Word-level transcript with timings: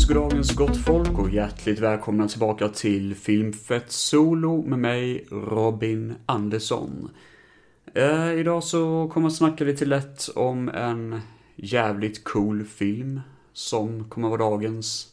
Goddagens, 0.00 0.08
goddagens 0.08 0.54
gott 0.54 0.76
folk 0.76 1.18
och 1.18 1.30
hjärtligt 1.30 1.78
välkomna 1.78 2.28
tillbaka 2.28 2.68
till 2.68 3.14
Filmfett 3.14 3.90
Solo 3.90 4.62
med 4.62 4.78
mig, 4.78 5.26
Robin 5.30 6.14
Andersson. 6.26 7.10
Eh, 7.94 8.32
idag 8.32 8.64
så 8.64 9.10
kommer 9.12 9.24
jag 9.24 9.32
snacka 9.32 9.64
lite 9.64 9.84
lätt 9.84 10.28
om 10.34 10.68
en 10.68 11.20
jävligt 11.56 12.24
cool 12.24 12.64
film 12.64 13.20
som 13.52 14.08
kommer 14.08 14.28
vara 14.28 14.38
dagens 14.38 15.08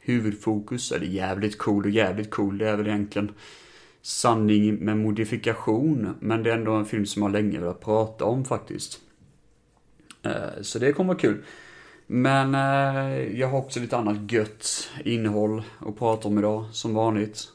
huvudfokus. 0.00 0.92
Eller 0.92 1.06
jävligt 1.06 1.58
cool 1.58 1.84
och 1.84 1.90
jävligt 1.90 2.30
cool, 2.30 2.58
det 2.58 2.68
är 2.68 2.76
väl 2.76 2.86
egentligen 2.86 3.32
sanning 4.02 4.74
med 4.74 4.96
modifikation. 4.96 6.14
Men 6.20 6.42
det 6.42 6.50
är 6.50 6.56
ändå 6.56 6.72
en 6.72 6.86
film 6.86 7.06
som 7.06 7.22
jag 7.22 7.32
länge 7.32 7.58
velat 7.58 7.80
prata 7.80 8.24
om 8.24 8.44
faktiskt. 8.44 9.00
Eh, 10.22 10.62
så 10.62 10.78
det 10.78 10.92
kommer 10.92 11.08
vara 11.08 11.18
kul. 11.18 11.44
Men 12.06 12.54
eh, 12.54 13.38
jag 13.38 13.48
har 13.48 13.58
också 13.58 13.80
lite 13.80 13.96
annat 13.96 14.32
gött 14.32 14.90
innehåll 15.04 15.62
att 15.78 15.98
prata 15.98 16.28
om 16.28 16.38
idag, 16.38 16.64
som 16.72 16.94
vanligt. 16.94 17.48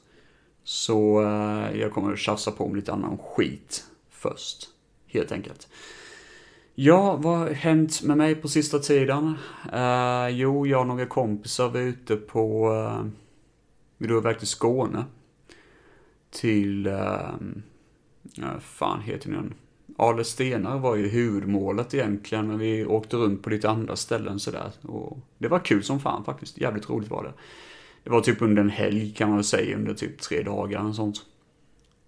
Så 0.63 1.23
eh, 1.23 1.79
jag 1.79 1.93
kommer 1.93 2.13
att 2.13 2.19
tjafsa 2.19 2.51
på 2.51 2.65
om 2.65 2.75
lite 2.75 2.93
annan 2.93 3.17
skit 3.17 3.85
först, 4.09 4.69
helt 5.07 5.31
enkelt. 5.31 5.67
Ja, 6.75 7.15
vad 7.15 7.37
har 7.37 7.49
hänt 7.49 8.03
med 8.03 8.17
mig 8.17 8.35
på 8.35 8.47
sista 8.47 8.79
tiden? 8.79 9.35
Eh, 9.73 10.27
jo, 10.29 10.67
jag 10.67 10.81
och 10.81 10.87
några 10.87 11.05
kompisar 11.05 11.69
var 11.69 11.79
ute 11.79 12.15
på, 12.15 12.73
eh, 12.73 13.05
vi 13.97 14.07
drog 14.07 14.23
iväg 14.23 14.39
till 14.39 14.47
Skåne. 14.47 15.05
Till, 16.29 16.87
uh, 16.87 17.35
uh, 18.39 18.59
fan 18.59 19.01
heter 19.01 19.31
den? 19.31 19.53
Ale 19.99 20.23
Stenar 20.23 20.79
var 20.79 20.95
ju 20.95 21.07
huvudmålet 21.07 21.93
egentligen, 21.93 22.47
men 22.47 22.59
vi 22.59 22.85
åkte 22.85 23.17
runt 23.17 23.43
på 23.43 23.49
lite 23.49 23.69
andra 23.69 23.95
ställen 23.95 24.39
sådär. 24.39 24.71
Och 24.81 25.19
det 25.37 25.47
var 25.47 25.59
kul 25.59 25.83
som 25.83 25.99
fan 25.99 26.23
faktiskt, 26.23 26.57
jävligt 26.57 26.89
roligt 26.89 27.09
var 27.09 27.23
det. 27.23 27.33
Det 28.03 28.09
var 28.09 28.21
typ 28.21 28.41
under 28.41 28.61
en 28.61 28.69
helg 28.69 29.13
kan 29.13 29.27
man 29.27 29.37
väl 29.37 29.43
säga, 29.43 29.75
under 29.75 29.93
typ 29.93 30.21
tre 30.21 30.43
dagar 30.43 30.83
och 30.83 30.95
sånt. 30.95 31.17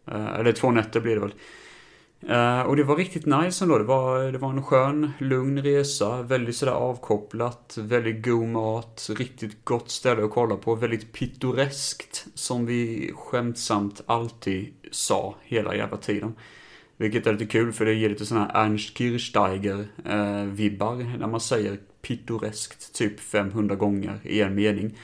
Eh, 0.08 0.40
eller 0.40 0.52
två 0.52 0.72
nätter 0.72 1.00
blev 1.00 1.16
det 1.16 1.22
väl. 1.22 1.34
Uh, 2.24 2.62
och 2.62 2.76
det 2.76 2.84
var 2.84 2.96
riktigt 2.96 3.26
nice 3.26 3.66
ändå. 3.66 3.78
Det 3.78 3.84
var, 3.84 4.32
det 4.32 4.38
var 4.38 4.50
en 4.50 4.64
skön, 4.64 5.12
lugn 5.20 5.64
resa. 5.64 6.22
Väldigt 6.22 6.56
sådär 6.56 6.72
avkopplat. 6.72 7.78
Väldigt 7.82 8.26
god 8.26 8.48
mat. 8.48 9.10
Riktigt 9.18 9.66
gott 9.66 9.90
ställe 9.90 10.24
att 10.24 10.32
kolla 10.32 10.56
på. 10.56 10.76
Väldigt 10.76 11.14
pittoreskt. 11.14 12.28
Som 12.34 12.66
vi 12.66 13.12
skämtsamt 13.16 14.02
alltid 14.06 14.74
sa 14.92 15.36
hela 15.44 15.76
jävla 15.76 15.98
tiden. 15.98 16.36
Vilket 17.00 17.28
är 17.28 17.34
lite 17.34 17.46
kul 17.46 17.72
för 17.72 17.86
det 17.86 17.94
ger 17.94 18.10
lite 18.10 18.26
sådana 18.26 18.52
här 18.54 18.66
Ernst 18.66 18.98
Kirchsteiger-vibbar. 18.98 21.02
Eh, 21.02 21.18
när 21.20 21.28
man 21.28 21.42
säger 21.42 21.78
pittoreskt 22.02 22.96
typ 22.96 23.20
500 23.20 23.76
gånger 23.76 24.20
i 24.24 24.42
en 24.42 24.56
mening. 24.56 24.96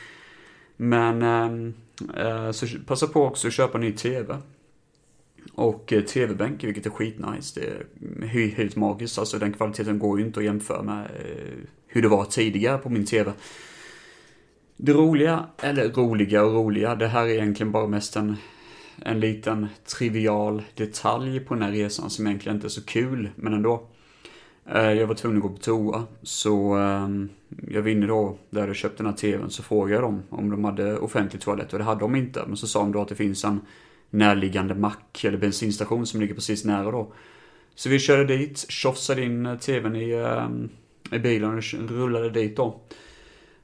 Men 0.77 1.21
ehm, 1.21 1.73
eh, 2.17 2.51
så 2.51 2.67
passa 2.85 3.07
på 3.07 3.23
också 3.23 3.47
att 3.47 3.53
köpa 3.53 3.77
en 3.77 3.83
ny 3.83 3.91
TV. 3.91 4.38
Och 5.53 5.93
eh, 5.93 6.01
tv-bänk, 6.01 6.63
vilket 6.63 6.85
är 6.85 6.89
skitnice. 6.89 7.59
Det 7.59 7.66
är 8.25 8.47
helt 8.47 8.75
magiskt. 8.75 9.19
Alltså 9.19 9.39
den 9.39 9.53
kvaliteten 9.53 10.00
går 10.00 10.19
ju 10.19 10.25
inte 10.25 10.39
att 10.39 10.45
jämföra 10.45 10.81
med 10.81 11.03
eh, 11.03 11.53
hur 11.88 12.01
det 12.01 12.07
var 12.07 12.25
tidigare 12.25 12.78
på 12.78 12.89
min 12.89 13.05
tv. 13.05 13.34
Det 14.78 14.94
roliga, 14.94 15.45
eller 15.57 15.89
roliga 15.89 16.44
och 16.44 16.53
roliga, 16.53 16.95
det 16.95 17.07
här 17.07 17.25
är 17.25 17.29
egentligen 17.29 17.72
bara 17.72 17.88
mest 17.88 18.16
en, 18.16 18.35
en 18.97 19.19
liten 19.19 19.67
trivial 19.85 20.61
detalj 20.75 21.39
på 21.39 21.53
den 21.53 21.63
här 21.63 21.72
resan 21.72 22.09
som 22.09 22.28
egentligen 22.28 22.56
inte 22.56 22.67
är 22.67 22.69
så 22.69 22.85
kul, 22.85 23.29
men 23.35 23.53
ändå. 23.53 23.88
Eh, 24.66 24.91
jag 24.91 25.07
var 25.07 25.16
tvungen 25.16 25.38
att 25.38 25.44
gå 25.44 25.50
på 25.50 25.57
toa, 25.57 26.03
så 26.23 26.73
ehm, 26.73 27.29
jag 27.67 27.81
var 27.81 27.89
inne 27.89 28.07
då, 28.07 28.38
där 28.50 28.67
jag 28.67 28.75
köpte 28.75 29.03
den 29.03 29.11
här 29.11 29.17
tvn, 29.17 29.50
så 29.50 29.63
frågade 29.63 29.94
jag 29.94 30.03
dem 30.03 30.23
om 30.29 30.50
de 30.50 30.63
hade 30.63 30.97
offentlig 30.97 31.41
toalett 31.41 31.73
och 31.73 31.79
det 31.79 31.85
hade 31.85 32.00
de 32.00 32.16
inte. 32.16 32.44
Men 32.47 32.57
så 32.57 32.67
sa 32.67 32.79
de 32.79 32.91
då 32.91 33.01
att 33.01 33.07
det 33.07 33.16
finns 33.16 33.45
en 33.45 33.61
närliggande 34.09 34.75
mack 34.75 35.23
eller 35.23 35.38
bensinstation 35.38 36.05
som 36.05 36.22
ligger 36.22 36.35
precis 36.35 36.66
nära 36.66 36.91
då. 36.91 37.13
Så 37.75 37.89
vi 37.89 38.00
körde 38.00 38.38
dit, 38.38 38.66
tjofsade 38.69 39.23
in 39.23 39.45
eh, 39.45 39.57
tvn 39.57 39.95
i, 39.95 40.11
ehm, 40.11 40.69
i 41.11 41.19
bilen 41.19 41.57
och 41.57 41.63
rullade 41.89 42.29
dit 42.29 42.57
då. 42.57 42.79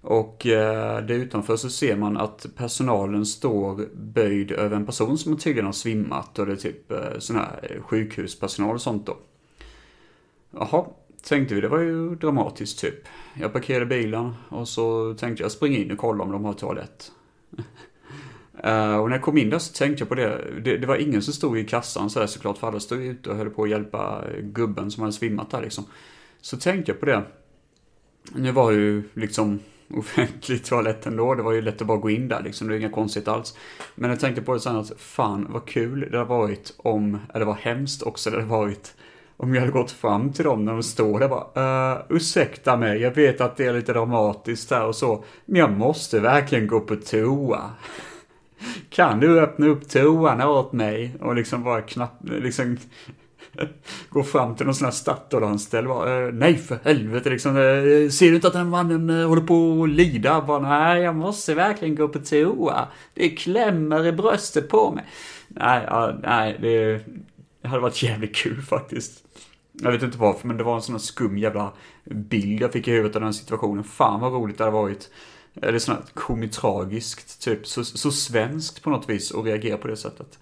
Och 0.01 0.47
eh, 0.47 1.05
där 1.05 1.15
utanför 1.15 1.55
så 1.55 1.69
ser 1.69 1.95
man 1.95 2.17
att 2.17 2.45
personalen 2.55 3.25
står 3.25 3.89
böjd 3.95 4.51
över 4.51 4.75
en 4.75 4.85
person 4.85 5.17
som 5.17 5.37
tydligen 5.37 5.65
har 5.65 5.73
svimmat 5.73 6.39
och 6.39 6.45
det 6.45 6.51
är 6.51 6.55
typ 6.55 6.91
eh, 6.91 7.19
sån 7.19 7.35
här 7.35 7.79
sjukhuspersonal 7.81 8.75
och 8.75 8.81
sånt 8.81 9.05
då. 9.05 9.17
Jaha, 10.51 10.85
tänkte 11.23 11.55
vi, 11.55 11.61
det 11.61 11.67
var 11.67 11.79
ju 11.79 12.15
dramatiskt 12.15 12.79
typ. 12.79 13.07
Jag 13.33 13.53
parkerade 13.53 13.85
bilen 13.85 14.33
och 14.49 14.67
så 14.67 15.13
tänkte 15.13 15.43
jag 15.43 15.51
springa 15.51 15.77
in 15.77 15.91
och 15.91 15.97
kolla 15.97 16.23
om 16.23 16.31
de 16.31 16.45
har 16.45 16.53
toalett. 16.53 17.11
Uh, 18.65 18.95
och 18.99 19.09
när 19.09 19.15
jag 19.15 19.21
kom 19.21 19.37
in 19.37 19.49
där 19.49 19.59
så 19.59 19.73
tänkte 19.73 20.01
jag 20.01 20.09
på 20.09 20.15
det. 20.15 20.61
det. 20.63 20.77
det 20.77 20.87
var 20.87 20.95
ingen 20.95 21.21
som 21.21 21.33
stod 21.33 21.57
i 21.57 21.65
kassan 21.65 22.09
så 22.09 22.19
där 22.19 22.27
såklart, 22.27 22.57
för 22.57 22.67
alla 22.67 22.79
stod 22.79 23.01
ute 23.01 23.29
och 23.29 23.35
höll 23.35 23.49
på 23.49 23.63
att 23.63 23.69
hjälpa 23.69 24.23
gubben 24.41 24.91
som 24.91 25.01
hade 25.01 25.13
svimmat 25.13 25.49
där 25.49 25.61
liksom. 25.61 25.85
Så 26.41 26.57
tänkte 26.57 26.91
jag 26.91 26.99
på 26.99 27.05
det. 27.05 27.23
Nu 28.35 28.51
var 28.51 28.71
ju 28.71 29.03
liksom 29.13 29.59
offentlig 29.97 30.65
toalett 30.65 31.05
ändå, 31.05 31.35
det 31.35 31.43
var 31.43 31.51
ju 31.51 31.61
lätt 31.61 31.81
att 31.81 31.87
bara 31.87 31.97
gå 31.97 32.09
in 32.09 32.27
där 32.27 32.43
liksom, 32.43 32.67
det 32.67 32.75
är 32.75 32.79
inga 32.79 32.89
konstigt 32.89 33.27
alls. 33.27 33.57
Men 33.95 34.09
jag 34.09 34.19
tänkte 34.19 34.41
på 34.41 34.53
det 34.53 34.59
sen 34.59 34.75
att 34.75 34.91
fan 34.97 35.47
vad 35.49 35.65
kul 35.65 36.07
det 36.11 36.17
hade 36.17 36.29
varit 36.29 36.73
om, 36.77 37.19
eller 37.33 37.45
vad 37.45 37.55
hemskt 37.55 38.03
också 38.03 38.29
det 38.29 38.35
hade 38.35 38.47
varit 38.47 38.95
om 39.41 39.53
jag 39.53 39.61
hade 39.61 39.71
gått 39.71 39.91
fram 39.91 40.33
till 40.33 40.45
dem 40.45 40.65
när 40.65 40.73
de 40.73 40.83
står 40.83 41.19
där 41.19 41.27
bara, 41.27 41.93
uh, 41.93 42.01
ursäkta 42.09 42.77
mig, 42.77 43.01
jag 43.01 43.15
vet 43.15 43.41
att 43.41 43.57
det 43.57 43.65
är 43.65 43.73
lite 43.73 43.93
dramatiskt 43.93 44.71
här 44.71 44.85
och 44.85 44.95
så, 44.95 45.23
men 45.45 45.59
jag 45.59 45.71
måste 45.71 46.19
verkligen 46.19 46.67
gå 46.67 46.79
på 46.79 46.95
toa. 46.95 47.71
Kan 48.89 49.19
du 49.19 49.39
öppna 49.39 49.67
upp 49.67 49.89
toan 49.89 50.41
åt 50.41 50.73
mig? 50.73 51.15
Och 51.19 51.35
liksom 51.35 51.63
bara 51.63 51.81
knapp, 51.81 52.13
liksom 52.21 52.77
gå 54.09 54.23
fram 54.23 54.55
till 54.55 54.65
någon 54.65 54.75
sån 54.75 54.85
här 54.85 54.91
Statoil-anställd 54.91 55.87
bara, 55.87 56.25
eh, 56.25 56.33
nej 56.33 56.57
för 56.57 56.79
helvete 56.83 57.29
liksom, 57.29 57.57
eh, 57.57 58.09
ser 58.09 58.29
du 58.29 58.35
inte 58.35 58.47
att 58.47 58.53
den 58.53 58.69
mannen 58.69 59.09
eh, 59.09 59.27
håller 59.27 59.41
på 59.41 59.83
att 59.83 59.89
lida? 59.89 60.41
Bara, 60.41 60.59
nej, 60.59 61.01
jag 61.01 61.15
måste 61.15 61.55
verkligen 61.55 61.95
gå 61.95 62.07
på 62.07 62.19
toa. 62.19 62.87
Det 63.13 63.29
klämmer 63.29 64.05
i 64.05 64.11
bröstet 64.11 64.69
på 64.69 64.91
mig. 64.91 65.05
Nej, 65.47 65.83
ja, 65.87 66.19
nej, 66.23 66.57
det, 66.61 67.01
hade 67.67 67.81
varit 67.81 68.03
jävligt 68.03 68.35
kul 68.35 68.61
faktiskt. 68.61 69.23
Jag 69.73 69.91
vet 69.91 70.03
inte 70.03 70.17
varför, 70.17 70.47
men 70.47 70.57
det 70.57 70.63
var 70.63 70.75
en 70.75 70.81
sån 70.81 70.95
här 70.95 70.99
skum 70.99 71.37
jävla 71.37 71.71
bild 72.03 72.61
jag 72.61 72.73
fick 72.73 72.87
i 72.87 72.91
huvudet 72.91 73.15
av 73.15 73.21
den 73.21 73.33
situationen. 73.33 73.83
Fan 73.83 74.19
vad 74.19 74.33
roligt 74.33 74.57
det 74.57 74.63
hade 74.63 74.77
varit 74.77 75.09
eller 75.61 75.79
sånt 75.79 75.99
här 75.99 76.07
komitragiskt, 76.13 77.41
typ 77.41 77.67
så, 77.67 77.83
så 77.83 78.11
svenskt 78.11 78.83
på 78.83 78.89
något 78.89 79.09
vis 79.09 79.31
att 79.31 79.45
reagera 79.45 79.77
på 79.77 79.87
det 79.87 79.97
sättet. 79.97 80.39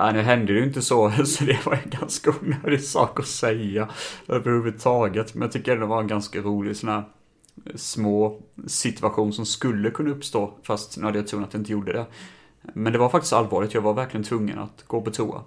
Ja, 0.00 0.12
nu 0.12 0.22
hände 0.22 0.52
det 0.52 0.58
ju 0.58 0.64
inte 0.64 0.82
så, 0.82 1.10
så 1.24 1.44
det 1.44 1.66
var 1.66 1.72
en 1.72 1.90
ganska 1.90 2.30
onödig 2.30 2.82
sak 2.82 3.20
att 3.20 3.26
säga 3.26 3.88
överhuvudtaget. 4.28 5.34
Men 5.34 5.42
jag 5.42 5.52
tycker 5.52 5.76
det 5.76 5.86
var 5.86 6.00
en 6.00 6.06
ganska 6.06 6.40
rolig 6.40 6.76
sån 6.76 6.88
här 6.88 7.04
eh, 7.64 7.76
små 7.76 8.40
situation 8.66 9.32
som 9.32 9.46
skulle 9.46 9.90
kunna 9.90 10.10
uppstå, 10.10 10.54
fast 10.62 10.98
nu 10.98 11.04
hade 11.04 11.18
jag 11.18 11.28
tur 11.28 11.42
att 11.42 11.50
det 11.50 11.58
inte 11.58 11.72
gjorde 11.72 11.92
det. 11.92 12.06
Men 12.62 12.92
det 12.92 12.98
var 12.98 13.08
faktiskt 13.08 13.32
allvarligt, 13.32 13.74
jag 13.74 13.82
var 13.82 13.94
verkligen 13.94 14.24
tvungen 14.24 14.58
att 14.58 14.84
gå 14.86 15.00
på 15.00 15.10
toa. 15.10 15.42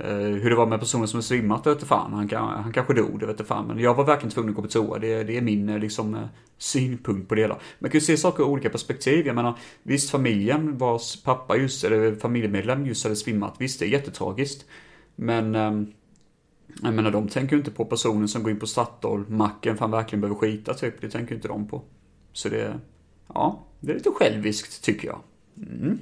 Eh, 0.00 0.16
hur 0.16 0.50
det 0.50 0.56
var 0.56 0.66
med 0.66 0.80
personen 0.80 1.08
som 1.08 1.22
svimmat, 1.22 1.64
det 1.64 1.70
vete 1.70 1.86
fan. 1.86 2.12
Han, 2.12 2.28
kan, 2.28 2.62
han 2.62 2.72
kanske 2.72 2.94
dog, 2.94 3.20
det 3.20 3.26
vete 3.26 3.44
fan. 3.44 3.66
Men 3.66 3.78
jag 3.78 3.94
var 3.94 4.04
verkligen 4.04 4.30
tvungen 4.30 4.50
att 4.50 4.56
gå 4.56 4.62
på 4.62 4.68
toa. 4.68 4.98
Det, 4.98 5.24
det 5.24 5.36
är 5.36 5.42
min 5.42 5.68
eh, 5.68 5.78
liksom, 5.78 6.14
eh, 6.14 6.26
synpunkt 6.58 7.28
på 7.28 7.34
det 7.34 7.40
hela. 7.40 7.58
Man 7.78 7.90
kan 7.90 7.98
ju 7.98 8.04
se 8.04 8.16
saker 8.16 8.42
ur 8.42 8.46
olika 8.46 8.70
perspektiv. 8.70 9.26
Jag 9.26 9.36
menar, 9.36 9.58
visst 9.82 10.10
familjen 10.10 10.78
vars 10.78 11.22
pappa 11.22 11.56
just, 11.56 11.84
eller 11.84 12.14
familjemedlem 12.14 12.86
just 12.86 13.04
hade 13.04 13.16
svimmat. 13.16 13.54
Visst, 13.58 13.80
det 13.80 13.86
är 13.86 13.88
jättetragiskt. 13.88 14.64
Men, 15.16 15.54
ehm, 15.54 15.86
jag 16.82 16.94
menar, 16.94 17.10
de 17.10 17.28
tänker 17.28 17.56
ju 17.56 17.58
inte 17.58 17.70
på 17.70 17.84
personen 17.84 18.28
som 18.28 18.42
går 18.42 18.52
in 18.52 18.58
på 18.58 18.66
Statoil, 18.66 19.24
macken, 19.28 19.76
för 19.76 19.80
han 19.80 19.90
verkligen 19.90 20.20
behöver 20.20 20.40
skita 20.40 20.74
typ. 20.74 21.00
Det 21.00 21.10
tänker 21.10 21.30
ju 21.30 21.36
inte 21.36 21.48
de 21.48 21.68
på. 21.68 21.82
Så 22.32 22.48
det, 22.48 22.80
ja, 23.28 23.66
det 23.80 23.92
är 23.92 23.94
lite 23.94 24.10
själviskt 24.10 24.84
tycker 24.84 25.08
jag. 25.08 25.20
Mm. 25.56 25.98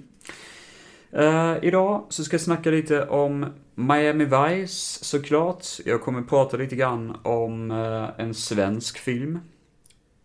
Uh, 1.17 1.57
idag 1.63 2.05
så 2.09 2.25
ska 2.25 2.35
jag 2.35 2.41
snacka 2.41 2.71
lite 2.71 3.07
om 3.07 3.47
Miami 3.75 4.25
Vice 4.25 5.05
såklart. 5.05 5.67
Jag 5.85 6.03
kommer 6.03 6.23
prata 6.23 6.57
lite 6.57 6.77
grann 6.77 7.17
om 7.23 7.71
uh, 7.71 8.11
en 8.17 8.35
svensk 8.35 8.99
film. 8.99 9.39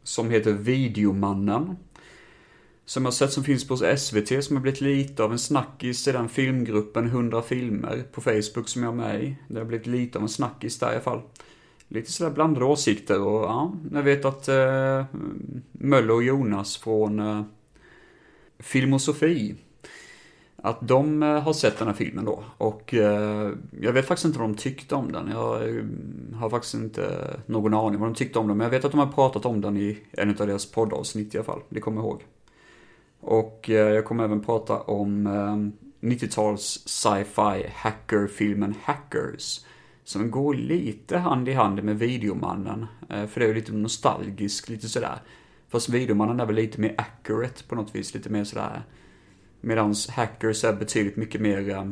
Som 0.04 0.30
heter 0.30 0.52
Videomannen. 0.52 1.78
Som 2.86 3.04
jag 3.04 3.08
har 3.08 3.14
sett 3.14 3.32
som 3.32 3.44
finns 3.44 3.68
på 3.68 3.78
SVT 3.78 4.44
som 4.44 4.56
har 4.56 4.62
blivit 4.62 4.82
lite 4.82 5.24
av 5.24 5.32
en 5.32 5.40
snackis 5.40 6.08
i 6.08 6.12
den 6.12 6.30
filmgruppen 6.30 7.06
100 7.06 7.42
filmer 7.42 8.04
på 8.12 8.22
Facebook 8.22 8.70
som 8.70 8.84
jag 8.84 8.92
är 8.92 8.96
med 8.96 9.24
i. 9.24 9.36
Det 9.48 9.60
har 9.60 9.66
blivit 9.66 9.88
lite 9.88 10.18
av 10.18 10.22
en 10.22 10.30
snackis 10.30 10.80
där 10.80 10.88
i 10.88 10.92
alla 10.92 11.02
fall. 11.02 11.22
Lite 11.88 12.12
sådär 12.12 12.32
blandade 12.32 12.66
åsikter 12.66 13.22
och 13.22 13.44
ja, 13.44 13.74
jag 13.94 14.04
vet 14.04 14.26
att 14.26 14.50
uh, 14.50 15.06
Möller 15.72 16.14
och 16.14 16.24
Jonas 16.24 16.78
från 16.78 17.20
uh, 17.20 17.44
Filmosofi 18.60 19.56
att 20.68 20.88
de 20.88 21.24
eh, 21.24 21.40
har 21.40 21.54
sett 21.54 21.78
den 21.78 21.88
här 21.88 21.96
filmen 21.96 22.26
då. 22.26 22.44
Och 22.58 22.94
eh, 22.94 23.52
jag 23.82 23.94
vet 23.94 24.06
faktiskt 24.08 24.26
inte 24.26 24.40
vad 24.40 24.50
de 24.50 24.56
tyckte 24.56 24.96
om 24.96 25.12
den. 25.12 25.30
Jag 25.32 25.70
eh, 25.70 25.84
har 26.36 26.50
faktiskt 26.50 26.74
inte 26.74 27.34
någon 27.46 27.74
aning 27.74 28.00
vad 28.00 28.10
de 28.10 28.16
tyckte 28.16 28.40
om 28.40 28.48
den. 28.48 28.58
Men 28.58 28.66
jag 28.66 28.72
vet 28.72 28.86
att 28.86 28.92
de 28.92 29.00
har 29.00 29.08
pratat 29.08 29.46
om 29.46 29.62
den 29.62 29.78
i 29.78 29.98
en 30.12 30.30
av 30.30 30.48
deras 30.48 30.72
poddavsnitt 30.72 31.36
i 31.36 31.38
alla 31.38 31.46
fall. 31.46 31.62
Det 31.70 31.80
kommer 31.80 32.02
jag 32.02 32.06
ihåg. 32.06 32.24
Och 33.20 33.70
eh, 33.70 33.76
jag 33.76 34.06
kommer 34.06 34.24
även 34.24 34.42
prata 34.42 34.80
om 34.80 35.28
90-tals 36.02 36.84
sci-fi 36.86 37.72
hackerfilmen 37.76 38.76
Hackers. 38.84 39.66
Som 40.04 40.32
går 40.32 40.54
lite 40.54 41.18
hand 41.18 41.50
i 41.50 41.54
hand 41.54 41.84
med 41.84 42.00
Videomannen. 42.00 42.86
För 43.08 43.40
det 43.40 43.46
är 43.46 43.48
ju 43.48 43.54
lite 43.54 43.74
nostalgiskt, 43.74 44.70
lite 44.70 44.90
sådär. 44.90 45.22
Fast 45.70 45.90
Videomannen 45.90 46.40
är 46.40 46.46
väl 46.46 46.56
lite 46.56 46.82
mer 46.82 46.96
accurate 46.98 47.64
på 47.64 47.76
något 47.76 47.96
vis. 47.96 48.14
Lite 48.14 48.30
mer 48.30 48.44
sådär 48.44 48.84
Medan 49.68 49.96
hackers 50.10 50.64
är 50.64 50.74
betydligt 50.74 51.16
mycket 51.16 51.42
mer 51.42 51.70
eh, 51.70 51.90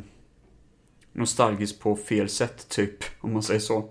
nostalgisk 1.14 1.80
på 1.80 1.96
fel 1.96 2.30
sätt, 2.30 2.70
typ, 2.70 3.04
om 3.20 3.34
man 3.34 3.44
säger 3.44 3.60
så. 3.60 3.90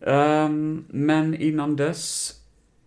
Um, 0.00 0.84
men 0.88 1.34
innan 1.34 1.76
dess 1.76 2.32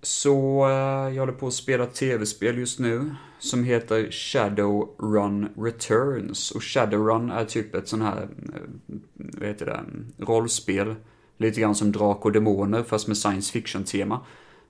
så 0.01 0.66
uh, 0.66 1.16
jag 1.16 1.19
håller 1.19 1.33
på 1.33 1.48
att 1.48 1.54
spela 1.54 1.86
tv-spel 1.86 2.57
just 2.57 2.80
nu 2.80 3.16
som 3.39 3.63
heter 3.63 4.12
Shadowrun 4.12 5.50
Returns. 5.57 6.51
Och 6.51 6.63
Shadowrun 6.63 7.31
är 7.31 7.45
typ 7.45 7.75
ett 7.75 7.88
sån 7.88 8.01
här, 8.01 8.21
eh, 8.54 8.60
vad 9.16 9.48
heter 9.48 9.66
det, 9.66 9.83
rollspel. 10.25 10.95
Lite 11.38 11.62
grann 11.62 11.75
som 11.75 11.92
Drak 11.92 12.25
och 12.25 12.31
Demoner 12.31 12.83
fast 12.83 13.07
med 13.07 13.18
science 13.18 13.51
fiction-tema. 13.51 14.21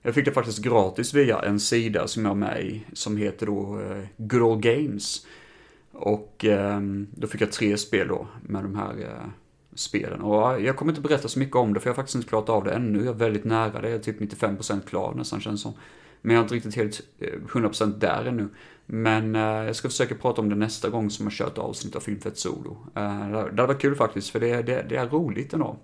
Jag 0.02 0.14
fick 0.14 0.24
det 0.24 0.32
faktiskt 0.32 0.58
gratis 0.58 1.14
via 1.14 1.38
en 1.38 1.60
sida 1.60 2.08
som 2.08 2.24
jag 2.24 2.30
är 2.30 2.36
med 2.36 2.64
i, 2.64 2.84
som 2.92 3.16
heter 3.16 3.46
då 3.46 3.80
eh, 3.80 4.04
Good 4.16 4.42
Old 4.42 4.62
Games. 4.62 5.26
Och 5.92 6.44
ehm, 6.44 7.06
då 7.10 7.26
fick 7.26 7.40
jag 7.40 7.52
tre 7.52 7.76
spel 7.76 8.08
då 8.08 8.26
med 8.42 8.62
de 8.62 8.74
här 8.74 9.00
eh, 9.00 9.28
spelen. 9.74 10.20
Och 10.20 10.60
jag 10.60 10.76
kommer 10.76 10.92
inte 10.92 11.02
berätta 11.02 11.28
så 11.28 11.38
mycket 11.38 11.56
om 11.56 11.74
det, 11.74 11.80
för 11.80 11.88
jag 11.88 11.92
har 11.92 11.96
faktiskt 11.96 12.14
inte 12.14 12.28
klarat 12.28 12.48
av 12.48 12.64
det 12.64 12.72
ännu. 12.72 12.98
Jag 12.98 13.14
är 13.14 13.18
väldigt 13.18 13.44
nära 13.44 13.80
det, 13.80 13.88
jag 13.88 13.98
är 13.98 14.02
typ 14.02 14.20
95% 14.20 14.80
klar 14.86 15.14
nästan 15.14 15.40
känns 15.40 15.62
som. 15.62 15.72
Men 16.22 16.34
jag 16.34 16.40
är 16.40 16.42
inte 16.42 16.54
riktigt 16.54 16.76
helt 16.76 17.00
eh, 17.18 17.40
100% 17.48 17.98
där 17.98 18.24
ännu. 18.24 18.48
Men 18.86 19.34
eh, 19.36 19.42
jag 19.42 19.76
ska 19.76 19.88
försöka 19.88 20.14
prata 20.14 20.40
om 20.40 20.48
det 20.48 20.56
nästa 20.56 20.88
gång 20.88 21.10
som 21.10 21.26
jag 21.26 21.32
kör 21.32 21.46
ett 21.46 21.58
avsnitt 21.58 21.96
av 21.96 22.00
Filmfett 22.00 22.38
Solo. 22.38 22.86
Eh, 22.94 23.30
det 23.30 23.38
hade 23.38 23.66
varit 23.66 23.80
kul 23.80 23.94
faktiskt, 23.94 24.30
för 24.30 24.40
det, 24.40 24.62
det, 24.62 24.86
det 24.88 24.96
är 24.96 25.06
roligt 25.06 25.52
ändå. 25.52 25.76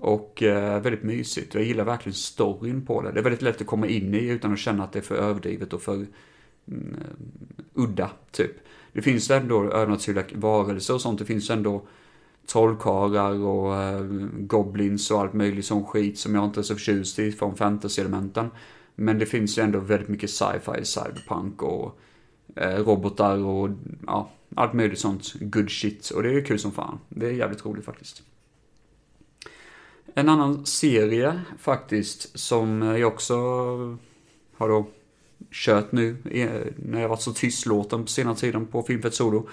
Och 0.00 0.42
eh, 0.42 0.82
väldigt 0.82 1.02
mysigt. 1.02 1.54
Jag 1.54 1.64
gillar 1.64 1.84
verkligen 1.84 2.14
storyn 2.14 2.86
på 2.86 3.02
det. 3.02 3.12
Det 3.12 3.20
är 3.20 3.24
väldigt 3.24 3.42
lätt 3.42 3.60
att 3.60 3.66
komma 3.66 3.86
in 3.86 4.14
i 4.14 4.28
utan 4.28 4.52
att 4.52 4.58
känna 4.58 4.84
att 4.84 4.92
det 4.92 4.98
är 4.98 5.02
för 5.02 5.14
överdrivet 5.14 5.72
och 5.72 5.82
för 5.82 5.94
mm, 5.94 6.08
eh, 6.68 7.26
udda, 7.74 8.10
typ. 8.30 8.52
Det 8.92 9.02
finns 9.02 9.30
ändå 9.30 9.72
övernaturliga 9.72 10.24
varelser 10.34 10.94
och 10.94 11.00
sånt. 11.00 11.18
Det 11.18 11.24
finns 11.24 11.50
ändå 11.50 11.82
trollkarlar 12.46 13.32
och 13.32 13.76
eh, 13.76 14.04
goblins 14.38 15.10
och 15.10 15.20
allt 15.20 15.32
möjligt 15.32 15.64
sån 15.64 15.84
skit 15.84 16.18
som 16.18 16.34
jag 16.34 16.44
inte 16.44 16.60
är 16.60 16.62
så 16.62 16.74
förtjust 16.74 17.18
i 17.18 17.32
från 17.32 17.56
fantasy-elementen. 17.56 18.50
Men 18.94 19.18
det 19.18 19.26
finns 19.26 19.58
ju 19.58 19.62
ändå 19.62 19.78
väldigt 19.78 20.08
mycket 20.08 20.30
sci-fi, 20.30 20.84
cyberpunk 20.84 21.62
och 21.62 21.98
eh, 22.56 22.84
robotar 22.84 23.38
och 23.38 23.70
ja, 24.06 24.30
allt 24.54 24.72
möjligt 24.72 24.98
sånt 24.98 25.34
good 25.40 25.70
shit. 25.70 26.10
Och 26.10 26.22
det 26.22 26.30
är 26.30 26.44
kul 26.44 26.58
som 26.58 26.72
fan. 26.72 26.98
Det 27.08 27.26
är 27.26 27.32
jävligt 27.32 27.66
roligt 27.66 27.84
faktiskt. 27.84 28.22
En 30.14 30.28
annan 30.28 30.66
serie 30.66 31.40
faktiskt 31.58 32.38
som 32.38 32.82
jag 32.82 33.12
också 33.12 33.34
har 34.56 34.68
då 34.68 34.86
kört 35.50 35.92
nu 35.92 36.16
eh, 36.30 36.72
när 36.76 37.00
jag 37.00 37.08
varit 37.08 37.22
så 37.22 37.32
tystlåten 37.32 38.02
på 38.02 38.08
senare 38.08 38.36
tiden 38.36 38.66
på 38.66 38.82
Filmfett 38.82 39.14
Solo. 39.14 39.48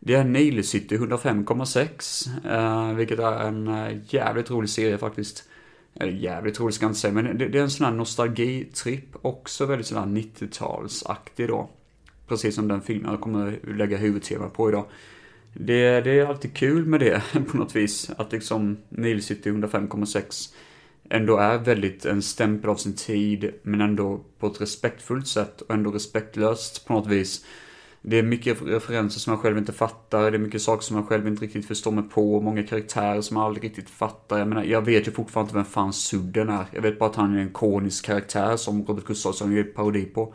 Det 0.00 0.14
är 0.14 0.24
Nail 0.24 0.64
City 0.64 0.96
105,6. 0.96 2.90
Eh, 2.90 2.96
vilket 2.96 3.18
är 3.18 3.32
en 3.32 3.68
eh, 3.68 3.98
jävligt 4.08 4.50
rolig 4.50 4.70
serie 4.70 4.98
faktiskt. 4.98 5.44
Eller 5.94 6.12
jävligt 6.12 6.60
rolig 6.60 6.74
ska 6.74 6.84
jag 6.84 6.90
inte 6.90 7.00
säga, 7.00 7.14
men 7.14 7.38
det, 7.38 7.44
är 7.44 7.62
en 7.62 7.70
sån 7.70 7.86
här 7.86 7.92
nostalgitripp. 7.92 9.16
Också 9.22 9.66
väldigt 9.66 9.86
sån 9.86 9.98
här 9.98 10.22
90-talsaktig 10.22 11.46
då. 11.46 11.70
Precis 12.26 12.54
som 12.54 12.68
den 12.68 12.82
filmen 12.82 13.10
jag 13.10 13.20
kommer 13.20 13.58
lägga 13.62 13.96
huvudtemat 13.96 14.52
på 14.52 14.68
idag. 14.68 14.84
Det, 15.58 16.00
det 16.00 16.18
är 16.18 16.26
alltid 16.26 16.54
kul 16.54 16.86
med 16.86 17.00
det 17.00 17.22
på 17.50 17.56
något 17.56 17.76
vis. 17.76 18.10
Att 18.16 18.32
liksom 18.32 18.76
Nile 18.88 19.20
City 19.20 19.50
105,6 19.50 20.54
ändå 21.10 21.36
är 21.36 21.58
väldigt 21.58 22.04
en 22.04 22.22
stämpel 22.22 22.70
av 22.70 22.76
sin 22.76 22.94
tid, 22.94 23.52
men 23.62 23.80
ändå 23.80 24.20
på 24.38 24.46
ett 24.46 24.60
respektfullt 24.60 25.28
sätt 25.28 25.60
och 25.60 25.74
ändå 25.74 25.90
respektlöst 25.90 26.86
på 26.86 26.92
något 26.92 27.06
vis. 27.06 27.44
Det 28.02 28.18
är 28.18 28.22
mycket 28.22 28.62
referenser 28.62 29.20
som 29.20 29.32
jag 29.32 29.40
själv 29.40 29.58
inte 29.58 29.72
fattar, 29.72 30.30
det 30.30 30.36
är 30.36 30.38
mycket 30.38 30.62
saker 30.62 30.82
som 30.84 30.96
jag 30.96 31.08
själv 31.08 31.28
inte 31.28 31.44
riktigt 31.44 31.66
förstår 31.66 31.90
mig 31.90 32.04
på, 32.04 32.40
många 32.40 32.62
karaktärer 32.62 33.20
som 33.20 33.36
jag 33.36 33.46
aldrig 33.46 33.64
riktigt 33.64 33.90
fattar. 33.90 34.38
Jag 34.38 34.48
menar, 34.48 34.64
jag 34.64 34.82
vet 34.82 35.08
ju 35.08 35.12
fortfarande 35.12 35.48
inte 35.48 35.56
vem 35.56 35.64
fan 35.64 35.92
Sudden 35.92 36.48
är. 36.48 36.64
Jag 36.72 36.82
vet 36.82 36.98
bara 36.98 37.10
att 37.10 37.16
han 37.16 37.36
är 37.36 37.40
en 37.40 37.50
konisk 37.50 38.04
karaktär 38.04 38.56
som 38.56 38.84
Robert 38.84 39.04
Gustafsson 39.04 39.52
gör 39.52 39.62
parodi 39.62 40.04
på. 40.04 40.34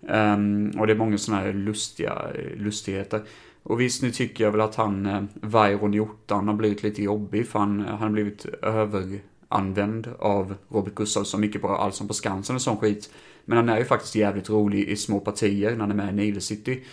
Um, 0.00 0.70
och 0.70 0.86
det 0.86 0.92
är 0.92 0.96
många 0.96 1.18
sådana 1.18 1.42
här 1.42 1.52
lustiga 1.52 2.22
lustigheter. 2.56 3.22
Och 3.68 3.80
visst, 3.80 4.02
nu 4.02 4.10
tycker 4.10 4.44
jag 4.44 4.50
väl 4.50 4.60
att 4.60 4.74
han, 4.74 5.06
eh, 5.06 5.22
Vairon 5.34 5.92
Hjortan, 5.92 6.48
har 6.48 6.54
blivit 6.54 6.82
lite 6.82 7.02
jobbig 7.02 7.48
för 7.48 7.58
han, 7.58 7.80
eh, 7.80 7.86
han 7.86 7.98
har 7.98 8.10
blivit 8.10 8.44
överanvänd 8.62 10.08
av 10.18 10.54
Robert 10.68 10.94
Gustafsson, 10.94 11.40
mycket 11.40 11.62
på 11.62 11.68
Allsång 11.68 12.08
på 12.08 12.14
Skansen 12.14 12.56
och 12.56 12.62
sån 12.62 12.76
skit. 12.76 13.10
Men 13.44 13.56
han 13.56 13.68
är 13.68 13.78
ju 13.78 13.84
faktiskt 13.84 14.14
jävligt 14.14 14.50
rolig 14.50 14.88
i 14.88 14.96
små 14.96 15.20
partier 15.20 15.70
när 15.70 15.80
han 15.80 15.90
är 15.90 15.94
med 15.94 16.08
i 16.08 16.16
Nile 16.16 16.40
City. 16.40 16.84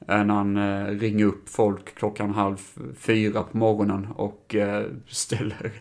Eh, 0.00 0.24
när 0.24 0.34
han 0.34 0.56
eh, 0.56 0.86
ringer 0.86 1.24
upp 1.24 1.48
folk 1.48 1.94
klockan 1.94 2.30
halv 2.30 2.56
fyra 2.98 3.42
på 3.42 3.56
morgonen 3.58 4.08
och 4.16 4.54
eh, 4.54 4.86
ställer 5.08 5.72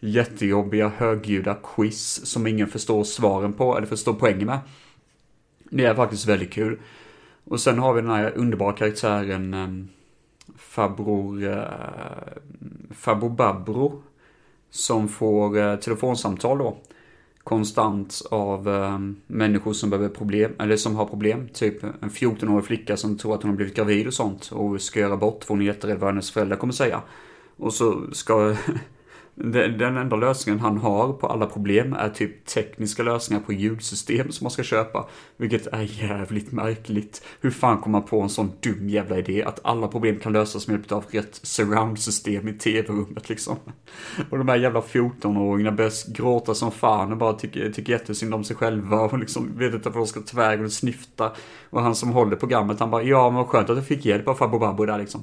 jättejobbiga 0.00 0.92
högljudda 0.96 1.56
quiz 1.74 2.26
som 2.26 2.46
ingen 2.46 2.68
förstår 2.68 3.04
svaren 3.04 3.52
på 3.52 3.76
eller 3.76 3.86
förstår 3.86 4.14
poängen 4.14 4.46
med. 4.46 4.58
Det 5.70 5.84
är 5.84 5.94
faktiskt 5.94 6.28
väldigt 6.28 6.52
kul. 6.52 6.78
Och 7.44 7.60
sen 7.60 7.78
har 7.78 7.94
vi 7.94 8.00
den 8.00 8.10
här 8.10 8.32
underbara 8.36 8.72
karaktären 8.72 9.54
ehm, 9.54 9.88
farbror, 10.58 11.44
eh, 11.44 11.58
farbror 12.90 13.30
Babbro 13.30 14.02
Som 14.70 15.08
får 15.08 15.58
eh, 15.58 15.76
telefonsamtal 15.76 16.58
då. 16.58 16.76
Konstant 17.44 18.22
av 18.30 18.68
eh, 18.68 18.98
människor 19.26 19.72
som 19.72 19.90
behöver 19.90 20.08
problem, 20.08 20.52
eller 20.58 20.76
som 20.76 20.96
har 20.96 21.06
problem. 21.06 21.48
Typ 21.52 21.82
en 21.82 22.10
14-årig 22.10 22.64
flicka 22.64 22.96
som 22.96 23.18
tror 23.18 23.34
att 23.34 23.42
hon 23.42 23.50
har 23.50 23.56
blivit 23.56 23.76
gravid 23.76 24.06
och 24.06 24.14
sånt. 24.14 24.50
Och 24.52 24.80
ska 24.80 25.00
göra 25.00 25.16
bort 25.16 25.44
för 25.44 25.54
hon 25.54 25.62
är 25.62 25.66
jätterädd 25.66 25.98
vad 25.98 26.10
hennes 26.10 26.30
föräldrar 26.30 26.56
kommer 26.56 26.72
säga. 26.72 27.02
Och 27.56 27.74
så 27.74 28.04
ska 28.12 28.56
Den 29.40 29.96
enda 29.96 30.16
lösningen 30.16 30.60
han 30.60 30.78
har 30.78 31.12
på 31.12 31.26
alla 31.26 31.46
problem 31.46 31.92
är 31.92 32.08
typ 32.08 32.46
tekniska 32.46 33.02
lösningar 33.02 33.42
på 33.42 33.52
ljudsystem 33.52 34.32
som 34.32 34.44
man 34.44 34.50
ska 34.50 34.62
köpa. 34.62 35.08
Vilket 35.36 35.66
är 35.66 36.02
jävligt 36.02 36.52
märkligt. 36.52 37.22
Hur 37.40 37.50
fan 37.50 37.78
kommer 37.78 37.98
man 37.98 38.08
på 38.08 38.20
en 38.20 38.28
sån 38.28 38.52
dum 38.60 38.88
jävla 38.88 39.18
idé 39.18 39.44
att 39.44 39.60
alla 39.62 39.88
problem 39.88 40.18
kan 40.18 40.32
lösas 40.32 40.68
med 40.68 40.74
hjälp 40.74 40.92
av 40.92 41.04
rätt 41.10 41.40
surroundsystem 41.42 42.48
i 42.48 42.52
tv-rummet 42.52 43.28
liksom. 43.28 43.56
Och 44.30 44.38
de 44.38 44.48
här 44.48 44.56
jävla 44.56 44.80
14-åringarna 44.80 45.76
börjar 45.76 46.12
gråta 46.12 46.54
som 46.54 46.70
fan 46.70 47.12
och 47.12 47.18
bara 47.18 47.32
tycker, 47.32 47.72
tycker 47.72 47.92
jättesynd 47.92 48.34
om 48.34 48.44
sig 48.44 48.56
själva 48.56 49.00
och 49.00 49.18
liksom 49.18 49.58
vet 49.58 49.74
inte 49.74 49.90
vad 49.90 49.98
de 49.98 50.06
ska 50.06 50.20
ta 50.20 50.36
vägen 50.36 50.64
och 50.64 50.72
snyfta. 50.72 51.32
Och 51.70 51.82
han 51.82 51.94
som 51.94 52.08
håller 52.08 52.36
programmet 52.36 52.80
han 52.80 52.90
bara, 52.90 53.02
ja 53.02 53.30
men 53.30 53.36
vad 53.36 53.46
skönt 53.46 53.70
att 53.70 53.76
jag 53.76 53.86
fick 53.86 54.04
hjälp 54.04 54.28
av 54.28 54.34
farbror 54.34 54.58
Babbo 54.58 54.86
där 54.86 54.98
liksom. 54.98 55.22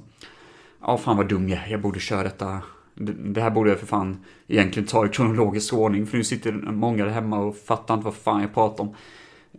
Ja, 0.82 0.98
fan 0.98 1.18
vad 1.18 1.30
dum 1.30 1.50
jag 1.50 1.60
är, 1.60 1.72
jag 1.72 1.82
borde 1.82 2.00
köra 2.00 2.24
detta 2.24 2.62
det 2.96 3.42
här 3.42 3.50
borde 3.50 3.70
jag 3.70 3.80
för 3.80 3.88
fan 3.88 4.18
egentligen 4.48 4.88
ta 4.88 5.06
i 5.06 5.10
kronologisk 5.10 5.74
ordning, 5.74 6.08
för 6.08 6.18
nu 6.18 6.24
sitter 6.24 6.52
många 6.52 7.06
där 7.06 7.12
hemma 7.12 7.40
och 7.40 7.58
fattar 7.58 7.94
inte 7.94 8.06
vad 8.06 8.16
fan 8.16 8.42
jag 8.42 8.54
pratar 8.54 8.84
om. 8.84 8.96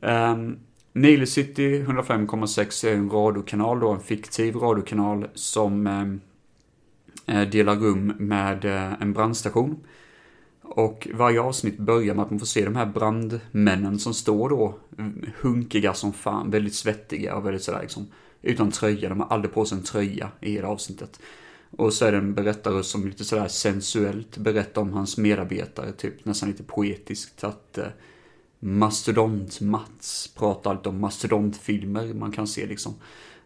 Um, 0.00 0.59
Nile 0.93 1.26
City 1.26 1.83
105,6 1.83 2.87
är 2.87 2.95
en 2.95 3.11
radiokanal 3.11 3.81
då, 3.81 3.90
en 3.90 4.00
fiktiv 4.00 4.57
radiokanal 4.57 5.26
som 5.35 5.87
um, 5.87 6.21
delar 7.50 7.76
rum 7.76 8.12
med 8.19 8.64
uh, 8.64 9.02
en 9.02 9.12
brandstation. 9.12 9.76
Och 10.62 11.09
varje 11.14 11.40
avsnitt 11.40 11.78
börjar 11.78 12.14
med 12.14 12.25
att 12.25 12.31
man 12.31 12.38
får 12.38 12.47
se 12.47 12.64
de 12.64 12.76
här 12.76 12.87
brandmännen 12.87 13.99
som 13.99 14.14
står 14.14 14.49
då 14.49 14.75
hunkiga 15.40 15.95
som 15.95 16.12
fan, 16.12 16.50
väldigt 16.50 16.75
svettiga 16.75 17.37
och 17.37 17.47
väldigt 17.47 17.62
sådär 17.62 17.81
liksom 17.83 18.07
utan 18.43 18.71
tröja. 18.71 19.09
De 19.09 19.21
har 19.21 19.28
aldrig 19.28 19.55
på 19.55 19.64
sig 19.64 19.78
en 19.78 19.85
tröja 19.85 20.31
i 20.40 20.52
hela 20.52 20.69
avsnittet. 20.69 21.21
Och 21.76 21.92
så 21.92 22.04
är 22.04 22.12
det 22.12 22.18
en 22.18 22.35
berättare 22.35 22.83
som 22.83 23.06
lite 23.06 23.25
sådär 23.25 23.49
sensuellt 23.49 24.37
berättar 24.37 24.83
om 24.83 24.92
hans 24.92 25.16
medarbetare, 25.16 25.92
typ 25.92 26.25
nästan 26.25 26.49
lite 26.49 26.62
poetiskt 26.62 27.45
att 27.45 27.78
eh, 27.78 27.87
Mastodont-Mats 28.61 30.35
pratar 30.37 30.71
alltid 30.71 30.87
om 30.87 31.00
mastodontfilmer 31.00 32.14
man 32.14 32.33
kan 32.33 32.47
se 32.47 32.66
liksom. 32.66 32.95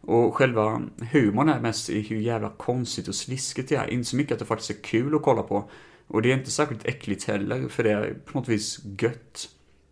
Och 0.01 0.37
själva 0.37 0.83
humorn 1.13 1.49
är 1.49 1.61
mest 1.61 1.91
i 1.91 2.01
hur 2.01 2.21
jävla 2.21 2.51
konstigt 2.51 3.09
och 3.09 3.15
sliskigt 3.15 3.69
det 3.69 3.77
är. 3.77 3.91
Inte 3.91 4.09
så 4.11 4.17
mycket 4.17 4.33
att 4.33 4.39
det 4.39 4.45
faktiskt 4.45 4.71
är 4.71 4.83
kul 4.83 5.15
att 5.15 5.23
kolla 5.23 5.43
på. 5.43 5.71
Och 6.07 6.23
det 6.23 6.33
är 6.33 6.39
inte 6.39 6.51
särskilt 6.51 6.87
äckligt 6.87 7.25
heller, 7.25 7.69
för 7.69 7.85
det 7.85 7.91
är 7.91 8.15
på 8.25 8.39
något 8.39 8.49
vis 8.49 8.81
gött. 8.99 9.49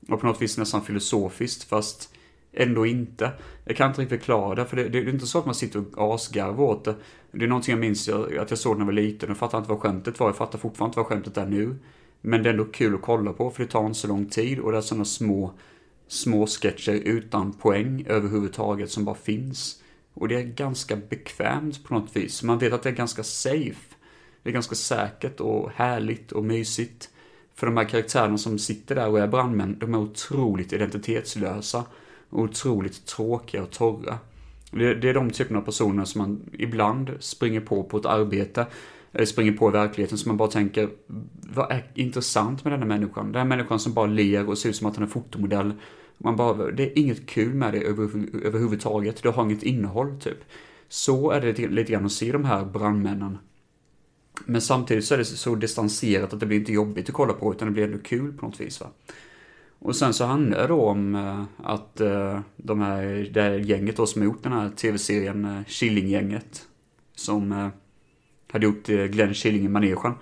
Och 0.08 0.20
på 0.20 0.26
något 0.26 0.42
vis 0.42 0.58
nästan 0.58 0.84
filosofiskt, 0.84 1.64
fast 1.64 2.14
ändå 2.58 2.86
inte. 2.86 3.32
Jag 3.64 3.76
kan 3.76 3.90
inte 3.90 4.00
riktigt 4.00 4.18
förklara 4.20 4.54
det, 4.54 4.66
för 4.66 4.76
det, 4.76 4.88
det 4.88 4.98
är 4.98 5.08
inte 5.08 5.26
så 5.26 5.38
att 5.38 5.46
man 5.46 5.54
sitter 5.54 5.84
och 5.94 6.14
asgarvar 6.14 6.64
åt 6.64 6.84
det. 6.84 6.94
Det 7.32 7.44
är 7.44 7.48
någonting 7.48 7.72
jag 7.72 7.80
minns 7.80 8.08
att 8.08 8.50
jag 8.50 8.58
såg 8.58 8.76
när 8.76 8.80
jag 8.80 8.86
var 8.86 8.92
liten, 8.92 9.30
och 9.30 9.36
fattade 9.36 9.58
inte 9.58 9.70
vad 9.70 9.80
skämtet 9.80 10.20
var, 10.20 10.28
jag 10.28 10.36
fattar 10.36 10.58
fortfarande 10.58 10.90
inte 10.90 10.98
vad 10.98 11.06
skämtet 11.06 11.36
är 11.36 11.46
nu. 11.46 11.76
Men 12.20 12.42
det 12.42 12.48
är 12.48 12.52
ändå 12.52 12.64
kul 12.64 12.94
att 12.94 13.02
kolla 13.02 13.32
på, 13.32 13.50
för 13.50 13.62
det 13.62 13.70
tar 13.70 13.86
inte 13.86 13.98
så 13.98 14.08
lång 14.08 14.26
tid, 14.26 14.58
och 14.58 14.72
det 14.72 14.78
är 14.78 14.82
sådana 14.82 15.04
små, 15.04 15.52
små 16.08 16.46
sketcher 16.46 16.92
utan 16.92 17.52
poäng 17.52 18.04
överhuvudtaget 18.08 18.90
som 18.90 19.04
bara 19.04 19.14
finns. 19.14 19.82
Och 20.14 20.28
det 20.28 20.36
är 20.36 20.42
ganska 20.42 20.96
bekvämt 20.96 21.84
på 21.84 21.94
något 21.94 22.16
vis. 22.16 22.42
Man 22.42 22.58
vet 22.58 22.72
att 22.72 22.82
det 22.82 22.88
är 22.88 22.94
ganska 22.94 23.22
safe. 23.22 23.94
Det 24.42 24.50
är 24.50 24.54
ganska 24.54 24.74
säkert 24.74 25.40
och 25.40 25.70
härligt 25.74 26.32
och 26.32 26.44
mysigt. 26.44 27.10
För 27.54 27.66
de 27.66 27.76
här 27.76 27.84
karaktärerna 27.84 28.38
som 28.38 28.58
sitter 28.58 28.94
där 28.94 29.08
och 29.08 29.18
är 29.18 29.28
brandmän, 29.28 29.76
de 29.78 29.94
är 29.94 29.98
otroligt 29.98 30.72
identitetslösa. 30.72 31.84
Otroligt 32.30 33.06
tråkiga 33.06 33.62
och 33.62 33.70
torra. 33.70 34.18
Det, 34.70 34.94
det 34.94 35.08
är 35.08 35.14
de 35.14 35.30
typerna 35.30 35.58
av 35.58 35.62
personer 35.62 36.04
som 36.04 36.18
man 36.22 36.40
ibland 36.52 37.10
springer 37.20 37.60
på 37.60 37.82
på 37.82 37.96
ett 37.96 38.06
arbete. 38.06 38.66
Eller 39.12 39.26
springer 39.26 39.52
på 39.52 39.68
i 39.68 39.72
verkligheten 39.72 40.18
som 40.18 40.28
man 40.28 40.36
bara 40.36 40.48
tänker, 40.48 40.88
vad 41.54 41.72
är 41.72 41.90
intressant 41.94 42.64
med 42.64 42.72
den 42.72 42.80
här 42.80 42.88
människan? 42.88 43.26
Den 43.32 43.40
här 43.40 43.48
människan 43.48 43.80
som 43.80 43.94
bara 43.94 44.06
ler 44.06 44.48
och 44.48 44.58
ser 44.58 44.68
ut 44.68 44.76
som 44.76 44.86
att 44.86 44.96
han 44.96 45.04
är 45.04 45.08
fotomodell. 45.08 45.72
Man 46.18 46.36
bara, 46.36 46.70
det 46.70 46.82
är 46.82 46.98
inget 46.98 47.26
kul 47.26 47.54
med 47.54 47.72
det 47.72 47.80
över, 47.80 48.10
överhuvudtaget. 48.44 49.22
Det 49.22 49.30
har 49.30 49.44
inget 49.44 49.62
innehåll, 49.62 50.20
typ. 50.20 50.38
Så 50.88 51.30
är 51.30 51.40
det 51.40 51.68
lite 51.68 51.92
grann 51.92 52.06
att 52.06 52.12
se 52.12 52.32
de 52.32 52.44
här 52.44 52.64
brandmännen. 52.64 53.38
Men 54.44 54.60
samtidigt 54.60 55.04
så 55.04 55.14
är 55.14 55.18
det 55.18 55.24
så 55.24 55.54
distanserat 55.54 56.32
att 56.32 56.40
det 56.40 56.46
blir 56.46 56.58
inte 56.58 56.72
jobbigt 56.72 57.08
att 57.08 57.14
kolla 57.14 57.32
på, 57.32 57.52
utan 57.52 57.68
det 57.68 57.72
blir 57.72 57.84
ändå 57.84 57.98
kul 57.98 58.32
på 58.32 58.46
något 58.46 58.60
vis. 58.60 58.80
Va? 58.80 58.86
Och 59.78 59.96
sen 59.96 60.14
så 60.14 60.24
handlar 60.24 60.58
det 60.58 60.66
då 60.66 60.80
om 60.80 61.14
eh, 61.14 61.44
att 61.56 62.00
eh, 62.00 62.40
de 62.56 62.80
här, 62.80 63.30
det 63.32 63.42
här 63.42 63.50
gänget 63.50 63.96
då 63.96 64.06
som 64.06 64.22
har 64.22 64.26
gjort 64.26 64.42
den 64.42 64.52
här 64.52 64.70
tv-serien 64.70 65.44
eh, 65.44 65.64
Killinggänget, 65.66 66.66
som 67.14 67.70
hade 68.52 68.66
gjort 68.66 68.86
Glenn 68.86 69.34
Killing 69.34 69.64
i 69.64 69.68
manegen. 69.68 70.12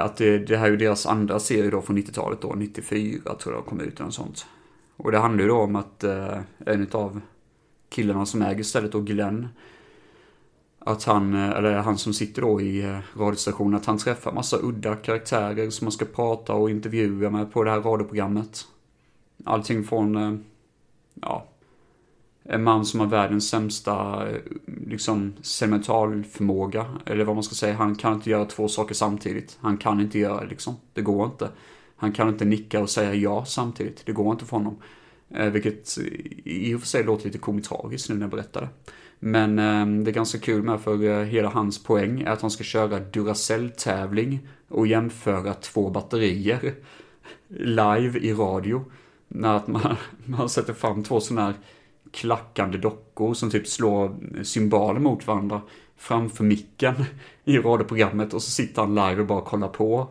att 0.00 0.16
det, 0.16 0.38
det, 0.38 0.56
här 0.56 0.66
är 0.66 0.70
ju 0.70 0.76
deras 0.76 1.06
andra 1.06 1.40
serie 1.40 1.70
då 1.70 1.82
från 1.82 1.98
90-talet 1.98 2.40
då, 2.40 2.54
94 2.56 3.34
tror 3.34 3.54
jag 3.54 3.66
kom 3.66 3.80
ut 3.80 3.94
eller 3.94 4.04
något 4.04 4.14
sånt. 4.14 4.46
Och 4.96 5.12
det 5.12 5.18
handlar 5.18 5.42
ju 5.42 5.48
då 5.48 5.56
om 5.56 5.76
att 5.76 6.04
en 6.58 6.86
av 6.92 7.20
killarna 7.88 8.26
som 8.26 8.42
äger 8.42 8.62
stället 8.62 8.92
då, 8.92 9.00
Glenn, 9.00 9.48
att 10.86 11.04
han, 11.04 11.34
eh, 11.34 11.50
eller 11.50 11.78
han 11.78 11.98
som 11.98 12.12
sitter 12.12 12.42
då 12.42 12.60
i 12.60 12.84
eh, 12.84 12.98
radiostationen, 13.16 13.74
att 13.74 13.86
han 13.86 13.98
träffar 13.98 14.32
massa 14.32 14.58
udda 14.62 14.96
karaktärer 14.96 15.70
som 15.70 15.84
man 15.84 15.92
ska 15.92 16.04
prata 16.04 16.54
och 16.54 16.70
intervjua 16.70 17.30
med 17.30 17.52
på 17.52 17.64
det 17.64 17.70
här 17.70 17.80
radioprogrammet. 17.80 18.66
Allting 19.44 19.84
från, 19.84 20.16
eh, 20.16 20.34
ja, 21.14 21.48
en 22.42 22.62
man 22.62 22.86
som 22.86 23.00
har 23.00 23.06
världens 23.06 23.48
sämsta, 23.48 24.26
liksom, 24.86 25.32
sentimentalförmåga, 25.42 26.86
eller 27.06 27.24
vad 27.24 27.36
man 27.36 27.42
ska 27.42 27.54
säga. 27.54 27.74
Han 27.74 27.94
kan 27.94 28.14
inte 28.14 28.30
göra 28.30 28.44
två 28.44 28.68
saker 28.68 28.94
samtidigt. 28.94 29.58
Han 29.60 29.76
kan 29.76 30.00
inte 30.00 30.18
göra 30.18 30.40
det 30.40 30.46
liksom. 30.46 30.76
Det 30.92 31.02
går 31.02 31.26
inte. 31.26 31.50
Han 31.96 32.12
kan 32.12 32.28
inte 32.28 32.44
nicka 32.44 32.80
och 32.80 32.90
säga 32.90 33.14
ja 33.14 33.44
samtidigt. 33.44 34.02
Det 34.06 34.12
går 34.12 34.32
inte 34.32 34.44
för 34.44 34.56
honom. 34.56 34.76
Vilket 35.52 35.98
i 36.44 36.74
och 36.74 36.80
för 36.80 36.86
sig 36.86 37.04
låter 37.04 37.24
lite 37.24 37.38
komiskt 37.38 38.08
nu 38.08 38.14
när 38.14 38.20
jag 38.20 38.30
berättar 38.30 38.60
det. 38.60 38.68
Men 39.18 39.58
eh, 39.58 40.04
det 40.04 40.10
är 40.10 40.14
ganska 40.14 40.38
kul 40.38 40.62
med 40.62 40.80
för 40.80 41.24
hela 41.24 41.48
hans 41.48 41.82
poäng 41.82 42.20
är 42.20 42.30
att 42.30 42.42
han 42.42 42.50
ska 42.50 42.64
köra 42.64 42.98
Duracell-tävling 42.98 44.48
och 44.68 44.86
jämföra 44.86 45.54
två 45.54 45.90
batterier 45.90 46.74
live 47.48 48.18
i 48.18 48.32
radio. 48.32 48.84
När 49.28 49.56
att 49.56 49.66
man, 49.66 49.96
man 50.24 50.48
sätter 50.48 50.72
fram 50.72 51.04
två 51.04 51.20
sådana 51.20 51.46
här 51.46 51.54
klackande 52.10 52.78
dockor 52.78 53.34
som 53.34 53.50
typ 53.50 53.66
slår 53.66 54.16
symboler 54.42 55.00
mot 55.00 55.26
varandra 55.26 55.60
framför 55.96 56.44
micken 56.44 56.94
i 57.44 57.58
radioprogrammet 57.58 58.34
och 58.34 58.42
så 58.42 58.50
sitter 58.50 58.82
han 58.82 58.94
live 58.94 59.20
och 59.20 59.26
bara 59.26 59.40
kollar 59.40 59.68
på. 59.68 60.08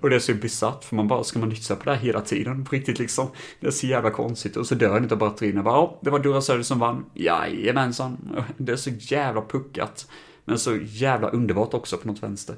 Och 0.00 0.10
det 0.10 0.16
är 0.16 0.20
så 0.20 0.34
bisarrt, 0.34 0.84
för 0.84 0.96
man 0.96 1.08
bara, 1.08 1.24
ska 1.24 1.38
man 1.38 1.50
lyssna 1.50 1.76
på 1.76 1.84
det 1.84 1.90
här 1.90 2.02
hela 2.02 2.20
tiden? 2.20 2.64
På 2.64 2.74
riktigt 2.74 2.98
liksom. 2.98 3.28
Det 3.60 3.66
är 3.66 3.70
så 3.70 3.86
jävla 3.86 4.10
konstigt. 4.10 4.56
Och 4.56 4.66
så 4.66 4.74
dör 4.74 4.92
han 4.92 5.02
inte 5.02 5.14
av 5.14 5.18
batterierna. 5.18 5.62
Bara, 5.62 5.74
ja, 5.74 5.98
det 6.02 6.10
var 6.10 6.18
Duracell 6.18 6.64
som 6.64 6.78
vann. 6.78 7.04
Jajamensan. 7.14 8.42
Det 8.56 8.72
är 8.72 8.76
så 8.76 8.90
jävla 8.90 9.42
puckat. 9.42 10.10
Men 10.44 10.58
så 10.58 10.76
jävla 10.82 11.28
underbart 11.28 11.74
också 11.74 11.96
på 11.96 12.08
något 12.08 12.22
vänster. 12.22 12.56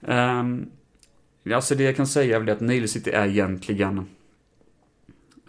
Um, 0.00 0.70
alltså 1.52 1.74
det 1.74 1.84
jag 1.84 1.96
kan 1.96 2.06
säga 2.06 2.36
är 2.36 2.40
väl 2.40 2.50
att 2.50 2.60
Nail 2.60 2.88
City 2.88 3.10
är 3.10 3.26
egentligen... 3.26 4.06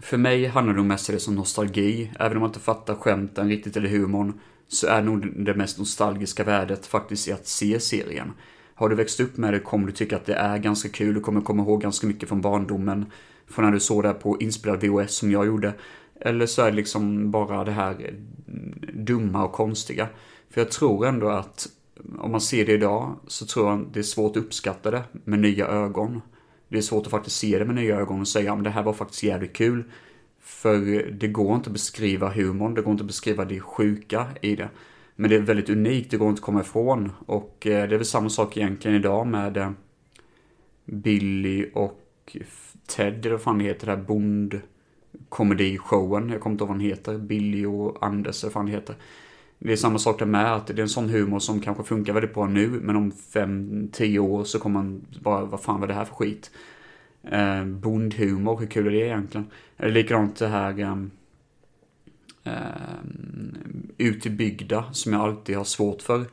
För 0.01 0.17
mig 0.17 0.45
handlar 0.45 0.74
det 0.74 0.77
nog 0.77 0.86
mest 0.86 1.10
om 1.10 1.15
det 1.15 1.22
som 1.22 1.36
nostalgi. 1.36 2.12
Även 2.19 2.38
om 2.38 2.41
man 2.41 2.50
inte 2.50 2.60
fattar 2.60 2.95
skämten 2.95 3.50
riktigt 3.50 3.77
eller 3.77 3.89
humorn. 3.89 4.39
Så 4.67 4.88
är 4.88 5.01
nog 5.01 5.45
det 5.45 5.53
mest 5.53 5.79
nostalgiska 5.79 6.43
värdet 6.43 6.86
faktiskt 6.86 7.27
i 7.27 7.31
att 7.31 7.48
se 7.48 7.79
serien. 7.79 8.33
Har 8.75 8.89
du 8.89 8.96
växt 8.96 9.20
upp 9.20 9.38
med 9.38 9.53
det 9.53 9.60
kommer 9.60 9.88
du 9.88 9.92
tycka 9.92 10.15
att 10.15 10.25
det 10.25 10.36
är 10.36 10.58
ganska 10.58 10.89
kul. 10.89 11.13
Du 11.13 11.20
kommer 11.20 11.42
komma 11.42 11.63
ihåg 11.63 11.82
ganska 11.82 12.08
mycket 12.08 12.30
från 12.30 12.42
barndomen. 12.42 13.06
Från 13.48 13.65
när 13.65 13.72
du 13.72 13.80
såg 13.80 14.03
det 14.03 14.13
på 14.13 14.38
inspelad 14.39 14.84
VHS 14.84 15.15
som 15.15 15.32
jag 15.32 15.46
gjorde. 15.46 15.74
Eller 16.22 16.46
så 16.46 16.62
är 16.62 16.72
det 16.72 16.75
liksom 16.75 17.32
bara 17.32 17.63
det 17.63 17.72
här 17.72 17.92
eh, 17.92 18.13
dumma 18.94 19.46
och 19.46 19.51
konstiga. 19.51 20.08
För 20.50 20.62
jag 20.62 20.72
tror 20.72 21.06
ändå 21.06 21.30
att 21.30 21.68
om 22.20 22.32
man 22.32 22.42
ser 22.42 22.65
det 22.65 22.72
idag 22.72 23.15
så 23.27 23.46
tror 23.46 23.70
jag 23.70 23.88
det 23.94 24.00
är 24.00 24.03
svårt 24.03 24.38
att 24.38 24.44
uppskatta 24.44 24.92
det 24.92 25.03
med 25.12 25.39
nya 25.39 25.68
ögon. 25.68 26.22
Det 26.70 26.77
är 26.77 26.82
svårt 26.82 27.06
att 27.06 27.12
faktiskt 27.12 27.38
se 27.38 27.60
det 27.60 27.65
med 27.65 27.75
nya 27.75 27.96
ögon 27.96 28.22
och 28.22 28.27
säga 28.27 28.53
att 28.53 28.63
det 28.63 28.70
här 28.70 28.84
var 28.84 28.94
faktiskt 28.94 29.24
jävligt 29.24 29.53
kul. 29.53 29.84
För 30.42 30.77
det 31.12 31.27
går 31.27 31.56
inte 31.56 31.70
att 31.70 31.74
beskriva 31.74 32.30
humorn, 32.30 32.74
det 32.74 32.82
går 32.82 32.92
inte 32.92 33.01
att 33.01 33.08
beskriva 33.08 33.46
det 33.46 33.60
sjuka 33.60 34.27
i 34.42 34.56
det. 34.56 34.70
Men 35.15 35.29
det 35.29 35.36
är 35.36 35.39
väldigt 35.39 35.70
unikt, 35.70 36.12
det 36.12 36.17
går 36.17 36.29
inte 36.29 36.39
att 36.39 36.46
komma 36.46 36.62
ifrån. 36.62 37.12
Och 37.25 37.67
eh, 37.67 37.88
det 37.89 37.96
är 37.96 37.98
väl 37.98 38.05
samma 38.05 38.29
sak 38.29 38.58
egentligen 38.58 38.98
idag 38.98 39.27
med 39.27 39.58
eh, 39.58 39.72
Billy 40.86 41.70
och 41.74 42.38
Ted, 42.88 43.20
eller 43.20 43.32
vad 43.32 43.41
fan 43.41 43.58
det 43.58 43.63
heter, 43.63 43.86
det 43.86 43.96
här 43.96 44.03
Bond 44.03 44.62
komedishowen. 45.29 46.29
Jag 46.29 46.41
kommer 46.41 46.53
inte 46.53 46.62
ihåg 46.62 46.70
vad 46.70 46.77
han 46.77 46.86
heter. 46.86 47.17
Billy 47.17 47.65
och 47.65 48.05
Anders, 48.05 48.43
eller 48.43 48.50
vad 48.50 48.53
fan 48.53 48.65
det 48.65 48.72
heter. 48.72 48.96
Det 49.60 49.72
är 49.72 49.75
samma 49.75 50.00
sak 50.00 50.20
där 50.20 50.25
med, 50.25 50.55
att 50.55 50.67
det 50.67 50.74
är 50.74 50.79
en 50.79 50.89
sån 50.89 51.10
humor 51.10 51.39
som 51.39 51.60
kanske 51.60 51.84
funkar 51.84 52.13
väldigt 52.13 52.34
bra 52.34 52.48
nu, 52.48 52.67
men 52.67 52.96
om 52.96 53.12
fem, 53.12 53.89
tio 53.91 54.20
år 54.20 54.43
så 54.43 54.60
kommer 54.60 54.84
man 54.84 55.05
bara, 55.22 55.46
vad 55.46 55.62
fan 55.62 55.79
var 55.79 55.88
det 55.88 55.93
här 55.93 56.05
för 56.05 56.15
skit? 56.15 56.51
Eh, 57.24 57.65
bondhumor, 57.65 58.60
hur 58.60 58.67
kul 58.67 58.88
är 58.88 58.91
det 58.91 58.98
egentligen? 58.98 59.48
Eller 59.77 59.91
likadant 59.91 60.36
det 60.36 60.48
här, 60.48 60.79
ehm, 60.79 61.12
Eh, 62.43 63.00
utbyggda 63.97 64.85
som 64.93 65.13
jag 65.13 65.21
alltid 65.21 65.57
har 65.57 65.63
svårt 65.63 66.01
för. 66.01 66.25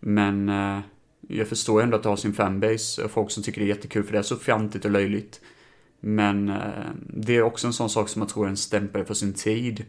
Men 0.00 0.48
eh, 0.48 0.80
jag 1.28 1.48
förstår 1.48 1.82
ändå 1.82 1.96
att 1.96 2.02
det 2.02 2.08
har 2.08 2.16
sin 2.16 2.32
fanbase 2.32 3.04
och 3.04 3.10
folk 3.10 3.30
som 3.30 3.42
tycker 3.42 3.60
det 3.60 3.66
är 3.66 3.68
jättekul 3.68 4.04
för 4.04 4.12
det 4.12 4.18
är 4.18 4.22
så 4.22 4.36
fjantigt 4.36 4.84
och 4.84 4.90
löjligt. 4.90 5.40
Men 6.00 6.48
eh, 6.48 6.90
det 7.06 7.36
är 7.36 7.42
också 7.42 7.66
en 7.66 7.72
sån 7.72 7.90
sak 7.90 8.08
som 8.08 8.22
jag 8.22 8.28
tror 8.28 8.44
är 8.44 8.50
en 8.50 8.56
stämpel 8.56 9.04
för 9.04 9.14
sin 9.14 9.34
tid. 9.34 9.84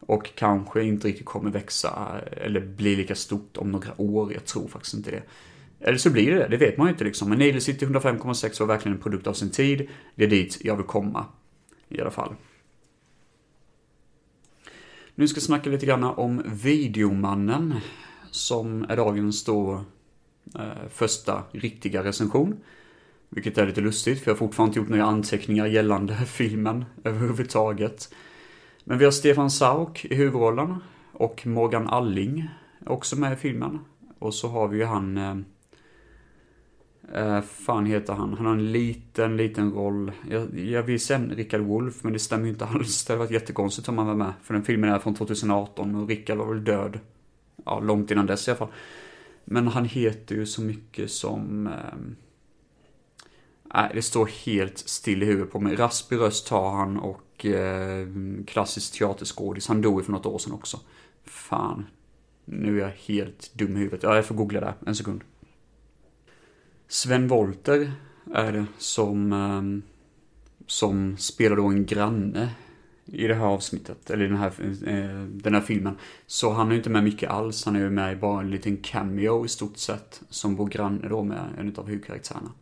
Och 0.00 0.34
kanske 0.34 0.82
inte 0.82 1.08
riktigt 1.08 1.26
kommer 1.26 1.50
växa 1.50 2.20
eh, 2.26 2.46
eller 2.46 2.60
bli 2.60 2.96
lika 2.96 3.14
stort 3.14 3.56
om 3.56 3.72
några 3.72 4.00
år. 4.00 4.32
Jag 4.32 4.44
tror 4.44 4.68
faktiskt 4.68 4.94
inte 4.94 5.10
det. 5.10 5.22
Eller 5.80 5.98
så 5.98 6.10
blir 6.10 6.30
det 6.30 6.38
det, 6.38 6.48
det 6.48 6.56
vet 6.56 6.78
man 6.78 6.86
ju 6.86 6.92
inte 6.92 7.04
liksom. 7.04 7.28
Men 7.28 7.38
Nail 7.38 7.60
City 7.60 7.86
105,6 7.86 8.60
var 8.60 8.66
verkligen 8.66 8.96
en 8.96 9.02
produkt 9.02 9.26
av 9.26 9.32
sin 9.32 9.50
tid. 9.50 9.88
Det 10.14 10.24
är 10.24 10.28
dit 10.28 10.58
jag 10.60 10.76
vill 10.76 10.86
komma. 10.86 11.26
I 11.88 12.00
alla 12.00 12.10
fall. 12.10 12.34
Nu 15.16 15.28
ska 15.28 15.36
jag 15.36 15.42
snacka 15.42 15.70
lite 15.70 15.86
grann 15.86 16.04
om 16.04 16.42
Videomannen, 16.44 17.74
som 18.30 18.86
är 18.88 18.96
dagens 18.96 19.44
då 19.44 19.84
eh, 20.54 20.88
första 20.90 21.42
riktiga 21.52 22.04
recension. 22.04 22.56
Vilket 23.28 23.58
är 23.58 23.66
lite 23.66 23.80
lustigt, 23.80 24.20
för 24.20 24.30
jag 24.30 24.34
har 24.34 24.38
fortfarande 24.38 24.70
inte 24.70 24.78
gjort 24.78 24.88
några 24.88 25.04
anteckningar 25.04 25.66
gällande 25.66 26.16
filmen 26.26 26.84
överhuvudtaget. 27.04 28.14
Men 28.84 28.98
vi 28.98 29.04
har 29.04 29.12
Stefan 29.12 29.50
Sauk 29.50 30.04
i 30.04 30.14
huvudrollen 30.14 30.76
och 31.12 31.46
Morgan 31.46 31.88
Alling 31.88 32.48
också 32.86 33.16
med 33.16 33.32
i 33.32 33.36
filmen. 33.36 33.78
Och 34.18 34.34
så 34.34 34.48
har 34.48 34.68
vi 34.68 34.78
ju 34.78 34.84
han 34.84 35.16
eh, 35.16 35.36
Uh, 37.12 37.40
fan 37.40 37.86
heter 37.86 38.12
han? 38.12 38.34
Han 38.34 38.46
har 38.46 38.52
en 38.52 38.72
liten, 38.72 39.36
liten 39.36 39.72
roll. 39.72 40.12
Jag, 40.30 40.58
jag 40.58 40.82
vill 40.82 41.00
säga 41.00 41.18
Rickard 41.18 41.60
Wolff, 41.60 42.04
men 42.04 42.12
det 42.12 42.18
stämmer 42.18 42.44
ju 42.44 42.50
inte 42.50 42.64
alls. 42.66 43.04
Det 43.04 43.12
hade 43.12 43.18
varit 43.18 43.30
jättekonstigt 43.30 43.88
om 43.88 43.98
han 43.98 44.06
var 44.06 44.14
med. 44.14 44.32
För 44.42 44.54
den 44.54 44.62
filmen 44.62 44.90
är 44.90 44.98
från 44.98 45.14
2018 45.14 45.94
och 45.94 46.08
Rickard 46.08 46.38
var 46.38 46.46
väl 46.46 46.64
död. 46.64 46.98
Ja, 47.64 47.80
långt 47.80 48.10
innan 48.10 48.26
dess 48.26 48.48
i 48.48 48.50
alla 48.50 48.58
fall. 48.58 48.72
Men 49.44 49.68
han 49.68 49.84
heter 49.84 50.34
ju 50.34 50.46
så 50.46 50.62
mycket 50.62 51.10
som... 51.10 51.66
Uh, 51.66 51.72
nej, 53.74 53.90
det 53.94 54.02
står 54.02 54.26
helt 54.26 54.78
still 54.78 55.22
i 55.22 55.26
huvudet 55.26 55.52
på 55.52 55.60
mig. 55.60 55.76
Raspig 55.76 56.18
röst 56.18 56.48
har 56.48 56.70
han 56.70 56.98
och 56.98 57.44
uh, 57.44 58.44
klassisk 58.46 58.98
teaterskådis. 58.98 59.68
Han 59.68 59.82
dog 59.82 60.00
ju 60.00 60.04
för 60.04 60.12
något 60.12 60.26
år 60.26 60.38
sedan 60.38 60.52
också. 60.52 60.80
Fan. 61.24 61.86
Nu 62.44 62.80
är 62.80 62.84
jag 62.84 62.92
helt 63.14 63.50
dum 63.54 63.76
i 63.76 63.78
huvudet. 63.78 64.02
Ja, 64.02 64.16
jag 64.16 64.24
får 64.24 64.34
googla 64.34 64.60
där 64.60 64.74
En 64.86 64.94
sekund. 64.94 65.20
Sven 66.88 67.28
Volter 67.28 67.92
är 68.34 68.52
det 68.52 68.66
som, 68.78 69.32
ehm, 69.32 69.82
som 70.66 71.16
spelar 71.16 71.56
då 71.56 71.66
en 71.66 71.86
granne 71.86 72.50
i 73.04 73.26
det 73.26 73.34
här 73.34 73.46
avsnittet, 73.46 74.10
eller 74.10 74.28
den 74.28 74.36
här, 74.36 74.52
eh, 74.86 75.24
den 75.24 75.54
här 75.54 75.60
filmen. 75.60 75.96
Så 76.26 76.52
han 76.52 76.66
är 76.66 76.70
ju 76.70 76.76
inte 76.76 76.90
med 76.90 77.04
mycket 77.04 77.30
alls, 77.30 77.64
han 77.64 77.76
är 77.76 77.80
ju 77.80 77.90
med 77.90 78.12
i 78.12 78.16
bara 78.16 78.40
en 78.40 78.50
liten 78.50 78.76
cameo 78.76 79.44
i 79.44 79.48
stort 79.48 79.76
sett, 79.76 80.22
som 80.28 80.56
bor 80.56 80.68
granne 80.68 81.08
då 81.08 81.22
med 81.22 81.48
en 81.58 81.76
av 81.76 81.86
huvudkaraktärerna. 81.86 82.52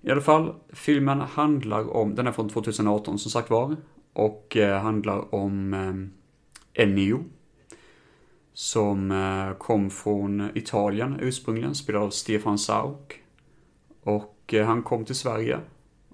I 0.00 0.10
alla 0.10 0.20
fall, 0.20 0.54
filmen 0.72 1.20
handlar 1.20 1.96
om, 1.96 2.14
den 2.14 2.26
är 2.26 2.32
från 2.32 2.48
2018 2.48 3.18
som 3.18 3.30
sagt 3.30 3.50
var, 3.50 3.76
och 4.12 4.56
eh, 4.56 4.82
handlar 4.82 5.34
om 5.34 5.74
eh, 5.74 6.82
Ennio. 6.82 7.24
Som 8.52 9.10
eh, 9.10 9.58
kom 9.58 9.90
från 9.90 10.50
Italien 10.54 11.16
ursprungligen, 11.20 11.74
spelad 11.74 12.02
av 12.02 12.10
Stefan 12.10 12.58
Sauk. 12.58 13.22
Och 14.02 14.54
eh, 14.54 14.66
han 14.66 14.82
kom 14.82 15.04
till 15.04 15.14
Sverige 15.14 15.58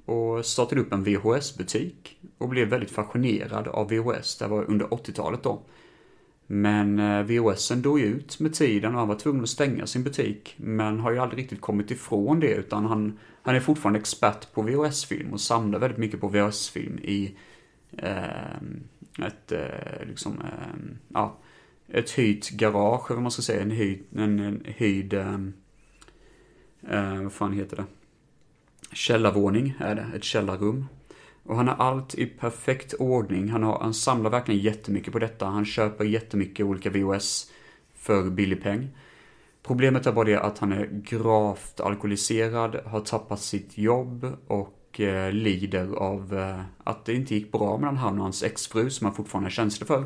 och 0.05 0.47
startade 0.47 0.81
upp 0.81 0.93
en 0.93 1.05
VHS-butik 1.05 2.19
och 2.39 2.49
blev 2.49 2.69
väldigt 2.69 2.91
fascinerad 2.91 3.69
av 3.69 3.89
VHS. 3.89 4.39
Det 4.39 4.47
var 4.47 4.65
under 4.65 4.87
80-talet 4.87 5.43
då. 5.43 5.63
Men 6.47 6.99
eh, 6.99 7.23
VHSen 7.23 7.83
dog 7.83 8.01
ut 8.01 8.41
med 8.41 8.55
tiden 8.55 8.93
och 8.93 8.99
han 8.99 9.09
var 9.09 9.19
tvungen 9.19 9.43
att 9.43 9.49
stänga 9.49 9.87
sin 9.87 10.05
butik. 10.05 10.55
Men 10.57 11.01
har 11.01 11.13
ju 11.13 11.19
aldrig 11.19 11.43
riktigt 11.43 11.61
kommit 11.61 11.91
ifrån 11.91 12.41
det 12.41 12.55
utan 12.55 12.85
han, 12.85 13.19
han 13.43 13.57
är 13.57 13.61
fortfarande 13.61 13.99
expert 13.99 14.53
på 14.53 14.63
VHS-film 14.63 15.33
och 15.33 15.41
samlar 15.41 15.79
väldigt 15.79 15.99
mycket 15.99 16.21
på 16.21 16.29
VHS-film 16.29 16.99
i 16.99 17.37
eh, 17.99 18.55
ett, 19.27 19.53
eh, 19.53 20.07
liksom, 20.07 20.41
eh, 20.41 20.97
ja, 21.09 21.39
ett 21.89 22.11
hyrt 22.11 22.51
garage, 22.51 23.11
eller 23.11 23.17
vad 23.17 23.23
man 23.23 23.31
ska 23.31 23.43
säga, 23.43 23.63
en 23.63 23.71
hyrd, 23.71 24.01
en, 24.17 24.39
en 24.39 24.63
hyrd, 24.65 25.15
ehm, 25.15 25.53
eh, 26.91 27.23
vad 27.23 27.33
fan 27.33 27.53
heter 27.53 27.77
det? 27.77 27.85
Källarvåning 28.93 29.75
är 29.79 29.95
det, 29.95 30.07
ett 30.17 30.25
källarrum. 30.25 30.87
Och 31.43 31.57
han 31.57 31.69
har 31.69 31.75
allt 31.75 32.15
i 32.15 32.27
perfekt 32.27 32.95
ordning. 32.95 33.49
Han, 33.49 33.63
har, 33.63 33.79
han 33.79 33.95
samlar 33.95 34.31
verkligen 34.31 34.61
jättemycket 34.61 35.13
på 35.13 35.19
detta. 35.19 35.47
Han 35.47 35.65
köper 35.65 36.05
jättemycket 36.05 36.67
olika 36.67 36.91
VOS 36.91 37.51
för 37.95 38.31
billig 38.31 38.63
peng. 38.63 38.89
Problemet 39.63 40.07
är 40.07 40.13
bara 40.13 40.25
det 40.25 40.41
att 40.41 40.59
han 40.59 40.73
är 40.73 40.89
gravt 40.93 41.81
alkoholiserad, 41.81 42.81
har 42.87 43.01
tappat 43.01 43.41
sitt 43.41 43.79
jobb 43.79 44.37
och 44.47 45.01
eh, 45.01 45.33
lider 45.33 45.95
av 45.97 46.39
eh, 46.39 46.61
att 46.85 47.05
det 47.05 47.15
inte 47.15 47.35
gick 47.35 47.53
bra 47.53 47.79
mellan 47.79 47.97
han 47.97 48.19
och 48.19 48.23
hans 48.23 48.43
exfru 48.43 48.91
som 48.91 49.05
han 49.05 49.15
fortfarande 49.15 49.49
är 49.49 49.51
känslig 49.51 49.87
för. 49.87 50.05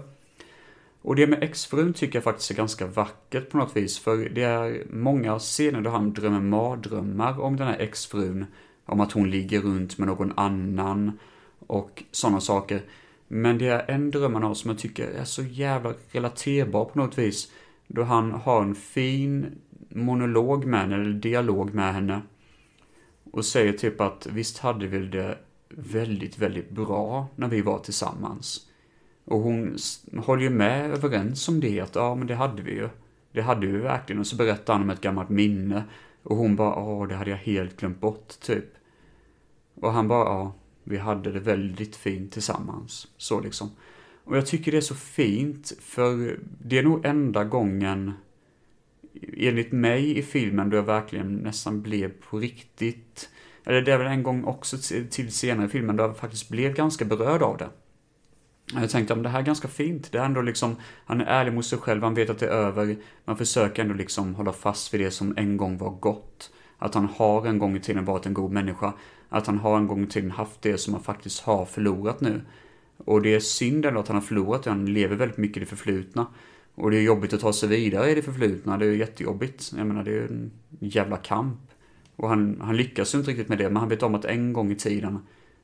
Och 1.03 1.17
det 1.17 1.27
med 1.27 1.43
exfrun 1.43 1.93
tycker 1.93 2.17
jag 2.17 2.25
faktiskt 2.25 2.51
är 2.51 2.55
ganska 2.55 2.87
vackert 2.87 3.51
på 3.51 3.59
något 3.59 3.77
vis, 3.77 3.99
för 3.99 4.17
det 4.17 4.43
är 4.43 4.87
många 4.91 5.39
scener 5.39 5.81
där 5.81 5.91
han 5.91 6.13
drömmer 6.13 6.41
mardrömmar 6.41 7.41
om 7.41 7.57
den 7.57 7.67
här 7.67 7.79
exfrun 7.79 8.47
om 8.85 9.01
att 9.01 9.13
hon 9.13 9.31
ligger 9.31 9.61
runt 9.61 9.99
med 9.99 10.09
någon 10.09 10.33
annan 10.37 11.19
och 11.67 12.03
sådana 12.11 12.41
saker. 12.41 12.83
Men 13.29 13.59
det 13.59 13.67
är 13.67 13.91
en 13.91 14.11
dröm 14.11 14.35
han 14.35 14.43
har 14.43 14.55
som 14.55 14.71
jag 14.71 14.79
tycker 14.79 15.11
är 15.11 15.25
så 15.25 15.43
jävla 15.43 15.95
relaterbar 16.11 16.85
på 16.85 16.99
något 16.99 17.19
vis. 17.19 17.53
Då 17.87 18.03
han 18.03 18.33
har 18.33 18.63
en 18.63 18.75
fin 18.75 19.47
monolog 19.89 20.65
med 20.65 20.81
henne, 20.81 20.95
eller 20.95 21.13
dialog 21.13 21.75
med 21.75 21.95
henne. 21.95 22.23
Och 23.33 23.45
säger 23.45 23.73
typ 23.73 24.01
att 24.01 24.27
visst 24.27 24.59
hade 24.59 24.87
vi 24.87 24.99
det 24.99 25.39
väldigt, 25.69 26.39
väldigt 26.39 26.71
bra 26.71 27.27
när 27.37 27.49
vi 27.49 27.61
var 27.61 27.79
tillsammans. 27.79 28.68
Och 29.29 29.41
hon 29.41 29.77
håller 30.17 30.43
ju 30.43 30.51
med 30.51 30.91
överens 30.91 31.49
om 31.49 31.61
det, 31.61 31.81
att 31.81 31.95
ja 31.95 32.15
men 32.15 32.27
det 32.27 32.35
hade 32.35 32.63
vi 32.63 32.71
ju. 32.71 32.89
Det 33.33 33.43
hade 33.43 33.67
vi 33.67 33.79
verkligen. 33.79 34.21
Och 34.21 34.27
så 34.27 34.37
berättar 34.37 34.73
han 34.73 34.83
om 34.83 34.91
ett 34.91 35.01
gammalt 35.01 35.29
minne. 35.29 35.85
Och 36.23 36.37
hon 36.37 36.57
bara, 36.57 36.77
åh 36.77 37.09
det 37.09 37.15
hade 37.15 37.31
jag 37.31 37.39
helt 37.39 37.81
glömt 37.81 38.01
bort, 38.01 38.41
typ. 38.41 38.65
Och 39.75 39.93
han 39.93 40.09
bara, 40.09 40.25
ja, 40.25 40.55
vi 40.85 40.97
hade 40.97 41.33
det 41.33 41.41
väldigt 41.41 41.97
fint 41.97 42.33
tillsammans. 42.33 43.09
Så 43.17 43.41
liksom. 43.41 43.71
Och 44.25 44.37
jag 44.37 44.47
tycker 44.47 44.73
det 44.73 44.79
är 44.79 44.83
så 44.83 44.95
fint, 44.95 45.73
för 45.81 46.39
det 46.63 46.79
är 46.79 46.83
nog 46.83 47.05
enda 47.05 47.45
gången, 47.45 48.13
enligt 49.37 49.73
mig 49.73 50.19
i 50.19 50.23
filmen, 50.23 50.71
då 50.71 50.77
jag 50.77 50.83
verkligen 50.83 51.35
nästan 51.35 51.83
blev 51.83 52.13
på 52.31 52.39
riktigt, 52.39 53.29
eller 53.65 53.83
det 53.83 53.93
är 53.93 53.99
väl 53.99 54.07
en 54.07 54.23
gång 54.23 54.45
också 54.45 54.77
till 55.11 55.33
senare 55.33 55.67
i 55.67 55.69
filmen, 55.69 55.97
då 55.97 56.05
jag 56.05 56.17
faktiskt 56.17 56.49
blev 56.49 56.75
ganska 56.75 57.05
berörd 57.05 57.43
av 57.43 57.57
det. 57.57 57.69
Jag 58.75 58.91
tänkte, 58.91 59.15
om 59.15 59.23
det 59.23 59.29
här 59.29 59.39
är 59.39 59.45
ganska 59.45 59.69
fint. 59.69 60.13
Det 60.13 60.19
är 60.19 60.25
ändå 60.25 60.43
liksom, 60.43 60.77
han 61.05 61.21
är 61.21 61.25
ärlig 61.25 61.53
mot 61.53 61.67
sig 61.67 61.79
själv, 61.79 62.03
han 62.03 62.15
vet 62.15 62.31
att 62.31 62.39
det 62.39 62.47
är 62.47 62.51
över. 62.51 62.97
Man 63.25 63.37
försöker 63.37 63.83
ändå 63.83 63.95
liksom 63.95 64.35
hålla 64.35 64.53
fast 64.53 64.95
vid 64.95 65.01
det 65.01 65.11
som 65.11 65.35
en 65.37 65.57
gång 65.57 65.79
var 65.79 65.91
gott. 65.91 66.51
Att 66.79 66.95
han 66.95 67.09
har 67.17 67.47
en 67.47 67.59
gång 67.59 67.77
i 67.77 67.81
tiden 67.81 68.05
varit 68.05 68.27
en 68.27 68.35
god 68.35 68.53
människa. 68.53 68.93
Att 69.29 69.47
han 69.47 69.59
har 69.59 69.77
en 69.77 69.87
gång 69.87 70.03
i 70.03 70.07
tiden 70.07 70.31
haft 70.31 70.63
det 70.63 70.79
som 70.79 70.95
han 70.95 71.03
faktiskt 71.03 71.41
har 71.41 71.65
förlorat 71.65 72.21
nu. 72.21 72.41
Och 72.97 73.23
det 73.23 73.35
är 73.35 73.41
synd 73.41 73.87
ändå 73.87 74.01
att 74.01 74.09
han 74.09 74.17
har 74.17 74.23
förlorat 74.23 74.63
det. 74.63 74.71
Han 74.71 74.87
lever 74.87 75.17
väldigt 75.17 75.39
mycket 75.39 75.57
i 75.57 75.61
det 75.61 75.67
förflutna. 75.67 76.27
Och 76.75 76.91
det 76.91 76.97
är 76.97 77.03
jobbigt 77.03 77.33
att 77.33 77.41
ta 77.41 77.53
sig 77.53 77.69
vidare 77.69 78.11
i 78.11 78.15
det 78.15 78.23
förflutna. 78.23 78.79
Det 78.79 78.87
är 78.87 78.93
jättejobbigt. 78.93 79.73
Jag 79.77 79.87
menar, 79.87 80.05
det 80.05 80.19
är 80.19 80.23
en 80.23 80.51
jävla 80.81 81.17
kamp. 81.17 81.61
Och 82.17 82.29
han, 82.29 82.61
han 82.61 82.77
lyckas 82.77 83.15
ju 83.15 83.19
inte 83.19 83.31
riktigt 83.31 83.49
med 83.49 83.59
det, 83.59 83.65
men 83.65 83.77
han 83.77 83.89
vet 83.89 84.03
om 84.03 84.15
att 84.15 84.25
en 84.25 84.53
gång 84.53 84.73
i 84.73 84.75
tiden, 84.75 85.19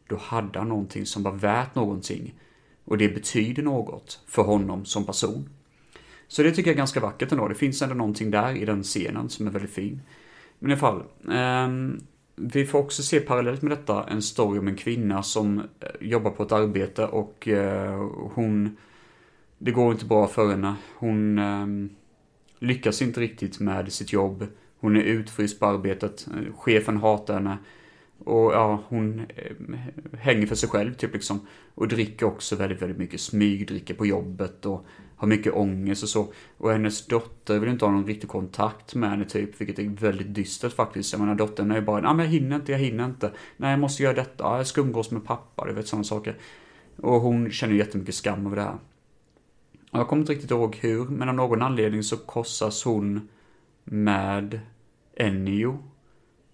då 0.07 0.17
hade 0.17 0.59
han 0.59 0.69
någonting 0.69 1.07
som 1.07 1.23
var 1.23 1.33
värt 1.33 1.75
någonting. 1.75 2.35
Och 2.85 2.99
det 2.99 3.09
betyder 3.09 3.63
något 3.63 4.21
för 4.27 4.43
honom 4.43 4.85
som 4.85 5.07
person. 5.07 5.49
Så 6.29 6.43
det 6.43 6.51
tycker 6.51 6.71
jag 6.71 6.75
är 6.75 6.79
ganska 6.79 7.01
vackert 7.01 7.33
ändå. 7.33 7.49
Det 7.49 7.55
finns 7.55 7.83
ändå 7.83 7.95
någonting 7.95 8.31
där 8.31 8.57
i 8.57 8.65
den 8.65 8.83
scenen 8.83 9.29
som 9.29 9.47
är 9.47 9.51
väldigt 9.51 9.75
fin. 9.75 10.01
Men 10.59 10.71
i 10.71 10.73
alla 10.73 10.81
fall. 10.81 11.03
Um, 11.67 12.01
vi 12.37 12.67
får 12.67 12.79
också 12.79 13.03
se 13.03 13.21
parallellt 13.21 13.63
med 13.63 13.73
detta 13.73 14.05
en 14.05 14.23
story 14.23 14.59
om 14.59 14.69
en 14.69 14.77
kvinna 14.77 15.23
som 15.23 15.59
eh, 15.59 15.65
jobbar 16.01 16.31
på 16.31 16.43
ett 16.43 16.53
arbete 16.53 17.07
och 17.07 17.49
uh, 17.51 18.11
hon... 18.35 18.77
Det 19.59 19.71
går 19.71 19.93
inte 19.93 20.07
bra 20.07 20.27
för 20.27 20.51
henne. 20.51 20.75
Hon 20.95 21.39
um, 21.39 21.91
lyckas 22.59 23.03
inte 23.03 23.21
riktigt 23.21 23.61
med 23.61 23.93
sitt 23.93 24.13
jobb. 24.13 24.47
Hon 24.81 24.97
är 24.97 25.01
utfryst 25.01 25.61
på 25.61 25.67
arbetet. 25.67 26.27
Eh, 26.27 26.55
chefen 26.55 26.97
hatar 26.97 27.35
henne. 27.35 27.59
Och 28.25 28.53
ja, 28.53 28.83
hon 28.89 29.21
eh, 29.21 29.77
hänger 30.19 30.47
för 30.47 30.55
sig 30.55 30.69
själv 30.69 30.95
typ 30.95 31.13
liksom. 31.13 31.47
Och 31.75 31.89
dricker 31.89 32.27
också 32.27 32.57
väldigt, 32.57 32.83
väldigt 32.83 32.99
mycket. 32.99 33.21
Smygdricker 33.21 33.95
på 33.95 34.07
jobbet 34.07 34.67
och 34.67 34.87
har 35.17 35.29
mycket 35.29 35.53
ångest 35.53 36.03
och 36.03 36.09
så. 36.09 36.33
Och 36.59 36.73
hennes 36.73 37.07
dotter 37.07 37.59
vill 37.59 37.71
inte 37.71 37.85
ha 37.85 37.93
någon 37.93 38.07
riktig 38.07 38.31
kontakt 38.31 38.95
med 38.95 39.11
henne 39.11 39.25
typ, 39.25 39.61
vilket 39.61 39.79
är 39.79 39.89
väldigt 39.89 40.35
dystert 40.35 40.73
faktiskt. 40.73 41.13
Jag 41.13 41.21
menar 41.21 41.35
dottern 41.35 41.71
är 41.71 41.77
ju 41.77 41.83
bara, 41.83 42.01
nej 42.01 42.15
men 42.15 42.25
jag 42.25 42.33
hinner 42.33 42.57
inte, 42.57 42.73
jag 42.73 42.79
hinner 42.79 43.05
inte. 43.05 43.33
Nej 43.57 43.71
jag 43.71 43.81
måste 43.81 44.03
göra 44.03 44.15
detta, 44.15 44.57
jag 44.57 44.67
ska 44.67 44.81
umgås 44.81 45.11
med 45.11 45.25
pappa, 45.25 45.67
du 45.67 45.73
vet 45.73 45.89
sådana 45.89 46.05
saker. 46.05 46.37
Och 46.97 47.21
hon 47.21 47.51
känner 47.51 47.73
ju 47.73 47.79
jättemycket 47.79 48.15
skam 48.15 48.47
över 48.47 48.57
det 48.57 48.63
här. 48.63 48.79
Och 49.91 49.99
jag 49.99 50.09
kommer 50.09 50.21
inte 50.21 50.33
riktigt 50.33 50.51
ihåg 50.51 50.77
hur, 50.81 51.05
men 51.05 51.29
av 51.29 51.35
någon 51.35 51.63
anledning 51.63 52.03
så 52.03 52.17
korsas 52.17 52.85
hon 52.85 53.29
med 53.85 54.61
Ennio. 55.17 55.79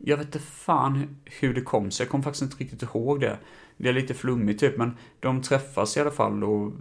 Jag 0.05 0.17
vet 0.17 0.27
inte 0.27 0.39
fan 0.39 1.17
hur 1.25 1.55
det 1.55 1.61
kom 1.61 1.91
sig, 1.91 2.05
jag 2.05 2.11
kommer 2.11 2.25
faktiskt 2.25 2.43
inte 2.43 2.57
riktigt 2.57 2.83
ihåg 2.83 3.21
det. 3.21 3.39
Det 3.77 3.89
är 3.89 3.93
lite 3.93 4.15
flummigt 4.15 4.61
typ, 4.61 4.77
men 4.77 4.97
de 5.21 5.43
träffas 5.43 5.97
i 5.97 6.01
alla 6.01 6.11
fall 6.11 6.45
och 6.45 6.73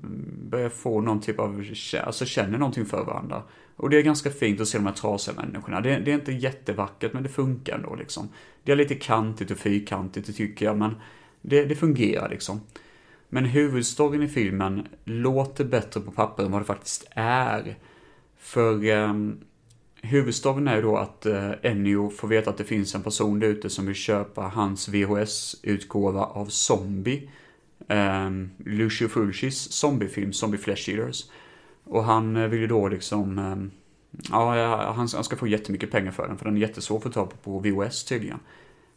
börjar 0.50 0.70
få 0.70 1.02
någon 1.02 1.22
typ 1.22 1.40
av, 1.40 1.66
alltså 2.04 2.26
känner 2.26 2.58
någonting 2.58 2.86
för 2.86 3.04
varandra. 3.04 3.44
Och 3.76 3.90
det 3.90 3.98
är 3.98 4.02
ganska 4.02 4.30
fint 4.30 4.62
att 4.62 4.68
se 4.68 4.78
de 4.78 4.86
här 4.86 4.94
trasiga 4.94 5.36
människorna. 5.36 5.82
Det, 5.82 6.00
det 6.00 6.12
är 6.12 6.16
inte 6.16 6.32
jättevackert, 6.32 7.14
men 7.14 7.24
det 7.24 7.30
funkar 7.30 7.76
ändå 7.76 7.96
liksom. 7.96 8.30
Det 8.64 8.72
är 8.72 8.76
lite 8.76 8.96
kantigt 8.96 9.52
och 9.52 9.58
fyrkantigt, 9.58 10.28
det 10.28 10.34
tycker 10.34 10.66
jag, 10.66 10.78
men 10.78 10.96
det, 11.42 11.66
det 11.66 11.76
fungerar 11.76 12.30
liksom. 12.30 12.62
Men 13.30 13.46
huvudstoryn 13.46 14.24
i 14.24 14.28
filmen 14.28 14.88
låter 15.04 15.66
bättre 15.66 16.02
på 16.02 16.12
papper 16.12 16.44
än 16.44 16.52
vad 16.52 16.62
det 16.62 16.66
faktiskt 16.66 17.08
är. 17.16 17.76
För 18.38 18.90
um, 18.90 19.40
huvudstaven 20.02 20.68
är 20.68 20.76
ju 20.76 20.82
då 20.82 20.98
att 20.98 21.26
eh, 21.26 21.52
Ennio 21.62 22.10
får 22.10 22.28
veta 22.28 22.50
att 22.50 22.58
det 22.58 22.64
finns 22.64 22.96
en 22.96 23.04
person 23.04 23.40
där 23.40 23.48
ute 23.48 23.70
som 23.70 23.86
vill 23.86 23.96
köpa 23.96 24.42
hans 24.42 24.90
VHS-utgåva 24.90 26.24
av 26.24 26.46
Zombie. 26.46 27.30
Eh, 27.88 28.30
Lucio 28.58 29.08
Fulcis 29.08 29.72
zombiefilm, 29.72 30.34
Zombie 30.34 30.58
Flesh 30.58 30.90
Eaters. 30.90 31.26
Och 31.84 32.04
han 32.04 32.36
eh, 32.36 32.48
vill 32.48 32.60
ju 32.60 32.68
då 32.68 32.88
liksom, 32.88 33.38
eh, 33.38 33.56
ja, 34.32 34.94
han, 34.96 35.08
han 35.14 35.24
ska 35.24 35.36
få 35.36 35.48
jättemycket 35.48 35.92
pengar 35.92 36.12
för 36.12 36.28
den, 36.28 36.38
för 36.38 36.46
den 36.46 36.58
är 36.58 36.62
jättesvår 36.62 36.98
att 36.98 37.04
få 37.04 37.10
tag 37.10 37.30
på 37.30 37.38
på 37.38 37.60
VHS 37.60 38.04
tydligen. 38.04 38.40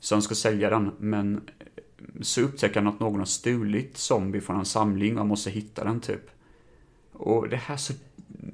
Så 0.00 0.14
han 0.14 0.22
ska 0.22 0.34
sälja 0.34 0.70
den, 0.70 0.90
men 0.98 1.36
eh, 1.58 1.66
så 2.20 2.40
upptäcker 2.40 2.80
han 2.80 2.86
att 2.86 3.00
någon 3.00 3.18
har 3.18 3.26
stulit 3.26 3.96
Zombie 3.96 4.40
från 4.40 4.56
hans 4.56 4.70
samling 4.70 5.12
och 5.12 5.18
han 5.18 5.28
måste 5.28 5.50
hitta 5.50 5.84
den 5.84 6.00
typ. 6.00 6.30
Och 7.12 7.48
det 7.48 7.56
här 7.56 7.76
så 7.76 7.92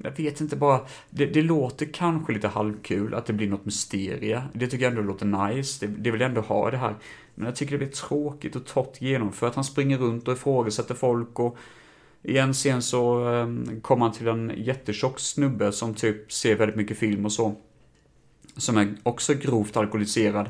jag 0.03 0.17
vet 0.17 0.41
inte 0.41 0.55
bara, 0.55 0.81
det, 1.09 1.25
det, 1.25 1.41
låter 1.41 1.85
kanske 1.85 2.33
lite 2.33 2.47
halvkul 2.47 3.13
att 3.13 3.25
det 3.25 3.33
blir 3.33 3.47
något 3.47 3.65
mysterie. 3.65 4.43
Det 4.53 4.67
tycker 4.67 4.85
jag 4.85 4.91
ändå 4.91 5.01
låter 5.01 5.47
nice, 5.47 5.85
det, 5.85 5.93
det 5.93 6.11
vill 6.11 6.21
ändå 6.21 6.41
ha 6.41 6.71
det 6.71 6.77
här. 6.77 6.95
Men 7.35 7.45
jag 7.45 7.55
tycker 7.55 7.71
det 7.71 7.77
blir 7.77 7.87
tråkigt 7.87 8.55
och 8.55 8.65
torrt 8.65 9.01
genomfört. 9.01 9.55
Han 9.55 9.63
springer 9.63 9.97
runt 9.97 10.27
och 10.27 10.33
ifrågasätter 10.33 10.95
folk 10.95 11.39
och 11.39 11.57
i 12.21 12.37
en 12.37 12.53
scen 12.53 12.81
så 12.81 13.19
um, 13.27 13.81
kommer 13.81 14.05
han 14.05 14.13
till 14.13 14.27
en 14.27 14.53
jättetjock 14.57 15.19
snubbe 15.19 15.71
som 15.71 15.93
typ 15.93 16.31
ser 16.31 16.55
väldigt 16.55 16.77
mycket 16.77 16.97
film 16.97 17.25
och 17.25 17.31
så. 17.31 17.55
Som 18.57 18.77
är 18.77 18.95
också 19.03 19.33
grovt 19.33 19.77
alkoholiserad. 19.77 20.49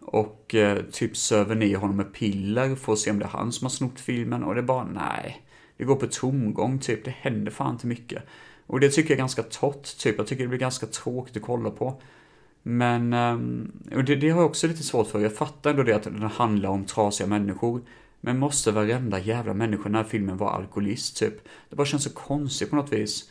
Och 0.00 0.54
uh, 0.54 0.82
typ 0.92 1.16
söver 1.16 1.54
ner 1.54 1.76
honom 1.76 1.96
med 1.96 2.14
piller 2.14 2.76
för 2.76 2.92
att 2.92 2.98
se 2.98 3.10
om 3.10 3.18
det 3.18 3.24
är 3.24 3.28
han 3.28 3.52
som 3.52 3.64
har 3.64 3.70
snott 3.70 4.00
filmen 4.00 4.44
och 4.44 4.54
det 4.54 4.60
är 4.60 4.64
bara 4.64 4.84
nej. 4.84 5.42
det 5.76 5.84
går 5.84 5.96
på 5.96 6.06
tomgång 6.06 6.78
typ, 6.78 7.04
det 7.04 7.10
händer 7.10 7.52
fan 7.52 7.72
inte 7.72 7.86
mycket. 7.86 8.22
Och 8.68 8.80
det 8.80 8.90
tycker 8.90 9.10
jag 9.10 9.16
är 9.16 9.18
ganska 9.18 9.42
torrt 9.42 9.98
typ, 9.98 10.18
jag 10.18 10.26
tycker 10.26 10.42
det 10.42 10.48
blir 10.48 10.58
ganska 10.58 10.86
tråkigt 10.86 11.36
att 11.36 11.42
kolla 11.42 11.70
på. 11.70 12.00
Men, 12.62 13.12
ehm, 13.12 13.72
och 13.94 14.04
det, 14.04 14.16
det 14.16 14.30
har 14.30 14.40
jag 14.40 14.50
också 14.50 14.66
lite 14.66 14.82
svårt 14.82 15.06
för, 15.06 15.20
jag 15.20 15.36
fattar 15.36 15.70
ändå 15.70 15.82
det 15.82 15.92
att 15.92 16.02
den 16.02 16.22
handlar 16.22 16.68
om 16.68 16.84
trasiga 16.84 17.26
människor. 17.26 17.82
Men 18.20 18.38
måste 18.38 18.70
varenda 18.70 19.18
jävla 19.18 19.54
människa 19.54 19.82
i 19.82 19.84
den 19.84 19.94
här 19.94 20.04
filmen 20.04 20.36
vara 20.36 20.50
alkoholist 20.50 21.16
typ? 21.16 21.48
Det 21.70 21.76
bara 21.76 21.86
känns 21.86 22.04
så 22.04 22.10
konstigt 22.10 22.70
på 22.70 22.76
något 22.76 22.92
vis. 22.92 23.30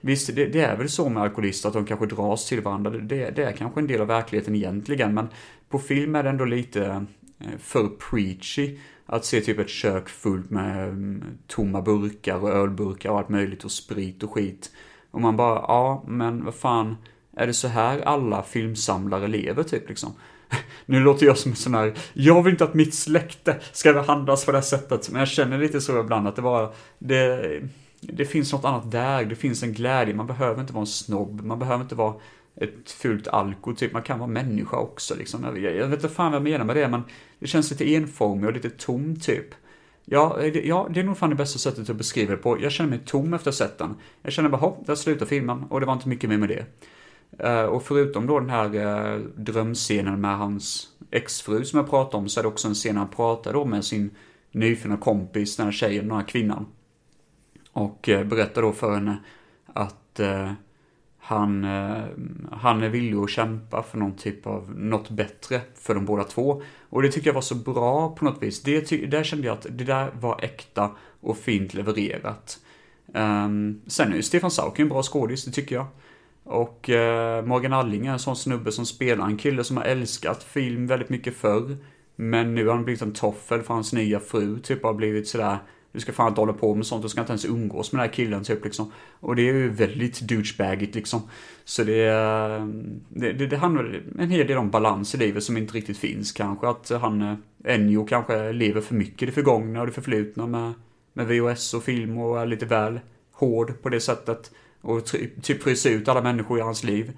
Visst, 0.00 0.36
det, 0.36 0.46
det, 0.46 0.60
är 0.60 0.76
väl 0.76 0.88
så 0.88 1.08
med 1.08 1.22
alkoholister 1.22 1.68
att 1.68 1.74
de 1.74 1.86
kanske 1.86 2.06
dras 2.06 2.48
till 2.48 2.60
varandra. 2.60 2.90
Det, 2.90 3.30
det, 3.30 3.44
är 3.44 3.52
kanske 3.52 3.80
en 3.80 3.86
del 3.86 4.00
av 4.00 4.06
verkligheten 4.06 4.54
egentligen, 4.54 5.14
men 5.14 5.28
på 5.68 5.78
film 5.78 6.14
är 6.14 6.22
det 6.22 6.30
ändå 6.30 6.44
lite 6.44 7.06
eh, 7.38 7.58
för 7.58 7.88
preachy 7.88 8.78
att 9.12 9.24
se 9.24 9.40
typ 9.40 9.58
ett 9.58 9.68
kök 9.68 10.08
fullt 10.08 10.50
med 10.50 10.88
mm, 10.88 11.24
tomma 11.46 11.82
burkar 11.82 12.42
och 12.42 12.50
ölburkar 12.50 13.10
och 13.10 13.18
allt 13.18 13.28
möjligt 13.28 13.64
och 13.64 13.72
sprit 13.72 14.22
och 14.22 14.32
skit. 14.32 14.70
Och 15.10 15.20
man 15.20 15.36
bara, 15.36 15.54
ja, 15.54 16.04
men 16.06 16.44
vad 16.44 16.54
fan, 16.54 16.96
är 17.36 17.46
det 17.46 17.54
så 17.54 17.68
här 17.68 18.00
alla 18.00 18.42
filmsamlare 18.42 19.28
lever 19.28 19.62
typ 19.62 19.88
liksom? 19.88 20.12
Nu 20.86 21.00
låter 21.00 21.26
jag 21.26 21.38
som 21.38 21.50
en 21.50 21.56
sån 21.56 21.74
här, 21.74 21.94
jag 22.12 22.42
vill 22.42 22.52
inte 22.52 22.64
att 22.64 22.74
mitt 22.74 22.94
släkte 22.94 23.60
ska 23.72 23.92
behandlas 23.92 24.44
på 24.44 24.52
det 24.52 24.58
här 24.58 24.62
sättet, 24.62 25.10
men 25.10 25.18
jag 25.18 25.28
känner 25.28 25.58
lite 25.58 25.80
så 25.80 26.00
ibland 26.00 26.28
att 26.28 26.36
det 26.36 26.42
var, 26.42 26.74
det, 26.98 27.60
det 28.00 28.24
finns 28.24 28.52
något 28.52 28.64
annat 28.64 28.90
där, 28.90 29.24
det 29.24 29.36
finns 29.36 29.62
en 29.62 29.72
glädje, 29.72 30.14
man 30.14 30.26
behöver 30.26 30.60
inte 30.60 30.72
vara 30.72 30.82
en 30.82 30.86
snobb, 30.86 31.40
man 31.44 31.58
behöver 31.58 31.82
inte 31.82 31.94
vara 31.94 32.14
ett 32.60 32.90
fult 32.90 33.28
alko, 33.28 33.74
typ, 33.74 33.92
man 33.92 34.02
kan 34.02 34.18
vara 34.18 34.30
människa 34.30 34.76
också 34.76 35.14
liksom. 35.14 35.44
Jag, 35.44 35.58
jag 35.76 35.88
vet 35.88 35.98
inte 35.98 36.14
fan 36.14 36.32
vad 36.32 36.36
jag 36.36 36.42
menar 36.42 36.64
med 36.64 36.76
det, 36.76 36.88
men 36.88 37.02
det 37.38 37.46
känns 37.46 37.70
lite 37.70 37.94
enformigt 37.94 38.46
och 38.46 38.52
lite 38.52 38.70
tomt 38.70 39.22
typ. 39.22 39.54
Ja, 40.04 40.40
eh, 40.40 40.52
det, 40.52 40.66
ja, 40.66 40.88
det 40.90 41.00
är 41.00 41.04
nog 41.04 41.18
fan 41.18 41.30
det 41.30 41.36
bästa 41.36 41.58
sättet 41.58 41.90
att 41.90 41.96
beskriva 41.96 42.30
det 42.30 42.36
på. 42.36 42.62
Jag 42.62 42.72
känner 42.72 42.90
mig 42.90 43.00
tom 43.06 43.34
efter 43.34 43.50
sätten. 43.50 43.94
Jag 44.22 44.32
känner 44.32 44.48
bara, 44.48 44.60
hopp, 44.60 44.86
där 44.86 44.94
slutar 44.94 45.26
filmen 45.26 45.64
och 45.70 45.80
det 45.80 45.86
var 45.86 45.92
inte 45.92 46.08
mycket 46.08 46.30
mer 46.30 46.38
med 46.38 46.48
det. 46.48 46.64
Uh, 47.44 47.64
och 47.64 47.82
förutom 47.82 48.26
då 48.26 48.40
den 48.40 48.50
här 48.50 48.76
uh, 48.76 49.20
drömscenen 49.36 50.20
med 50.20 50.38
hans 50.38 50.88
exfru 51.10 51.64
som 51.64 51.76
jag 51.76 51.90
pratade 51.90 52.16
om, 52.16 52.28
så 52.28 52.40
är 52.40 52.42
det 52.42 52.48
också 52.48 52.68
en 52.68 52.74
scen 52.74 52.96
han 52.96 53.08
pratar 53.08 53.52
då 53.52 53.64
med 53.64 53.84
sin 53.84 54.10
nyfunna 54.52 54.96
kompis, 54.96 55.56
den 55.56 55.66
här 55.66 55.72
tjejen, 55.72 56.08
den 56.08 56.16
här 56.16 56.24
kvinnan. 56.24 56.66
Och 57.72 58.08
uh, 58.08 58.24
berättar 58.24 58.62
då 58.62 58.72
för 58.72 58.94
henne 58.94 59.16
att 59.66 60.20
han, 61.30 61.64
eh, 61.64 62.04
han 62.52 62.82
är 62.82 62.88
villig 62.88 63.16
att 63.16 63.30
kämpa 63.30 63.82
för 63.82 63.98
någon 63.98 64.16
typ 64.16 64.46
av, 64.46 64.74
något 64.76 65.10
bättre 65.10 65.60
för 65.74 65.94
de 65.94 66.04
båda 66.04 66.24
två. 66.24 66.62
Och 66.88 67.02
det 67.02 67.08
tyckte 67.08 67.28
jag 67.28 67.34
var 67.34 67.40
så 67.40 67.54
bra 67.54 68.14
på 68.14 68.24
något 68.24 68.42
vis. 68.42 68.62
Det, 68.62 69.10
där 69.10 69.24
kände 69.24 69.46
jag 69.46 69.54
att 69.54 69.66
det 69.70 69.84
där 69.84 70.10
var 70.20 70.40
äkta 70.42 70.90
och 71.20 71.38
fint 71.38 71.74
levererat. 71.74 72.58
Um, 73.14 73.80
sen 73.86 74.12
är 74.12 74.16
ju 74.16 74.22
Stefan 74.22 74.50
Sauk 74.50 74.78
en 74.78 74.88
bra 74.88 75.02
skådis, 75.02 75.44
det 75.44 75.50
tycker 75.50 75.74
jag. 75.74 75.86
Och 76.44 76.88
uh, 76.88 77.46
Morgan 77.46 77.72
Alling 77.72 78.06
är 78.06 78.12
en 78.12 78.18
sån 78.18 78.36
snubbe 78.36 78.72
som 78.72 78.86
spelar 78.86 79.26
en 79.26 79.36
kille 79.36 79.64
som 79.64 79.76
har 79.76 79.84
älskat 79.84 80.42
film 80.42 80.86
väldigt 80.86 81.08
mycket 81.08 81.36
förr. 81.36 81.76
Men 82.16 82.54
nu 82.54 82.66
har 82.66 82.74
han 82.74 82.84
blivit 82.84 83.02
en 83.02 83.12
toffel 83.12 83.62
för 83.62 83.74
hans 83.74 83.92
nya 83.92 84.20
fru, 84.20 84.58
typ 84.58 84.82
har 84.82 84.94
blivit 84.94 85.28
sådär 85.28 85.58
du 85.92 86.00
ska 86.00 86.12
fan 86.12 86.28
inte 86.28 86.40
hålla 86.40 86.52
på 86.52 86.74
med 86.74 86.86
sånt, 86.86 87.02
du 87.02 87.08
ska 87.08 87.20
inte 87.20 87.32
ens 87.32 87.44
umgås 87.44 87.92
med 87.92 88.00
den 88.00 88.08
här 88.08 88.14
killen 88.14 88.44
typ 88.44 88.64
liksom. 88.64 88.92
Och 89.20 89.36
det 89.36 89.42
är 89.42 89.54
ju 89.54 89.68
väldigt 89.68 90.20
douchebagigt 90.20 90.94
liksom. 90.94 91.22
Så 91.64 91.84
det, 91.84 92.06
eh, 92.06 92.66
det, 93.08 93.32
det, 93.32 93.46
det 93.46 93.56
handlar 93.56 94.02
en 94.18 94.30
hel 94.30 94.46
del 94.46 94.58
om 94.58 94.70
balans 94.70 95.14
i 95.14 95.18
livet 95.18 95.44
som 95.44 95.56
inte 95.56 95.74
riktigt 95.74 95.98
finns 95.98 96.32
kanske. 96.32 96.68
Att 96.68 96.90
han, 97.00 97.22
eh, 97.22 97.34
Ennio 97.64 98.06
kanske 98.06 98.52
lever 98.52 98.80
för 98.80 98.94
mycket 98.94 99.22
i 99.22 99.26
det 99.26 99.32
förgångna 99.32 99.80
och 99.80 99.86
det 99.86 99.92
förflutna 99.92 100.46
med, 100.46 100.72
med 101.12 101.26
VHS 101.26 101.74
och 101.74 101.82
film 101.82 102.18
och 102.18 102.40
är 102.40 102.46
lite 102.46 102.66
väl 102.66 103.00
hård 103.32 103.82
på 103.82 103.88
det 103.88 104.00
sättet. 104.00 104.50
Och 104.80 105.04
typ 105.42 105.62
fryser 105.62 105.90
ut 105.90 106.08
alla 106.08 106.22
människor 106.22 106.58
i 106.58 106.62
hans 106.62 106.84
liv. 106.84 107.12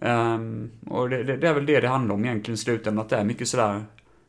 Um, 0.00 0.70
och 0.86 1.10
det, 1.10 1.22
det, 1.22 1.36
det, 1.36 1.48
är 1.48 1.54
väl 1.54 1.66
det 1.66 1.80
det 1.80 1.88
handlar 1.88 2.14
om 2.14 2.24
egentligen 2.24 2.54
i 2.54 2.58
slutändan, 2.58 3.04
att 3.04 3.10
det 3.10 3.16
är 3.16 3.24
mycket 3.24 3.48
sådär 3.48 3.84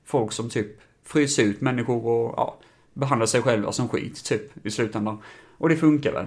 folk 0.05 0.31
som 0.31 0.49
typ 0.49 0.67
fryser 1.03 1.43
ut 1.43 1.61
människor 1.61 2.05
och 2.05 2.33
ja, 2.37 2.57
behandlar 2.95 3.25
sig 3.25 3.41
själva 3.41 3.71
som 3.71 3.89
skit, 3.89 4.23
typ, 4.23 4.65
i 4.65 4.71
slutändan. 4.71 5.17
Och 5.57 5.69
det 5.69 5.75
funkar 5.75 6.11
väl. 6.11 6.25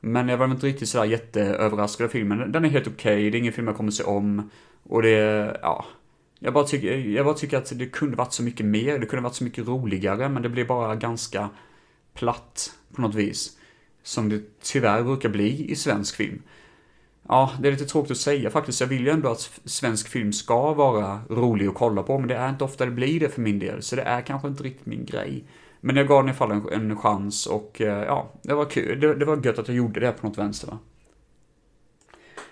Men 0.00 0.28
jag 0.28 0.36
var 0.36 0.50
inte 0.50 0.66
riktigt 0.66 0.88
sådär 0.88 1.04
jätteöverraskad 1.04 2.04
av 2.04 2.08
filmen. 2.08 2.52
Den 2.52 2.64
är 2.64 2.68
helt 2.68 2.86
okej, 2.86 3.14
okay, 3.14 3.30
det 3.30 3.36
är 3.36 3.38
ingen 3.38 3.52
film 3.52 3.66
jag 3.66 3.76
kommer 3.76 3.90
se 3.90 4.04
om. 4.04 4.50
Och 4.82 5.02
det, 5.02 5.58
ja. 5.62 5.84
Jag 6.38 6.52
bara, 6.52 6.64
tycker, 6.64 6.92
jag 6.96 7.26
bara 7.26 7.34
tycker 7.34 7.56
att 7.58 7.78
det 7.78 7.86
kunde 7.86 8.16
varit 8.16 8.32
så 8.32 8.42
mycket 8.42 8.66
mer, 8.66 8.98
det 8.98 9.06
kunde 9.06 9.22
varit 9.22 9.34
så 9.34 9.44
mycket 9.44 9.66
roligare, 9.66 10.28
men 10.28 10.42
det 10.42 10.48
blev 10.48 10.66
bara 10.66 10.96
ganska 10.96 11.50
platt 12.14 12.74
på 12.94 13.02
något 13.02 13.14
vis. 13.14 13.50
Som 14.02 14.28
det 14.28 14.42
tyvärr 14.62 15.02
brukar 15.02 15.28
bli 15.28 15.70
i 15.70 15.76
svensk 15.76 16.16
film. 16.16 16.42
Ja, 17.28 17.52
det 17.60 17.68
är 17.68 17.72
lite 17.72 17.84
tråkigt 17.84 18.10
att 18.10 18.16
säga 18.16 18.50
faktiskt. 18.50 18.80
Jag 18.80 18.88
vill 18.88 19.04
ju 19.04 19.10
ändå 19.10 19.28
att 19.28 19.60
svensk 19.64 20.08
film 20.08 20.32
ska 20.32 20.74
vara 20.74 21.20
rolig 21.30 21.66
att 21.66 21.74
kolla 21.74 22.02
på, 22.02 22.18
men 22.18 22.28
det 22.28 22.36
är 22.36 22.48
inte 22.48 22.64
ofta 22.64 22.84
det 22.84 22.90
blir 22.90 23.20
det 23.20 23.28
för 23.28 23.40
min 23.40 23.58
del, 23.58 23.82
så 23.82 23.96
det 23.96 24.02
är 24.02 24.20
kanske 24.20 24.48
inte 24.48 24.62
riktigt 24.62 24.86
min 24.86 25.04
grej. 25.04 25.44
Men 25.80 25.96
jag 25.96 26.08
gav 26.08 26.22
den 26.22 26.28
i 26.34 26.38
alla 26.38 26.62
fall 26.62 26.72
en, 26.72 26.90
en 26.90 26.96
chans 26.96 27.46
och 27.46 27.80
eh, 27.80 28.04
ja, 28.04 28.32
det 28.42 28.54
var 28.54 28.64
kul. 28.64 29.00
Det, 29.00 29.14
det 29.14 29.24
var 29.24 29.46
gött 29.46 29.58
att 29.58 29.68
jag 29.68 29.76
gjorde 29.76 30.00
det 30.00 30.12
på 30.12 30.26
något 30.26 30.38
vänster 30.38 30.68
va. 30.68 30.78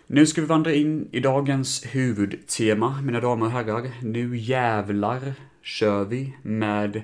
Nu 0.06 0.26
ska 0.26 0.40
vi 0.40 0.46
vandra 0.46 0.74
in 0.74 1.08
i 1.12 1.20
dagens 1.20 1.84
huvudtema, 1.84 3.00
mina 3.02 3.20
damer 3.20 3.46
och 3.46 3.52
herrar. 3.52 3.90
Nu 4.02 4.36
jävlar 4.36 5.34
kör 5.62 6.04
vi 6.04 6.36
med 6.42 7.02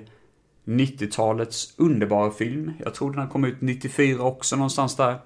90-talets 0.65 1.73
underbara 1.77 2.31
film. 2.31 2.71
Jag 2.79 2.93
tror 2.93 3.13
den 3.13 3.27
kom 3.27 3.43
ut 3.43 3.61
94 3.61 4.23
också 4.23 4.55
någonstans 4.55 4.95
där. 4.95 5.19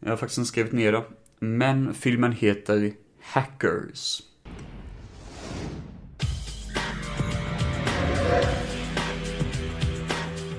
Jag 0.00 0.10
har 0.10 0.16
faktiskt 0.16 0.38
inte 0.38 0.48
skrivit 0.48 0.72
ner 0.72 0.92
det. 0.92 1.04
Men 1.38 1.94
filmen 1.94 2.32
heter 2.32 2.92
Hackers. 3.20 4.22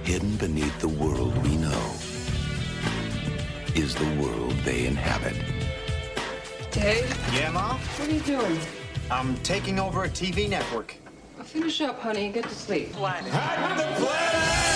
Hidden 0.04 0.36
beneath 0.36 0.78
the 0.82 0.88
world 0.88 1.36
we 1.44 1.56
know 1.56 1.92
is 3.74 3.96
the 3.96 4.22
world 4.22 4.52
they 4.66 4.86
inhabit. 4.86 5.34
Dave? 6.72 7.10
Yeah, 7.34 7.52
Mom? 7.52 7.80
What 7.80 8.10
are 8.10 8.12
you 8.12 8.20
doing? 8.22 8.60
I'm 9.10 9.36
taking 9.38 9.80
over 9.80 10.04
a 10.04 10.10
TV 10.10 10.50
network. 10.50 10.96
Well, 11.38 11.46
finish 11.46 11.80
up, 11.82 12.00
honey, 12.02 12.26
and 12.26 12.34
get 12.34 12.44
to 12.44 12.54
sleep. 12.54 12.92
Planet. 12.92 13.32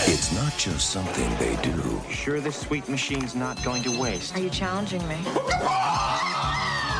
It's 0.07 0.33
not 0.33 0.57
just 0.57 0.91
something 0.91 1.29
they 1.37 1.55
do. 1.61 2.01
Sure 2.09 2.39
this 2.39 2.55
sweet 2.55 2.87
machine's 2.87 3.35
not 3.35 3.61
going 3.63 3.83
to 3.83 3.99
waste? 3.99 4.35
Are 4.35 4.39
you 4.39 4.49
challenging 4.49 5.05
me? 5.07 5.17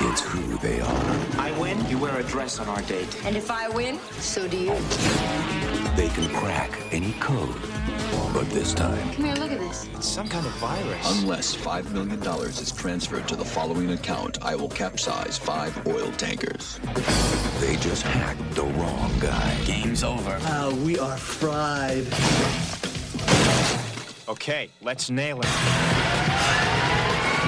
It's 0.02 0.22
who 0.22 0.58
they 0.58 0.82
are. 0.82 1.16
I 1.40 1.58
win, 1.60 1.84
you 1.90 1.98
wear 1.98 2.20
a 2.20 2.24
dress 2.24 2.60
on 2.60 2.68
our 2.68 2.82
date. 2.84 3.18
And 3.26 3.36
if 3.38 3.50
I 3.50 3.70
win, 3.70 4.00
so 4.20 4.48
do 4.48 4.58
you. 4.58 5.87
They 5.98 6.08
can 6.10 6.30
crack 6.30 6.72
any 6.94 7.12
code 7.14 7.56
but 8.38 8.50
this 8.52 8.72
time... 8.72 9.12
Come 9.14 9.26
here, 9.26 9.34
look 9.34 9.52
at 9.52 9.60
this. 9.60 9.88
It's 9.96 10.08
some 10.08 10.28
kind 10.28 10.46
of 10.46 10.52
virus. 10.54 11.22
Unless 11.24 11.56
$5 11.56 11.92
million 11.92 12.22
is 12.48 12.72
transferred 12.72 13.28
to 13.28 13.36
the 13.36 13.44
following 13.44 13.90
account, 13.94 14.38
I 14.44 14.56
will 14.56 14.70
capsize 14.70 15.40
five 15.40 15.76
oil 15.88 16.12
tankers. 16.12 16.80
They 17.60 17.78
just 17.78 18.04
hacked 18.04 18.52
the 18.52 18.66
wrong 18.66 19.12
guy. 19.20 19.58
Game's 19.66 20.04
over. 20.04 20.38
Uh, 20.44 20.72
we 20.86 21.00
are 21.00 21.18
fried. 21.18 22.06
Okay, 24.30 24.70
let's 24.84 25.10
nail 25.10 25.40
it. 25.40 25.46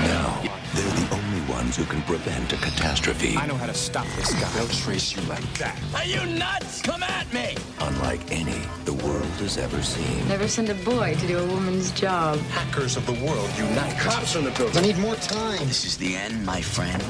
Now, 0.07 0.41
they're 0.73 0.89
the 0.89 1.15
only 1.15 1.28
ones 1.59 1.75
who 1.75 1.85
can 1.85 2.01
prevent 2.03 2.53
a 2.53 2.57
catastrophe. 2.57 3.35
I 3.35 3.45
know 3.45 3.59
how 3.63 3.65
to 3.65 3.73
stop 3.73 4.07
this 4.15 4.31
guy. 4.39 4.49
They'll 4.55 4.75
trace 4.85 5.15
you 5.15 5.21
like 5.33 5.49
that. 5.61 5.75
Are 5.93 6.05
you 6.05 6.21
nuts? 6.25 6.81
Come 6.81 7.03
at 7.03 7.27
me! 7.33 7.47
Unlike 7.81 8.21
any 8.31 8.61
the 8.85 8.93
world 9.05 9.35
has 9.43 9.57
ever 9.57 9.81
seen. 9.83 10.27
Never 10.27 10.47
send 10.47 10.69
a 10.69 10.79
boy 10.93 11.15
to 11.21 11.27
do 11.27 11.37
a 11.37 11.47
woman's 11.55 11.91
job. 11.91 12.39
Hackers 12.57 12.97
of 12.97 13.05
the 13.05 13.17
world 13.25 13.49
unite. 13.57 13.97
Cops 13.99 14.35
on 14.37 14.43
the 14.45 14.51
building. 14.51 14.77
I 14.77 14.87
need 14.87 14.99
more 14.99 15.15
time. 15.15 15.67
This 15.67 15.85
is 15.85 15.97
the 15.97 16.15
end, 16.15 16.45
my 16.45 16.61
friend. 16.61 17.03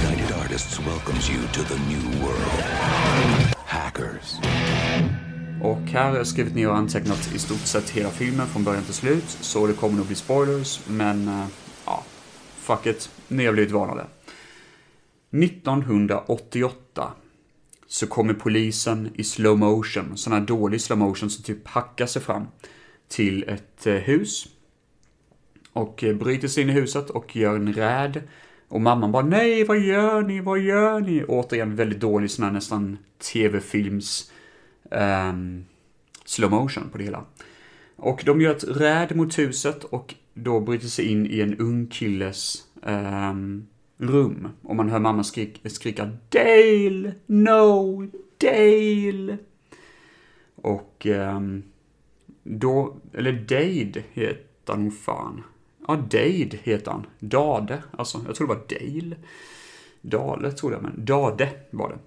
United 0.00 0.30
Artists 0.42 0.78
welcomes 0.80 1.28
you 1.28 1.40
to 1.56 1.62
the 1.62 1.78
new 1.90 2.04
world. 2.24 2.58
Hackers. 3.66 4.36
Och 5.62 5.82
här 5.92 6.10
har 6.10 6.16
jag 6.16 6.26
skrivit 6.26 6.54
ner 6.54 6.68
och 6.68 6.76
antecknat 6.76 7.34
i 7.34 7.38
stort 7.38 7.66
sett 7.66 7.90
hela 7.90 8.10
filmen 8.10 8.46
från 8.46 8.64
början 8.64 8.84
till 8.84 8.94
slut, 8.94 9.36
så 9.40 9.66
det 9.66 9.72
kommer 9.72 9.96
nog 9.96 10.06
bli 10.06 10.16
spoilers, 10.16 10.80
men 10.86 11.28
uh, 11.28 11.44
ja, 11.86 12.02
fuck 12.62 12.86
it, 12.86 13.10
ni 13.28 13.46
har 13.46 13.52
blivit 13.52 13.72
varnade. 13.72 14.06
1988 15.30 17.12
så 17.86 18.06
kommer 18.06 18.34
polisen 18.34 19.10
i 19.14 19.24
slow 19.24 19.58
motion, 19.58 20.16
sån 20.16 20.32
här 20.32 20.40
dålig 20.40 20.80
slow 20.80 20.98
motion 20.98 21.30
som 21.30 21.44
typ 21.44 21.68
hackar 21.68 22.06
sig 22.06 22.22
fram 22.22 22.46
till 23.08 23.44
ett 23.48 23.86
eh, 23.86 23.94
hus. 23.94 24.48
Och 25.72 26.04
eh, 26.04 26.16
bryter 26.16 26.48
sig 26.48 26.62
in 26.62 26.70
i 26.70 26.72
huset 26.72 27.10
och 27.10 27.36
gör 27.36 27.56
en 27.56 27.72
räd. 27.72 28.22
Och 28.68 28.80
mamman 28.80 29.12
bara 29.12 29.26
nej, 29.26 29.64
vad 29.64 29.80
gör 29.80 30.22
ni, 30.22 30.40
vad 30.40 30.58
gör 30.58 31.00
ni? 31.00 31.24
Återigen 31.24 31.76
väldigt 31.76 32.00
dålig 32.00 32.30
sån 32.30 32.44
här 32.44 32.52
nästan 32.52 32.98
tv-films 33.32 34.32
um, 34.90 35.64
slow 36.24 36.50
motion 36.50 36.88
på 36.92 36.98
det 36.98 37.04
hela. 37.04 37.24
Och 37.96 38.22
de 38.26 38.40
gör 38.40 38.56
ett 38.56 38.64
räd 38.64 39.16
mot 39.16 39.38
huset 39.38 39.84
och 39.84 40.14
då 40.34 40.60
bryter 40.60 40.86
sig 40.86 41.08
in 41.08 41.26
i 41.26 41.40
en 41.40 41.58
ung 41.58 41.86
killes 41.86 42.64
um, 42.82 43.66
rum. 43.98 44.48
Och 44.62 44.76
man 44.76 44.88
hör 44.88 44.98
mamma 44.98 45.24
skrik, 45.24 45.60
skrika 45.64 46.10
Dale! 46.28 47.14
No! 47.26 48.06
Dale! 48.38 49.38
Och 50.54 51.06
um, 51.06 51.62
då, 52.42 52.96
eller 53.14 53.32
Dade 53.32 54.02
heter 54.12 54.72
han 54.72 54.84
nog 54.84 54.98
fan. 54.98 55.42
Ja, 55.88 55.96
Dade 55.96 56.58
heter 56.62 56.90
han. 56.90 57.06
Dade, 57.18 57.82
alltså 57.90 58.20
jag 58.26 58.34
tror 58.34 58.48
det 58.48 58.54
var 58.54 58.64
Dale. 58.68 59.16
Dale 60.00 60.52
tror 60.52 60.72
jag, 60.72 60.82
men 60.82 61.04
Dade 61.04 61.48
var 61.70 61.88
det. 61.88 61.98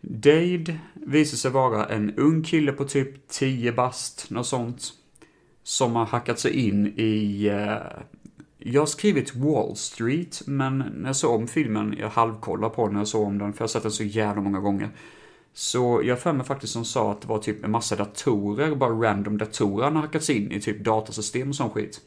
Dade 0.00 0.78
visar 0.94 1.36
sig 1.36 1.50
vara 1.50 1.86
en 1.86 2.14
ung 2.16 2.42
kille 2.42 2.72
på 2.72 2.84
typ 2.84 3.28
10 3.28 3.72
bast, 3.72 4.30
något 4.30 4.46
sånt. 4.46 4.92
Som 5.64 5.96
har 5.96 6.06
hackat 6.06 6.38
sig 6.38 6.68
in 6.68 6.86
i... 6.86 7.46
eh, 7.46 8.02
jag 8.58 8.80
har 8.80 8.86
skrivit 8.86 9.34
Wall 9.34 9.76
Street, 9.76 10.42
men 10.46 10.78
när 10.78 11.08
jag 11.08 11.16
såg 11.16 11.40
om 11.40 11.46
filmen, 11.46 11.94
jag 11.98 12.08
halvkollade 12.08 12.74
på 12.74 12.84
den 12.84 12.92
när 12.92 13.00
jag 13.00 13.08
såg 13.08 13.26
om 13.26 13.38
den, 13.38 13.52
för 13.52 13.60
jag 13.60 13.62
har 13.62 13.68
sett 13.68 13.82
den 13.82 13.92
så 13.92 14.04
jävla 14.04 14.42
många 14.42 14.60
gånger. 14.60 14.90
Så 15.52 16.02
jag 16.04 16.20
för 16.20 16.32
mig 16.32 16.46
faktiskt 16.46 16.72
som 16.72 16.84
sa 16.84 17.12
att 17.12 17.20
det 17.20 17.28
var 17.28 17.38
typ 17.38 17.64
en 17.64 17.70
massa 17.70 17.96
datorer, 17.96 18.74
bara 18.74 18.90
random 18.90 19.38
datorer 19.38 19.84
han 19.84 19.96
har 19.96 20.02
hackat 20.02 20.24
sig 20.24 20.36
in 20.36 20.52
i, 20.52 20.60
typ 20.60 20.84
datasystem 20.84 21.48
och 21.48 21.56
sån 21.56 21.70
skit. 21.70 22.00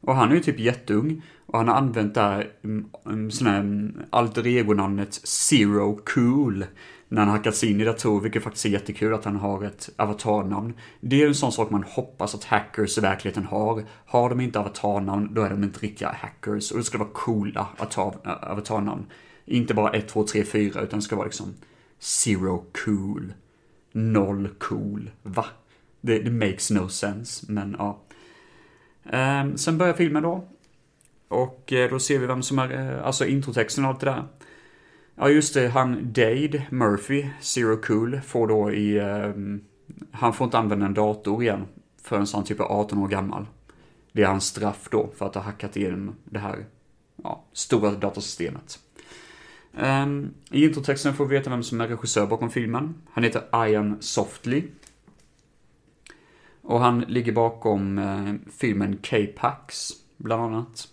Och 0.00 0.14
han 0.14 0.30
är 0.30 0.34
ju 0.34 0.40
typ 0.40 0.58
jätteung 0.58 1.22
och 1.46 1.58
han 1.58 1.68
har 1.68 1.74
använt 1.74 2.14
det 2.14 2.20
här 2.20 2.52
um, 2.62 2.90
um, 3.04 3.30
sån 3.30 3.46
här 3.46 3.60
um, 3.60 4.02
alter 4.10 4.46
ego-namnet 4.46 5.14
Zero 5.14 6.00
Cool 6.04 6.64
när 7.14 7.20
han 7.20 7.30
hackat 7.30 7.56
sig 7.56 7.70
in 7.70 7.80
i 7.80 7.84
datorer, 7.84 8.22
vilket 8.22 8.42
faktiskt 8.42 8.66
är 8.66 8.70
jättekul 8.70 9.14
att 9.14 9.24
han 9.24 9.36
har 9.36 9.64
ett 9.64 9.90
avatarnamn. 9.96 10.74
Det 11.00 11.16
är 11.16 11.20
ju 11.20 11.26
en 11.26 11.34
sån 11.34 11.52
sak 11.52 11.70
man 11.70 11.82
hoppas 11.82 12.34
att 12.34 12.44
hackers 12.44 12.98
i 12.98 13.00
verkligheten 13.00 13.44
har. 13.44 13.84
Har 14.06 14.28
de 14.28 14.40
inte 14.40 14.58
avatarnamn, 14.58 15.34
då 15.34 15.42
är 15.42 15.50
de 15.50 15.64
inte 15.64 15.80
riktiga 15.80 16.16
hackers. 16.20 16.70
Och 16.70 16.78
det 16.78 16.84
ska 16.84 16.98
vara 16.98 17.08
coola 17.12 17.68
avatar, 17.78 18.14
avatarnamn. 18.42 19.06
Inte 19.44 19.74
bara 19.74 19.90
1, 19.90 20.08
2, 20.08 20.26
3, 20.26 20.44
4, 20.44 20.80
utan 20.80 20.98
det 20.98 21.02
ska 21.02 21.16
vara 21.16 21.26
liksom 21.26 21.54
Zero 21.98 22.64
Cool. 22.84 23.32
Noll 23.92 24.48
cool. 24.58 25.10
Va? 25.22 25.46
Det, 26.00 26.18
det 26.18 26.30
makes 26.30 26.70
no 26.70 26.88
sense, 26.88 27.46
men 27.52 27.76
ja. 27.78 28.00
Ehm, 29.10 29.56
sen 29.56 29.78
börjar 29.78 29.94
filmen 29.94 30.22
då. 30.22 30.44
Och 31.28 31.72
eh, 31.72 31.90
då 31.90 31.98
ser 31.98 32.18
vi 32.18 32.26
vem 32.26 32.42
som 32.42 32.58
är, 32.58 32.92
eh, 32.92 33.06
alltså 33.06 33.26
introtexten 33.26 33.84
och 33.84 33.90
allt 33.90 34.00
det 34.00 34.06
där. 34.06 34.24
Ja 35.16 35.28
just 35.28 35.54
det, 35.54 35.68
han 35.68 36.12
Dade 36.12 36.66
Murphy, 36.70 37.26
Zero 37.40 37.76
Cool, 37.76 38.20
får 38.20 38.46
då 38.46 38.72
i, 38.72 38.98
Eh, 38.98 39.32
han 40.10 40.32
får 40.32 40.44
inte 40.44 40.58
använda 40.58 40.86
en 40.86 40.94
dator 40.94 41.42
igen 41.42 41.66
förrän 42.02 42.26
han 42.32 42.44
typ 42.44 42.60
är 42.60 42.64
18 42.64 42.98
år 42.98 43.08
gammal. 43.08 43.46
Det 44.12 44.22
är 44.22 44.26
hans 44.26 44.46
straff 44.46 44.88
då 44.90 45.10
för 45.16 45.26
att 45.26 45.34
ha 45.34 45.42
hackat 45.42 45.76
igenom 45.76 46.14
det 46.24 46.38
här, 46.38 46.66
ja, 47.22 47.44
stora 47.52 47.90
datasystemet. 47.90 48.78
Um, 49.72 50.34
I 50.50 50.64
introtexten 50.64 51.14
får 51.14 51.26
vi 51.26 51.36
veta 51.36 51.50
vem 51.50 51.62
som 51.62 51.80
är 51.80 51.88
regissör 51.88 52.26
bakom 52.26 52.50
filmen. 52.50 52.94
Han 53.10 53.24
heter 53.24 53.66
Ian 53.68 53.96
Softly. 54.00 54.64
Och 56.62 56.80
han 56.80 57.00
ligger 57.00 57.32
bakom 57.32 57.98
eh, 57.98 58.34
filmen 58.56 58.96
K-Pax, 59.10 59.90
bland 60.16 60.42
annat. 60.42 60.88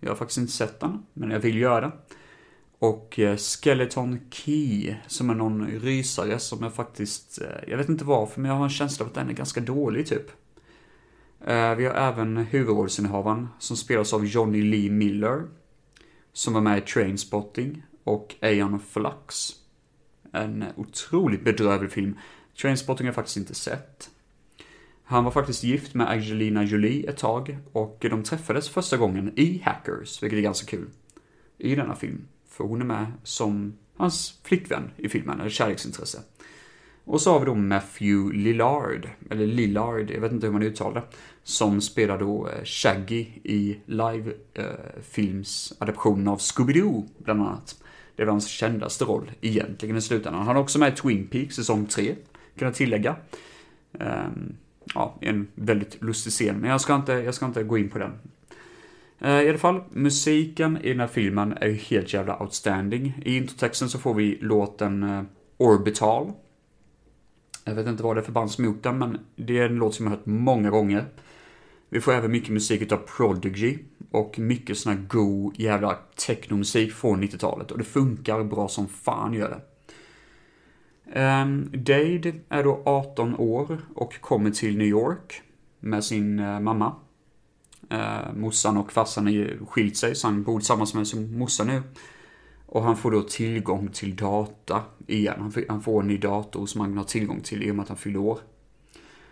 Jag 0.00 0.10
har 0.10 0.16
faktiskt 0.16 0.38
inte 0.38 0.52
sett 0.52 0.80
den, 0.80 1.06
men 1.12 1.30
jag 1.30 1.40
vill 1.40 1.58
göra 1.58 1.80
det. 1.80 1.92
Och 2.78 3.18
eh, 3.18 3.36
Skeleton 3.36 4.20
Key, 4.30 4.94
som 5.06 5.30
är 5.30 5.34
någon 5.34 5.66
rysare 5.66 6.38
som 6.38 6.62
jag 6.62 6.74
faktiskt, 6.74 7.40
eh, 7.42 7.68
jag 7.68 7.76
vet 7.76 7.88
inte 7.88 8.04
varför, 8.04 8.40
men 8.40 8.50
jag 8.50 8.56
har 8.56 8.64
en 8.64 8.70
känsla 8.70 9.04
av 9.04 9.08
att 9.08 9.14
den 9.14 9.28
är 9.28 9.32
ganska 9.32 9.60
dålig 9.60 10.06
typ. 10.06 10.30
Eh, 11.46 11.74
vi 11.74 11.86
har 11.86 11.94
även 11.94 12.36
huvudrollsinnehavaren 12.36 13.48
som 13.58 13.76
spelas 13.76 14.12
av 14.12 14.26
Johnny 14.26 14.62
Lee 14.62 14.90
Miller. 14.90 15.42
Som 16.32 16.54
var 16.54 16.60
med 16.60 16.78
i 16.78 16.80
Trainspotting 16.80 17.82
och 18.04 18.34
Aeon 18.40 18.80
Flux. 18.80 19.52
En 20.32 20.64
otroligt 20.76 21.44
bedrövlig 21.44 21.90
film. 21.90 22.18
Trainspotting 22.60 23.04
har 23.04 23.08
jag 23.08 23.14
faktiskt 23.14 23.36
inte 23.36 23.54
sett. 23.54 24.10
Han 25.04 25.24
var 25.24 25.30
faktiskt 25.30 25.62
gift 25.62 25.94
med 25.94 26.10
Angelina 26.10 26.64
Jolie 26.64 27.08
ett 27.08 27.16
tag 27.16 27.58
och 27.72 28.06
de 28.10 28.22
träffades 28.22 28.68
första 28.68 28.96
gången 28.96 29.32
i 29.36 29.62
Hackers, 29.64 30.22
vilket 30.22 30.36
är 30.36 30.42
ganska 30.42 30.66
kul. 30.66 30.90
I 31.58 31.74
denna 31.74 31.96
film. 31.96 32.24
För 32.56 32.64
hon 32.64 32.80
är 32.80 32.84
med 32.84 33.06
som 33.22 33.72
hans 33.96 34.40
flickvän 34.42 34.90
i 34.96 35.08
filmen, 35.08 35.40
eller 35.40 35.50
kärleksintresse. 35.50 36.18
Och 37.04 37.20
så 37.20 37.32
har 37.32 37.40
vi 37.40 37.46
då 37.46 37.54
Matthew 37.54 38.38
Lillard, 38.38 39.08
eller 39.30 39.46
Lillard, 39.46 40.10
jag 40.10 40.20
vet 40.20 40.32
inte 40.32 40.46
hur 40.46 40.52
man 40.52 40.62
uttalar 40.62 41.00
det, 41.00 41.06
som 41.42 41.80
spelar 41.80 42.18
då 42.18 42.48
eh, 42.48 42.64
Shaggy 42.64 43.26
i 43.44 43.80
live-filmsadaptionen 43.86 46.26
eh, 46.26 46.32
av 46.32 46.38
Scooby-Doo, 46.38 47.08
bland 47.18 47.40
annat. 47.40 47.82
Det 48.16 48.22
är 48.22 48.26
hans 48.26 48.48
kändaste 48.48 49.04
roll, 49.04 49.32
egentligen, 49.40 49.96
i 49.96 50.00
slutändan. 50.00 50.46
Han 50.46 50.56
är 50.56 50.60
också 50.60 50.78
med 50.78 50.92
i 50.92 50.96
Twin 50.96 51.26
Peaks 51.26 51.56
säsong 51.56 51.86
3, 51.86 52.14
kan 52.58 52.66
jag 52.66 52.74
tillägga. 52.74 53.16
Um, 53.92 54.56
ja, 54.94 55.18
en 55.20 55.48
väldigt 55.54 56.02
lustig 56.02 56.32
scen, 56.32 56.56
men 56.56 56.70
jag 56.70 56.80
ska 56.80 56.94
inte, 56.94 57.12
jag 57.12 57.34
ska 57.34 57.46
inte 57.46 57.62
gå 57.62 57.78
in 57.78 57.90
på 57.90 57.98
den. 57.98 58.12
Eh, 59.18 59.42
I 59.42 59.48
alla 59.48 59.58
fall, 59.58 59.82
musiken 59.90 60.78
i 60.82 60.88
den 60.88 61.00
här 61.00 61.06
filmen 61.06 61.52
är 61.60 61.68
ju 61.68 61.74
helt 61.74 62.14
jävla 62.14 62.42
outstanding. 62.42 63.22
I 63.24 63.36
introtexten 63.36 63.88
så 63.88 63.98
får 63.98 64.14
vi 64.14 64.38
låten 64.40 65.02
eh, 65.02 65.22
Orbital. 65.56 66.32
Jag 67.64 67.74
vet 67.74 67.86
inte 67.86 68.02
vad 68.02 68.16
det 68.16 68.20
är 68.20 68.24
för 68.24 68.32
band 68.32 68.50
som 68.50 68.64
gjort 68.64 68.82
den, 68.82 68.98
men 68.98 69.18
det 69.36 69.58
är 69.58 69.66
en 69.66 69.76
låt 69.76 69.94
som 69.94 70.06
jag 70.06 70.10
har 70.10 70.16
hört 70.16 70.26
många 70.26 70.70
gånger. 70.70 71.04
Vi 71.88 72.00
får 72.00 72.12
även 72.12 72.30
mycket 72.30 72.50
musik 72.50 72.82
utav 72.82 72.96
Prodigy 73.16 73.78
och 74.10 74.38
mycket 74.38 74.78
sån 74.78 74.92
här 74.92 75.04
god 75.08 75.58
jävla 75.58 75.98
technomusik 76.26 76.92
från 76.92 77.22
90-talet 77.22 77.70
och 77.70 77.78
det 77.78 77.84
funkar 77.84 78.44
bra 78.44 78.68
som 78.68 78.88
fan 78.88 79.34
gör 79.34 79.48
det. 79.48 79.60
Um, 81.20 81.70
Dade 81.72 82.34
är 82.48 82.64
då 82.64 82.82
18 82.84 83.36
år 83.36 83.78
och 83.94 84.20
kommer 84.20 84.50
till 84.50 84.78
New 84.78 84.86
York 84.86 85.42
med 85.80 86.04
sin 86.04 86.40
uh, 86.40 86.60
mamma. 86.60 86.94
Eh, 87.90 88.32
morsan 88.34 88.76
och 88.76 88.92
farsan 88.92 89.28
är 89.28 89.58
skilt 89.68 89.96
sig, 89.96 90.14
så 90.14 90.26
han 90.26 90.42
bor 90.42 90.58
tillsammans 90.58 90.94
med 90.94 91.08
sin 91.08 91.38
morsa 91.38 91.64
nu. 91.64 91.82
Och 92.66 92.82
han 92.82 92.96
får 92.96 93.10
då 93.10 93.22
tillgång 93.22 93.88
till 93.88 94.16
data 94.16 94.82
igen. 95.06 95.34
Han 95.38 95.52
får, 95.52 95.64
han 95.68 95.82
får 95.82 96.00
en 96.00 96.08
ny 96.08 96.18
dator 96.18 96.66
som 96.66 96.80
han 96.80 96.96
har 96.96 97.04
tillgång 97.04 97.40
till 97.40 97.62
i 97.62 97.70
och 97.70 97.74
med 97.74 97.82
att 97.82 97.88
han 97.88 97.98
fyller 97.98 98.18
år. 98.18 98.38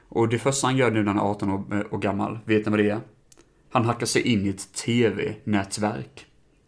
Och 0.08 0.28
det 0.28 0.38
första 0.38 0.66
han 0.66 0.76
gör 0.76 0.90
nu 0.90 1.02
när 1.02 1.12
han 1.12 1.18
är 1.18 1.30
18 1.30 1.50
år, 1.50 1.94
år 1.94 1.98
gammal, 1.98 2.38
vet 2.44 2.66
ni 2.66 2.70
vad 2.70 2.80
det 2.80 2.90
är? 2.90 3.00
Han 3.70 3.84
hackar 3.84 4.06
sig 4.06 4.22
in 4.22 4.46
i 4.46 4.48
ett 4.48 4.72
TV-nätverk. 4.72 6.26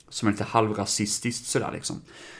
Som 0.09 0.29
är 0.29 0.33
lite 0.33 0.45
halvrasistiskt 0.45 1.47
sådär 1.47 1.71
liksom. 1.73 1.97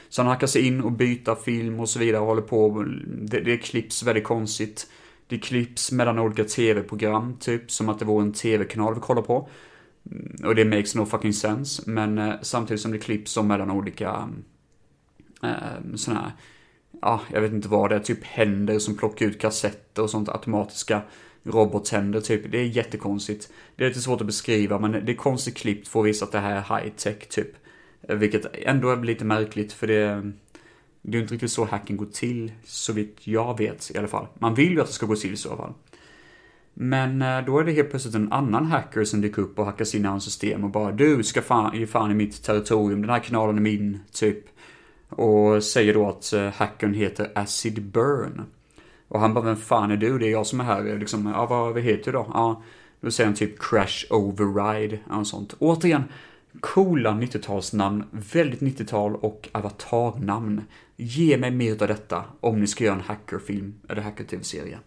Så 0.09 0.21
han 0.21 0.31
hackar 0.31 0.47
sig 0.47 0.67
in 0.67 0.81
och 0.81 0.91
byter 0.91 1.35
film 1.43 1.79
och 1.79 1.89
så 1.89 1.99
vidare 1.99 2.21
och 2.21 2.27
håller 2.27 2.41
på. 2.41 2.85
Det, 3.07 3.39
det 3.39 3.57
klipps 3.57 4.03
väldigt 4.03 4.23
konstigt. 4.23 4.87
Det 5.27 5.37
klipps 5.37 5.91
mellan 5.91 6.19
olika 6.19 6.43
tv-program, 6.43 7.37
typ 7.39 7.71
som 7.71 7.89
att 7.89 7.99
det 7.99 8.05
vore 8.05 8.25
en 8.25 8.33
tv-kanal 8.33 8.95
vi 8.95 9.01
kollar 9.01 9.21
på. 9.21 9.49
Mm, 10.11 10.35
och 10.45 10.55
det 10.55 10.65
makes 10.65 10.95
no 10.95 11.05
fucking 11.05 11.33
sense, 11.33 11.83
men 11.85 12.17
eh, 12.17 12.33
samtidigt 12.41 12.81
som 12.81 12.91
det 12.91 12.99
klipps 12.99 13.31
som 13.31 13.47
mellan 13.47 13.71
olika 13.71 14.29
eh, 15.43 15.95
sådana 15.95 16.21
här, 16.21 16.31
ja, 17.01 17.21
jag 17.33 17.41
vet 17.41 17.51
inte 17.51 17.67
vad 17.67 17.89
det 17.89 17.95
är, 17.95 17.99
typ 17.99 18.23
händer 18.23 18.79
som 18.79 18.97
plockar 18.97 19.25
ut 19.25 19.41
kassetter 19.41 20.03
och 20.03 20.09
sånt, 20.09 20.29
automatiska 20.29 21.01
robothänder 21.43 22.21
typ. 22.21 22.51
Det 22.51 22.59
är 22.59 22.63
jättekonstigt. 22.63 23.51
Det 23.75 23.83
är 23.83 23.87
lite 23.87 24.01
svårt 24.01 24.21
att 24.21 24.27
beskriva, 24.27 24.79
men 24.79 24.91
det 24.91 25.11
är 25.11 25.15
konstigt 25.15 25.57
klippt 25.57 25.87
för 25.87 25.99
att 25.99 26.05
visa 26.05 26.25
att 26.25 26.31
det 26.31 26.39
här 26.39 26.55
är 26.55 26.79
high 26.81 26.93
tech 26.95 27.27
typ. 27.29 27.49
Vilket 28.01 28.45
ändå 28.53 28.89
är 28.89 29.03
lite 29.03 29.25
märkligt 29.25 29.73
för 29.73 29.87
det, 29.87 30.31
det 31.01 31.17
är 31.17 31.21
inte 31.21 31.33
riktigt 31.33 31.51
så 31.51 31.65
hacken 31.65 31.97
går 31.97 32.05
till, 32.05 32.51
så 32.65 32.93
vitt 32.93 33.17
jag 33.23 33.57
vet 33.57 33.91
i 33.95 33.97
alla 33.97 34.07
fall. 34.07 34.27
Man 34.33 34.55
vill 34.55 34.71
ju 34.71 34.81
att 34.81 34.87
det 34.87 34.93
ska 34.93 35.05
gå 35.05 35.15
till 35.15 35.33
i 35.33 35.37
så 35.37 35.57
fall. 35.57 35.73
Men 36.73 37.21
eh, 37.21 37.45
då 37.45 37.59
är 37.59 37.63
det 37.63 37.71
helt 37.71 37.89
plötsligt 37.89 38.15
en 38.15 38.31
annan 38.31 38.65
hacker 38.65 39.03
som 39.03 39.21
dyker 39.21 39.41
upp 39.41 39.59
och 39.59 39.65
hackar 39.65 39.85
sig 39.85 39.99
in 39.99 40.05
i 40.05 40.09
hans 40.09 40.23
system 40.23 40.63
och 40.63 40.69
bara 40.69 40.91
du 40.91 41.23
ska 41.23 41.41
fan, 41.41 41.77
ge 41.79 41.87
fan 41.87 42.11
i 42.11 42.13
mitt 42.13 42.43
territorium, 42.43 43.01
den 43.01 43.09
här 43.09 43.19
kanalen 43.19 43.57
är 43.57 43.61
min, 43.61 43.99
typ. 44.11 44.45
Och 45.09 45.63
säger 45.63 45.93
då 45.93 46.09
att 46.09 46.33
eh, 46.33 46.49
hackern 46.49 46.93
heter 46.93 47.31
Acid 47.35 47.83
Burn. 47.83 48.41
Och 49.07 49.19
han 49.19 49.33
bara, 49.33 49.45
vem 49.45 49.55
fan 49.55 49.91
är 49.91 49.97
du? 49.97 50.19
Det 50.19 50.27
är 50.27 50.31
jag 50.31 50.47
som 50.47 50.59
är 50.59 50.63
här. 50.63 50.97
Liksom, 50.99 51.27
ja, 51.27 51.45
vad 51.45 51.79
heter 51.79 52.05
du 52.05 52.11
då? 52.11 52.31
Ja, 52.33 52.63
då 53.01 53.11
säger 53.11 53.27
han 53.27 53.35
typ 53.35 53.59
Crash 53.59 54.05
Override, 54.09 54.99
och 55.09 55.27
sånt. 55.27 55.53
Återigen, 55.59 56.03
coola 56.59 57.11
90-talsnamn, 57.11 58.03
väldigt 58.11 58.59
90-tal 58.59 59.15
och 59.15 59.49
avatarnamn. 59.51 60.61
Ge 60.99 61.37
mig 61.37 61.51
mer 61.51 61.81
av 61.81 61.87
detta 61.87 62.23
om 62.39 62.59
ni 62.59 62.67
ska 62.67 62.83
göra 62.83 62.95
en 62.95 63.01
hackerfilm 63.01 63.75
eller 63.89 64.01
hacker-tv-serie. 64.01 64.79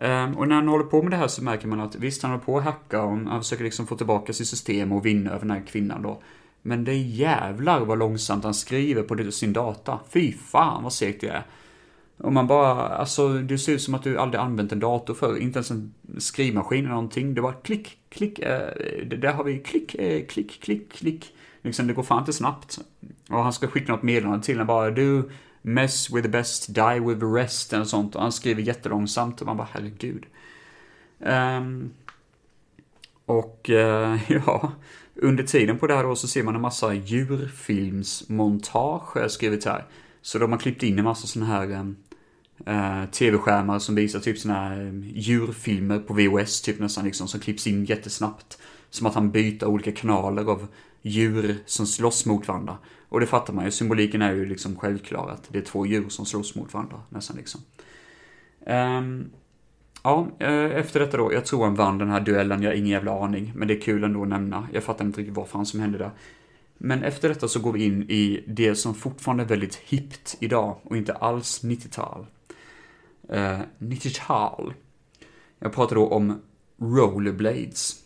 Ehm, 0.00 0.36
och 0.36 0.48
när 0.48 0.54
han 0.54 0.68
håller 0.68 0.84
på 0.84 1.02
med 1.02 1.10
det 1.10 1.16
här 1.16 1.28
så 1.28 1.44
märker 1.44 1.68
man 1.68 1.80
att 1.80 1.94
visst, 1.94 2.22
han 2.22 2.30
håller 2.30 2.44
på 2.44 2.58
att 2.58 2.64
hacka 2.64 3.02
och 3.02 3.10
han 3.10 3.42
försöker 3.42 3.64
liksom 3.64 3.86
få 3.86 3.96
tillbaka 3.96 4.32
sitt 4.32 4.48
system 4.48 4.92
och 4.92 5.06
vinna 5.06 5.30
över 5.30 5.40
den 5.40 5.50
här 5.50 5.66
kvinnan 5.66 6.02
då. 6.02 6.22
Men 6.62 6.84
det 6.84 6.92
är 6.92 7.02
jävlar 7.02 7.80
vad 7.80 7.98
långsamt 7.98 8.44
han 8.44 8.54
skriver 8.54 9.02
på 9.02 9.30
sin 9.30 9.52
data. 9.52 10.00
Fy 10.08 10.32
fan 10.32 10.82
vad 10.82 10.92
segt 10.92 11.20
det 11.20 11.28
är. 11.28 11.46
Och 12.16 12.32
man 12.32 12.46
bara, 12.46 12.88
alltså 12.88 13.28
det 13.28 13.58
ser 13.58 13.72
ut 13.72 13.82
som 13.82 13.94
att 13.94 14.02
du 14.02 14.18
aldrig 14.18 14.40
använt 14.40 14.72
en 14.72 14.80
dator 14.80 15.14
förr, 15.14 15.36
inte 15.36 15.56
ens 15.56 15.70
en 15.70 15.94
skrivmaskin 16.18 16.78
eller 16.78 16.94
någonting. 16.94 17.34
Det 17.34 17.40
var 17.40 17.54
klick, 17.62 17.98
klick, 18.08 18.38
eh, 18.38 18.68
där 19.06 19.32
har 19.32 19.44
vi 19.44 19.58
klick, 19.58 19.94
eh, 19.94 20.26
klick, 20.26 20.62
klick, 20.62 20.92
klick. 20.92 21.34
Liksom 21.64 21.86
det 21.86 21.92
går 21.92 22.02
fan 22.02 22.18
inte 22.18 22.32
snabbt. 22.32 22.78
Och 23.30 23.42
han 23.42 23.52
ska 23.52 23.66
skicka 23.66 23.92
något 23.92 24.02
meddelande 24.02 24.44
till 24.44 24.54
henne 24.54 24.64
bara, 24.64 24.90
du, 24.90 25.30
mess 25.62 26.10
with 26.10 26.22
the 26.22 26.28
best, 26.28 26.74
die 26.74 27.00
with 27.00 27.20
the 27.20 27.26
rest, 27.26 27.72
eller 27.72 27.84
sånt. 27.84 28.14
Och 28.14 28.22
han 28.22 28.32
skriver 28.32 28.62
jättelångsamt 28.62 29.40
och 29.40 29.46
man 29.46 29.56
bara, 29.56 29.68
herregud. 29.72 30.26
Um, 31.18 31.90
och 33.26 33.70
uh, 33.70 34.32
ja, 34.46 34.72
under 35.14 35.44
tiden 35.44 35.78
på 35.78 35.86
det 35.86 35.94
här 35.94 36.04
då 36.04 36.16
så 36.16 36.28
ser 36.28 36.42
man 36.42 36.54
en 36.54 36.60
massa 36.60 36.94
djurfilmsmontage 36.94 39.14
har 39.14 39.20
jag 39.20 39.30
skrivit 39.30 39.64
här. 39.64 39.84
Så 40.22 40.38
de 40.38 40.52
har 40.52 40.58
klippt 40.58 40.82
in 40.82 40.98
en 40.98 41.04
massa 41.04 41.26
sådana 41.26 41.52
här 41.52 41.70
um, 41.70 41.96
uh, 42.68 43.04
tv-skärmar 43.10 43.78
som 43.78 43.94
visar 43.94 44.20
typ 44.20 44.38
sådana 44.38 44.60
här 44.60 44.80
um, 44.80 45.04
djurfilmer 45.14 45.98
på 45.98 46.14
VHS, 46.14 46.62
typ 46.62 46.78
nästan 46.78 47.04
liksom, 47.04 47.28
som 47.28 47.40
klipps 47.40 47.66
in 47.66 47.84
jättesnabbt. 47.84 48.58
Som 48.90 49.06
att 49.06 49.14
han 49.14 49.30
byter 49.30 49.64
olika 49.64 49.92
kanaler 49.92 50.44
av 50.44 50.66
djur 51.04 51.56
som 51.66 51.86
slåss 51.86 52.26
mot 52.26 52.48
varandra. 52.48 52.78
Och 53.08 53.20
det 53.20 53.26
fattar 53.26 53.52
man 53.52 53.64
ju, 53.64 53.70
symboliken 53.70 54.22
är 54.22 54.32
ju 54.32 54.46
liksom 54.46 54.76
självklar 54.76 55.28
att 55.28 55.48
det 55.48 55.58
är 55.58 55.62
två 55.62 55.86
djur 55.86 56.08
som 56.08 56.26
slåss 56.26 56.54
mot 56.54 56.74
varandra 56.74 57.00
nästan 57.08 57.36
liksom. 57.36 57.60
Um, 58.66 59.30
ja, 60.02 60.28
eh, 60.38 60.64
efter 60.64 61.00
detta 61.00 61.16
då, 61.16 61.32
jag 61.32 61.44
tror 61.44 61.64
han 61.64 61.74
vann 61.74 61.98
den 61.98 62.10
här 62.10 62.20
duellen, 62.20 62.62
jag 62.62 62.70
har 62.70 62.76
ingen 62.76 62.90
jävla 62.90 63.24
aning, 63.24 63.52
men 63.54 63.68
det 63.68 63.74
är 63.74 63.80
kul 63.80 64.04
ändå 64.04 64.22
att 64.22 64.28
nämna. 64.28 64.68
Jag 64.72 64.84
fattar 64.84 65.04
inte 65.04 65.20
riktigt 65.20 65.36
vad 65.36 65.48
fan 65.48 65.66
som 65.66 65.80
hände 65.80 65.98
där. 65.98 66.10
Men 66.78 67.02
efter 67.02 67.28
detta 67.28 67.48
så 67.48 67.60
går 67.60 67.72
vi 67.72 67.84
in 67.84 68.02
i 68.02 68.44
det 68.46 68.74
som 68.74 68.94
fortfarande 68.94 69.42
är 69.42 69.48
väldigt 69.48 69.74
hippt 69.74 70.36
idag 70.40 70.76
och 70.82 70.96
inte 70.96 71.12
alls 71.12 71.64
90-tal. 71.64 72.26
Uh, 73.32 73.60
90-tal. 73.78 74.74
Jag 75.58 75.72
pratar 75.72 75.96
då 75.96 76.08
om 76.08 76.40
rollerblades. 76.78 78.03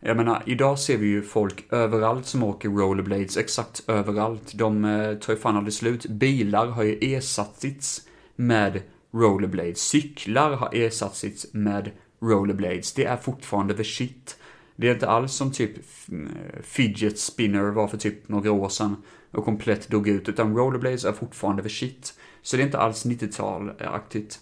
Jag 0.00 0.16
menar, 0.16 0.42
idag 0.46 0.78
ser 0.78 0.96
vi 0.96 1.06
ju 1.06 1.22
folk 1.22 1.72
överallt 1.72 2.26
som 2.26 2.42
åker 2.42 2.68
rollerblades, 2.68 3.36
exakt 3.36 3.82
överallt. 3.86 4.52
De 4.54 4.84
eh, 4.84 5.14
tar 5.14 5.32
ju 5.32 5.38
fan 5.38 5.56
aldrig 5.56 5.74
slut. 5.74 6.06
Bilar 6.06 6.66
har 6.66 6.82
ju 6.82 6.98
ersatts 7.00 8.02
med 8.36 8.82
rollerblades. 9.12 9.78
Cyklar 9.78 10.52
har 10.52 10.70
ersatts 10.72 11.46
med 11.52 11.90
rollerblades. 12.20 12.92
Det 12.92 13.04
är 13.04 13.16
fortfarande 13.16 13.74
the 13.74 13.84
shit. 13.84 14.36
Det 14.76 14.88
är 14.88 14.94
inte 14.94 15.08
alls 15.08 15.32
som 15.32 15.52
typ 15.52 15.76
eh, 16.12 16.62
fidget 16.62 17.18
spinner 17.18 17.70
var 17.70 17.88
för 17.88 17.98
typ 17.98 18.28
några 18.28 18.52
år 18.52 18.68
sedan 18.68 18.96
och 19.30 19.44
komplett 19.44 19.88
dog 19.88 20.08
ut, 20.08 20.28
utan 20.28 20.56
rollerblades 20.56 21.04
är 21.04 21.12
fortfarande 21.12 21.62
the 21.62 21.68
shit. 21.68 22.14
Så 22.42 22.56
det 22.56 22.62
är 22.62 22.66
inte 22.66 22.78
alls 22.78 23.06
90-tal-aktigt. 23.06 24.38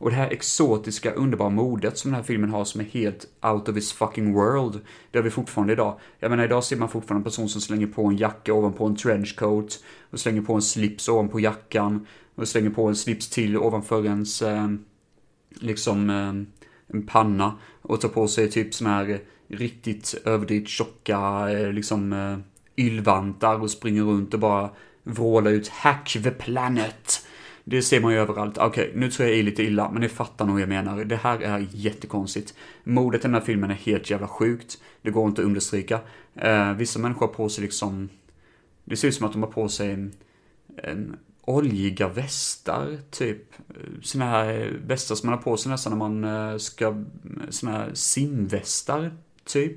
Och 0.00 0.10
det 0.10 0.16
här 0.16 0.30
exotiska, 0.30 1.12
underbara 1.12 1.50
modet 1.50 1.98
som 1.98 2.10
den 2.10 2.16
här 2.16 2.22
filmen 2.22 2.50
har 2.50 2.64
som 2.64 2.80
är 2.80 2.84
helt 2.84 3.26
out 3.42 3.68
of 3.68 3.76
his 3.76 3.92
fucking 3.92 4.32
world, 4.32 4.80
det 5.10 5.18
har 5.18 5.22
vi 5.22 5.30
fortfarande 5.30 5.72
idag. 5.72 5.98
Jag 6.18 6.30
menar, 6.30 6.44
idag 6.44 6.64
ser 6.64 6.76
man 6.76 6.88
fortfarande 6.88 7.20
en 7.20 7.24
person 7.24 7.48
som 7.48 7.60
slänger 7.60 7.86
på 7.86 8.04
en 8.04 8.16
jacka 8.16 8.54
ovanpå 8.54 8.86
en 8.86 8.96
trenchcoat, 8.96 9.84
och 10.10 10.20
slänger 10.20 10.42
på 10.42 10.54
en 10.54 10.62
slips 10.62 11.08
ovanpå 11.08 11.40
jackan, 11.40 12.06
och 12.34 12.48
slänger 12.48 12.70
på 12.70 12.86
en 12.88 12.96
slips 12.96 13.28
till 13.28 13.56
ovanför 13.56 14.04
ens, 14.04 14.42
eh, 14.42 14.68
liksom, 15.50 16.10
eh, 16.10 16.96
en 16.96 17.06
panna, 17.06 17.58
och 17.82 18.00
tar 18.00 18.08
på 18.08 18.28
sig 18.28 18.50
typ 18.50 18.74
sån 18.74 18.86
här 18.86 19.20
riktigt 19.48 20.14
överdrivet 20.24 20.68
tjocka, 20.68 21.50
eh, 21.50 21.72
liksom, 21.72 22.12
eh, 22.12 22.38
ylvantar 22.84 23.62
och 23.62 23.70
springer 23.70 24.02
runt 24.02 24.34
och 24.34 24.40
bara 24.40 24.70
vrålar 25.02 25.50
ut 25.50 25.68
'Hack 25.68 26.12
the 26.12 26.30
planet' 26.30 27.26
Det 27.64 27.82
ser 27.82 28.00
man 28.00 28.12
ju 28.12 28.18
överallt. 28.18 28.58
Okej, 28.58 28.88
okay, 28.88 29.00
nu 29.00 29.10
tror 29.10 29.28
jag 29.28 29.38
i 29.38 29.42
lite 29.42 29.62
illa, 29.62 29.90
men 29.90 30.00
ni 30.00 30.08
fattar 30.08 30.44
nog 30.44 30.54
vad 30.54 30.62
jag 30.62 30.68
menar. 30.68 31.04
Det 31.04 31.16
här 31.16 31.40
är 31.40 31.66
jättekonstigt. 31.70 32.54
Modet 32.84 33.20
i 33.20 33.22
den 33.22 33.34
här 33.34 33.40
filmen 33.40 33.70
är 33.70 33.74
helt 33.74 34.10
jävla 34.10 34.28
sjukt. 34.28 34.78
Det 35.02 35.10
går 35.10 35.28
inte 35.28 35.40
att 35.40 35.46
understryka. 35.46 36.00
Eh, 36.34 36.72
vissa 36.72 36.98
människor 36.98 37.26
har 37.26 37.34
på 37.34 37.48
sig 37.48 37.64
liksom... 37.64 38.08
Det 38.84 38.96
ser 38.96 39.08
ut 39.08 39.14
som 39.14 39.26
att 39.26 39.32
de 39.32 39.42
har 39.42 39.50
på 39.50 39.68
sig 39.68 39.92
en, 39.92 40.12
en 40.76 41.16
oljiga 41.42 42.08
västar, 42.08 42.98
typ. 43.10 43.42
Såna 44.02 44.24
här 44.24 44.78
västar 44.86 45.14
som 45.14 45.30
man 45.30 45.38
har 45.38 45.44
på 45.44 45.56
sig 45.56 45.70
nästan 45.70 45.98
när 45.98 46.08
man 46.08 46.24
eh, 46.24 46.58
ska... 46.58 47.04
Såna 47.48 47.72
här 47.72 47.90
simvästar, 47.94 49.12
typ. 49.44 49.76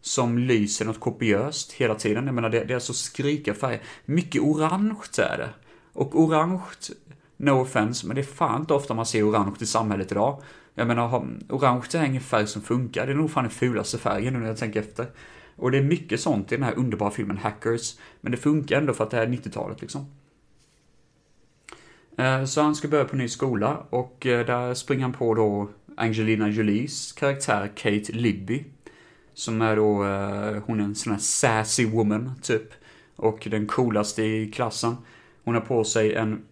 Som 0.00 0.38
lyser 0.38 0.84
något 0.84 1.00
kopiöst 1.00 1.72
hela 1.72 1.94
tiden. 1.94 2.26
Jag 2.26 2.34
menar, 2.34 2.50
det, 2.50 2.64
det 2.64 2.72
är 2.72 2.74
alltså 2.74 2.92
skrika 2.92 3.54
färger. 3.54 3.82
Mycket 4.04 4.42
orange 4.42 5.18
är 5.18 5.38
det. 5.38 5.50
Och 5.98 6.20
orange, 6.20 6.60
no 7.36 7.50
offense, 7.50 8.06
men 8.06 8.16
det 8.16 8.20
är 8.20 8.24
fan 8.24 8.60
inte 8.60 8.74
ofta 8.74 8.94
man 8.94 9.06
ser 9.06 9.30
orange 9.30 9.56
i 9.60 9.66
samhället 9.66 10.12
idag. 10.12 10.42
Jag 10.74 10.86
menar, 10.86 11.26
orange 11.48 11.86
är 11.94 12.04
ingen 12.04 12.22
färg 12.22 12.46
som 12.46 12.62
funkar. 12.62 13.06
Det 13.06 13.12
är 13.12 13.16
nog 13.16 13.30
fan 13.30 13.44
den 13.44 13.50
fulaste 13.50 13.98
färgen 13.98 14.32
nu 14.32 14.38
när 14.38 14.46
jag 14.46 14.56
tänker 14.56 14.80
efter. 14.80 15.06
Och 15.56 15.70
det 15.70 15.78
är 15.78 15.82
mycket 15.82 16.20
sånt 16.20 16.52
i 16.52 16.54
den 16.54 16.64
här 16.64 16.78
underbara 16.78 17.10
filmen 17.10 17.38
Hackers. 17.38 17.98
Men 18.20 18.32
det 18.32 18.38
funkar 18.38 18.78
ändå 18.78 18.92
för 18.92 19.04
att 19.04 19.10
det 19.10 19.18
är 19.18 19.26
90-talet 19.26 19.80
liksom. 19.80 20.06
Eh, 22.18 22.44
så 22.44 22.62
han 22.62 22.74
ska 22.74 22.88
börja 22.88 23.04
på 23.04 23.16
ny 23.16 23.28
skola 23.28 23.86
och 23.90 24.26
eh, 24.26 24.46
där 24.46 24.74
springer 24.74 25.02
han 25.02 25.12
på 25.12 25.34
då 25.34 25.68
Angelina 25.96 26.48
Jolies 26.48 27.12
karaktär 27.12 27.70
Kate 27.76 28.12
Libby. 28.12 28.64
Som 29.34 29.62
är 29.62 29.76
då, 29.76 30.04
eh, 30.04 30.62
hon 30.66 30.80
är 30.80 30.84
en 30.84 30.94
sån 30.94 31.12
här 31.12 31.20
sassy 31.20 31.86
woman 31.86 32.32
typ. 32.42 32.68
Och 33.16 33.48
den 33.50 33.66
coolaste 33.66 34.22
i 34.22 34.50
klassen. 34.50 34.96
Hon 35.48 35.54
har 35.54 35.62
på 35.62 35.84
sig 35.84 36.14
en 36.14 36.42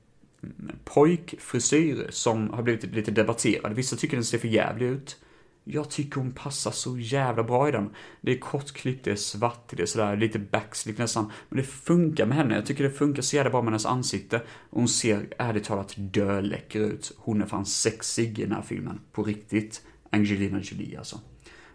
pojkfrisyr 0.85 2.07
som 2.11 2.51
har 2.51 2.63
blivit 2.63 2.85
lite 2.85 3.11
debatterad. 3.11 3.75
Vissa 3.75 3.97
tycker 3.97 4.17
den 4.17 4.25
ser 4.25 4.39
för 4.39 4.49
jävlig 4.49 4.87
ut. 4.87 5.17
Jag 5.65 5.91
tycker 5.91 6.21
hon 6.21 6.33
passar 6.33 6.71
så 6.71 6.99
jävla 6.99 7.43
bra 7.43 7.69
i 7.69 7.73
den. 7.73 7.91
Det 8.21 8.33
är 8.33 8.39
kortklippt, 8.39 9.05
det 9.05 9.11
är 9.11 9.17
svart, 9.17 9.73
det 9.77 9.83
är 9.83 9.87
sådär 9.87 10.17
lite 10.17 10.39
backslick 10.39 10.99
nästan. 10.99 11.33
Men 11.49 11.57
det 11.57 11.63
funkar 11.63 12.27
med 12.27 12.37
henne. 12.37 12.55
Jag 12.55 12.67
tycker 12.67 12.85
det 12.85 12.91
funkar 12.91 13.23
så 13.23 13.37
jävla 13.37 13.51
bra 13.51 13.63
med 13.63 13.73
hennes 13.73 13.87
ansikte. 13.87 14.37
Och 14.71 14.79
hon 14.79 14.89
ser 14.89 15.27
ärligt 15.39 15.65
talat 15.65 15.95
döläcker 15.97 16.81
ut. 16.81 17.13
Hon 17.17 17.43
är 17.43 17.47
fan 17.47 17.67
sexig 17.67 18.39
i 18.39 18.43
den 18.43 18.53
här 18.53 18.63
filmen. 18.63 19.01
På 19.13 19.23
riktigt. 19.23 19.83
Angelina 20.11 20.61
Jolie 20.63 20.99
alltså. 20.99 21.21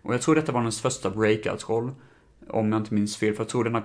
Och 0.01 0.13
jag 0.13 0.21
tror 0.21 0.35
detta 0.35 0.51
var 0.51 0.59
hennes 0.59 0.81
första 0.81 1.09
breakout-roll. 1.09 1.91
Om 2.49 2.71
jag 2.71 2.81
inte 2.81 2.93
minns 2.93 3.17
fel, 3.17 3.33
för 3.33 3.43
jag 3.43 3.49
tror 3.49 3.63
denna, 3.63 3.83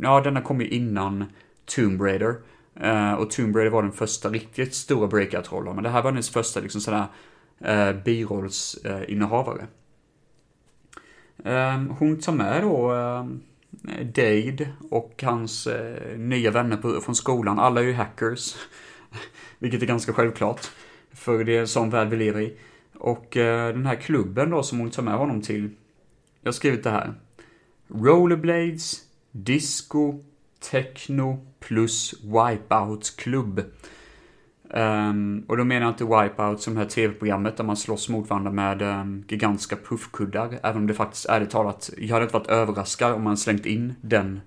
ja 0.00 0.20
denna 0.20 0.40
kom 0.40 0.60
ju 0.60 0.68
innan 0.68 1.24
Tomb 1.64 2.00
Raider. 2.00 2.36
Uh, 2.84 3.12
och 3.12 3.30
Tomb 3.30 3.56
Raider 3.56 3.70
var 3.70 3.82
den 3.82 3.92
första 3.92 4.28
riktigt 4.28 4.74
stora 4.74 5.08
breakout-rollen, 5.08 5.74
men 5.74 5.84
det 5.84 5.90
här 5.90 6.02
var 6.02 6.10
hennes 6.10 6.30
första 6.30 6.60
liksom 6.60 6.80
sådär 6.80 7.06
uh, 7.68 8.02
birollsinnehavare. 8.04 9.66
Uh, 11.46 11.92
hon 11.98 12.20
tar 12.20 12.32
med 12.32 12.62
då 12.62 12.92
uh, 12.94 13.26
Dade 14.04 14.68
och 14.90 15.22
hans 15.22 15.66
uh, 15.66 16.18
nya 16.18 16.50
vänner 16.50 16.76
på, 16.76 17.00
från 17.00 17.14
skolan. 17.14 17.58
Alla 17.58 17.80
är 17.80 17.84
ju 17.84 17.92
hackers, 17.92 18.56
vilket 19.58 19.82
är 19.82 19.86
ganska 19.86 20.12
självklart. 20.12 20.70
För 21.12 21.44
det 21.44 21.56
är 21.56 21.60
en 21.60 21.68
sån 21.68 21.90
värld 21.90 22.08
vi 22.08 22.16
lever 22.16 22.40
i. 22.40 22.56
Och 22.98 23.28
den 23.32 23.86
här 23.86 23.94
klubben 23.94 24.50
då 24.50 24.62
som 24.62 24.78
hon 24.78 24.90
tar 24.90 25.02
med 25.02 25.14
honom 25.14 25.42
till, 25.42 25.70
jag 26.40 26.48
har 26.48 26.52
skrivit 26.52 26.84
det 26.84 26.90
här. 26.90 27.14
Rollerblades, 27.88 29.00
disco, 29.30 30.24
techno 30.70 31.46
plus 31.60 32.14
wipeout-klubb. 32.22 33.58
Um, 34.70 34.80
ehm, 34.80 35.44
och 35.48 35.56
då 35.56 35.64
menar 35.64 35.86
jag 35.86 35.90
inte 35.90 36.04
Wipeout 36.04 36.60
som 36.60 36.74
det 36.74 36.80
här 36.80 36.88
tv-programmet 36.88 37.56
där 37.56 37.64
man 37.64 37.76
slåss 37.76 38.08
mot 38.08 38.30
varandra 38.30 38.50
med 38.50 38.82
um, 38.82 39.24
gigantiska 39.28 39.76
puffkuddar. 39.76 40.58
Även 40.62 40.76
om 40.76 40.86
det 40.86 40.94
faktiskt, 40.94 41.26
ärligt 41.26 41.50
talat, 41.50 41.90
jag 41.98 42.08
hade 42.08 42.22
inte 42.22 42.38
varit 42.38 42.46
överraskad 42.46 43.12
om 43.12 43.22
man 43.22 43.36
slängt 43.36 43.66
in 43.66 43.94
den 44.00 44.40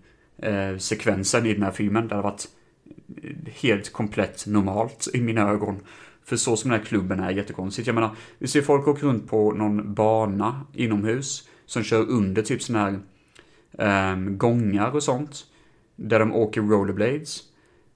uh, 0.45 0.78
sekvensen 0.78 1.45
i 1.45 1.53
den 1.53 1.63
här 1.63 1.72
filmen. 1.72 2.07
Det 2.07 2.15
hade 2.15 2.28
varit 2.28 2.47
eh, 3.24 3.53
helt 3.61 3.93
komplett 3.93 4.45
normalt 4.47 5.07
i 5.13 5.22
mina 5.22 5.49
ögon. 5.49 5.80
För 6.26 6.36
så 6.36 6.57
som 6.57 6.72
den 6.72 6.80
här 6.80 6.86
klubben 6.86 7.20
är 7.20 7.32
jättekonstigt. 7.32 7.88
Jag 7.88 7.93
menar, 7.93 8.15
vi 8.38 8.47
ser 8.47 8.61
folk 8.61 8.88
åka 8.88 9.05
runt 9.05 9.30
på 9.30 9.51
någon 9.51 9.93
bana 9.93 10.61
inomhus 10.74 11.49
som 11.65 11.84
kör 11.84 12.09
under 12.09 12.41
typ 12.41 12.61
sådana 12.61 12.86
här 12.86 14.13
um, 14.13 14.38
gångar 14.38 14.91
och 14.91 15.03
sånt. 15.03 15.45
Där 16.02 16.20
de 16.20 16.34
åker 16.34 16.62
rollerblades. 16.62 17.43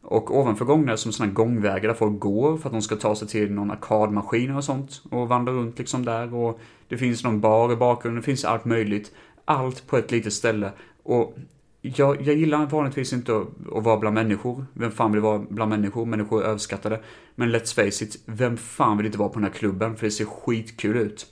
Och 0.02 0.38
ovanför 0.38 0.66
gångarna 0.66 0.98
som 0.98 1.12
sådana 1.12 1.34
gångvägar 1.34 1.88
där 1.88 1.96
folk 1.96 2.20
går 2.20 2.58
för 2.58 2.70
att 2.70 2.74
de 2.74 2.82
ska 2.82 2.96
ta 2.96 3.16
sig 3.16 3.28
till 3.28 3.52
någon 3.52 3.72
arkadmaskin 3.72 4.56
och 4.56 4.64
sånt. 4.64 5.02
Och 5.12 5.28
vandra 5.28 5.54
runt 5.54 5.80
liksom 5.80 6.06
där. 6.06 6.34
Och 6.34 6.60
det 6.88 6.98
finns 6.98 7.24
någon 7.24 7.42
bar 7.42 7.72
i 7.74 7.76
bakgrunden, 7.76 8.22
det 8.22 8.26
finns 8.26 8.46
allt 8.46 8.66
möjligt. 8.66 9.12
Allt 9.46 9.88
på 9.88 9.98
ett 9.98 10.12
litet 10.12 10.34
ställe. 10.34 10.72
Och 11.04 11.38
jag, 11.82 12.22
jag 12.22 12.36
gillar 12.36 12.66
vanligtvis 12.66 13.14
inte 13.14 13.38
att, 13.38 13.48
att 13.74 13.84
vara 13.84 13.98
bland 13.98 14.14
människor. 14.14 14.66
Vem 14.74 14.92
fan 14.92 15.12
vill 15.12 15.22
vara 15.22 15.40
bland 15.50 15.70
människor? 15.70 16.06
Människor 16.06 16.44
är 16.44 16.48
överskattade. 16.48 17.02
Men 17.36 17.56
let's 17.56 17.76
face 17.76 18.06
it, 18.06 18.24
vem 18.26 18.58
fan 18.58 18.98
vill 18.98 19.06
inte 19.06 19.18
vara 19.18 19.30
på 19.30 19.36
den 19.36 19.44
här 19.44 19.54
klubben? 19.54 19.96
För 19.96 20.06
det 20.06 20.12
ser 20.12 20.26
skitkul 20.26 20.98
ut. 20.98 21.26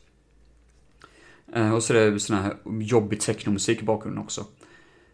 Eh, 1.53 1.73
och 1.73 1.83
så 1.83 1.93
är 1.93 2.11
det 2.11 2.19
sån 2.19 2.37
här 2.37 2.53
jobbig 2.79 3.21
technomusik 3.21 3.81
i 3.81 3.85
bakgrunden 3.85 4.23
också. 4.23 4.45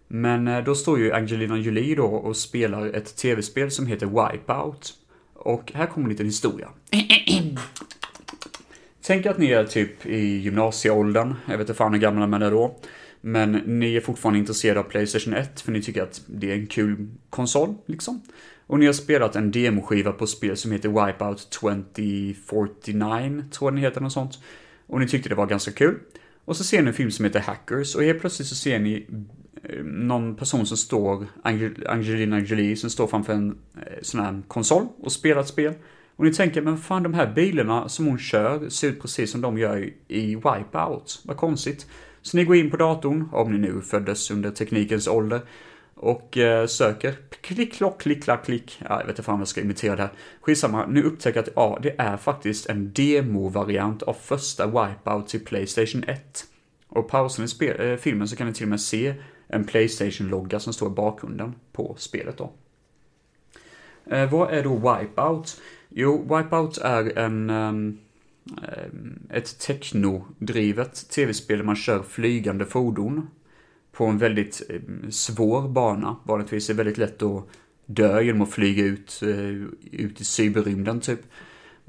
Men 0.08 0.48
eh, 0.48 0.64
då 0.64 0.76
står 0.76 1.00
ju 1.00 1.14
Angelina 1.14 1.58
Jolie 1.58 1.96
då 1.96 2.06
och 2.06 2.38
spelar 2.38 2.88
ett 2.88 3.16
tv-spel 3.16 3.72
som 3.72 3.88
heter 3.88 4.06
Wipeout. 4.06 4.94
Och 5.34 5.72
här 5.76 5.86
kommer 5.86 6.06
en 6.06 6.12
liten 6.12 6.26
historia. 6.26 6.70
Tänk 9.02 9.26
att 9.26 9.38
ni 9.38 9.52
är 9.52 9.64
typ 9.64 10.06
i 10.06 10.38
gymnasieåldern, 10.38 11.36
jag 11.46 11.58
vet 11.58 11.70
inte 11.70 11.74
fan 11.78 11.94
hur 11.94 12.00
gamla 12.00 12.28
man 12.28 12.42
är 12.42 12.52
då. 12.52 12.80
Men 13.22 13.52
ni 13.52 13.96
är 13.96 14.02
fortfarande 14.02 14.40
intresserade 14.40 14.80
av 14.80 14.84
Playstation 14.84 15.34
1 15.34 15.62
för 15.62 15.72
ni 15.72 15.82
tycker 15.82 16.04
att 16.04 16.22
det 16.26 16.52
är 16.52 16.56
en 16.56 16.68
kul 16.68 17.08
konsol, 17.30 17.76
liksom. 17.86 18.22
Och 18.68 18.80
ni 18.80 18.86
har 18.86 18.94
spelat 18.94 19.36
en 19.36 19.52
demoskiva 19.52 20.12
på 20.12 20.28
spel 20.28 20.58
som 20.58 20.72
heter 20.72 20.90
Wipeout 20.90 21.50
2049, 21.50 23.44
tror 23.52 23.68
jag 23.68 23.74
den 23.74 23.84
heter, 23.84 24.02
något 24.02 24.14
sånt. 24.14 24.40
Och 24.88 25.00
ni 25.00 25.08
tyckte 25.08 25.30
det 25.30 25.36
var 25.36 25.46
ganska 25.46 25.72
kul. 25.72 25.96
Och 26.46 26.58
så 26.58 26.64
ser 26.64 26.82
ni 26.82 26.88
en 26.88 26.94
film 26.94 27.12
som 27.12 27.26
heter 27.26 27.40
Hackers 27.40 27.96
och 27.96 28.04
helt 28.04 28.20
plötsligt 28.20 28.48
så 28.48 28.56
ser 28.56 28.80
ni 28.80 29.08
Eh, 29.70 29.84
någon 29.84 30.36
person 30.36 30.66
som 30.66 30.78
står, 30.78 31.26
Angelina 31.90 32.40
Jolie, 32.40 32.76
som 32.76 32.90
står 32.90 33.08
framför 33.08 33.34
en 33.34 33.58
eh, 33.78 33.84
sån 34.02 34.20
här 34.22 34.42
konsol 34.48 34.88
och 35.00 35.12
spelar 35.12 35.42
ett 35.42 35.48
spel. 35.48 35.74
Och 36.16 36.26
ni 36.26 36.34
tänker, 36.34 36.62
men 36.62 36.78
fan 36.78 37.04
de 37.04 37.14
här 37.14 37.34
bilarna 37.34 37.90
som 37.90 38.06
hon 38.06 38.18
kör 38.20 38.70
ser 38.70 38.88
ut 38.88 39.02
precis 39.02 39.32
som 39.32 39.42
de 39.42 39.58
gör 39.58 39.90
i- 40.08 40.36
Wipeout. 40.36 41.22
Vad 41.26 41.38
konstigt. 41.38 41.88
Så 42.22 42.38
ni 42.38 42.44
går 42.46 42.56
in 42.56 42.70
på 42.72 42.78
datorn, 42.78 43.30
om 43.32 43.52
ni 43.52 43.58
nu 43.58 43.82
föddes 43.82 44.32
under 44.32 44.52
teknikens 44.52 45.08
ålder, 45.08 45.42
och 45.96 46.38
eh, 46.38 46.68
söker 46.68 47.14
klick, 47.42 47.74
klock, 47.74 48.02
klick, 48.02 48.24
klack, 48.24 48.46
klick. 48.46 48.78
Ja, 48.82 48.88
jag 48.90 48.98
vet 48.98 49.10
inte 49.10 49.24
fan 49.24 49.34
vad 49.36 49.42
jag 49.42 49.48
ska 49.48 49.62
imitera 49.62 49.96
det 49.96 50.02
här. 50.02 50.12
Skitsamma, 50.42 50.86
nu 50.86 51.04
upptäcker 51.04 51.38
jag 51.40 51.44
att 51.48 51.54
ja, 51.56 51.80
det 51.84 51.96
är 51.98 52.18
faktiskt 52.18 52.66
en 52.66 52.92
demo-variant 52.94 54.04
av 54.04 54.14
första 54.14 54.66
Wipeout 54.68 55.28
till 55.28 55.46
Playstation 55.46 56.04
1. 56.08 56.46
Och 56.88 57.10
pausar 57.10 57.44
ni 57.44 57.48
spel, 57.48 57.90
eh, 57.92 57.98
filmen 57.98 58.28
så 58.28 58.36
kan 58.36 58.48
ni 58.48 58.54
till 58.54 58.66
och 58.66 58.70
med 58.70 58.82
se 58.82 59.16
en 59.48 59.64
Playstation-logga 59.64 60.60
som 60.60 60.74
står 60.74 60.92
i 60.92 60.96
bakgrunden 60.96 61.56
på 61.72 61.96
spelet 61.98 62.38
då. 62.38 62.52
Eh, 64.06 64.32
vad 64.32 64.54
är 64.54 64.64
då 64.64 64.76
Wipeout? 64.76 65.62
Jo, 65.90 66.22
Wipeout 66.22 66.78
är 66.78 67.18
en, 67.18 67.50
ehm, 67.50 67.98
ehm 68.64 69.28
ett 69.30 69.60
techno-drivet 69.60 71.10
tv-spel 71.10 71.58
där 71.58 71.66
man 71.66 71.76
kör 71.76 72.04
flygande 72.04 72.66
fordon 72.66 73.28
på 73.92 74.06
en 74.06 74.18
väldigt 74.18 74.62
eh, 74.70 75.10
svår 75.10 75.70
bana. 75.70 76.16
Vanligtvis 76.24 76.70
är 76.70 76.74
det 76.74 76.78
väldigt 76.78 76.98
lätt 76.98 77.22
att 77.22 77.48
dö 77.86 78.22
genom 78.22 78.42
att 78.42 78.52
flyga 78.52 78.86
ut, 78.86 79.22
eh, 79.24 79.52
ut 79.92 80.22
i 80.22 80.26
cyberrymden 80.26 81.02
typ. 81.02 81.20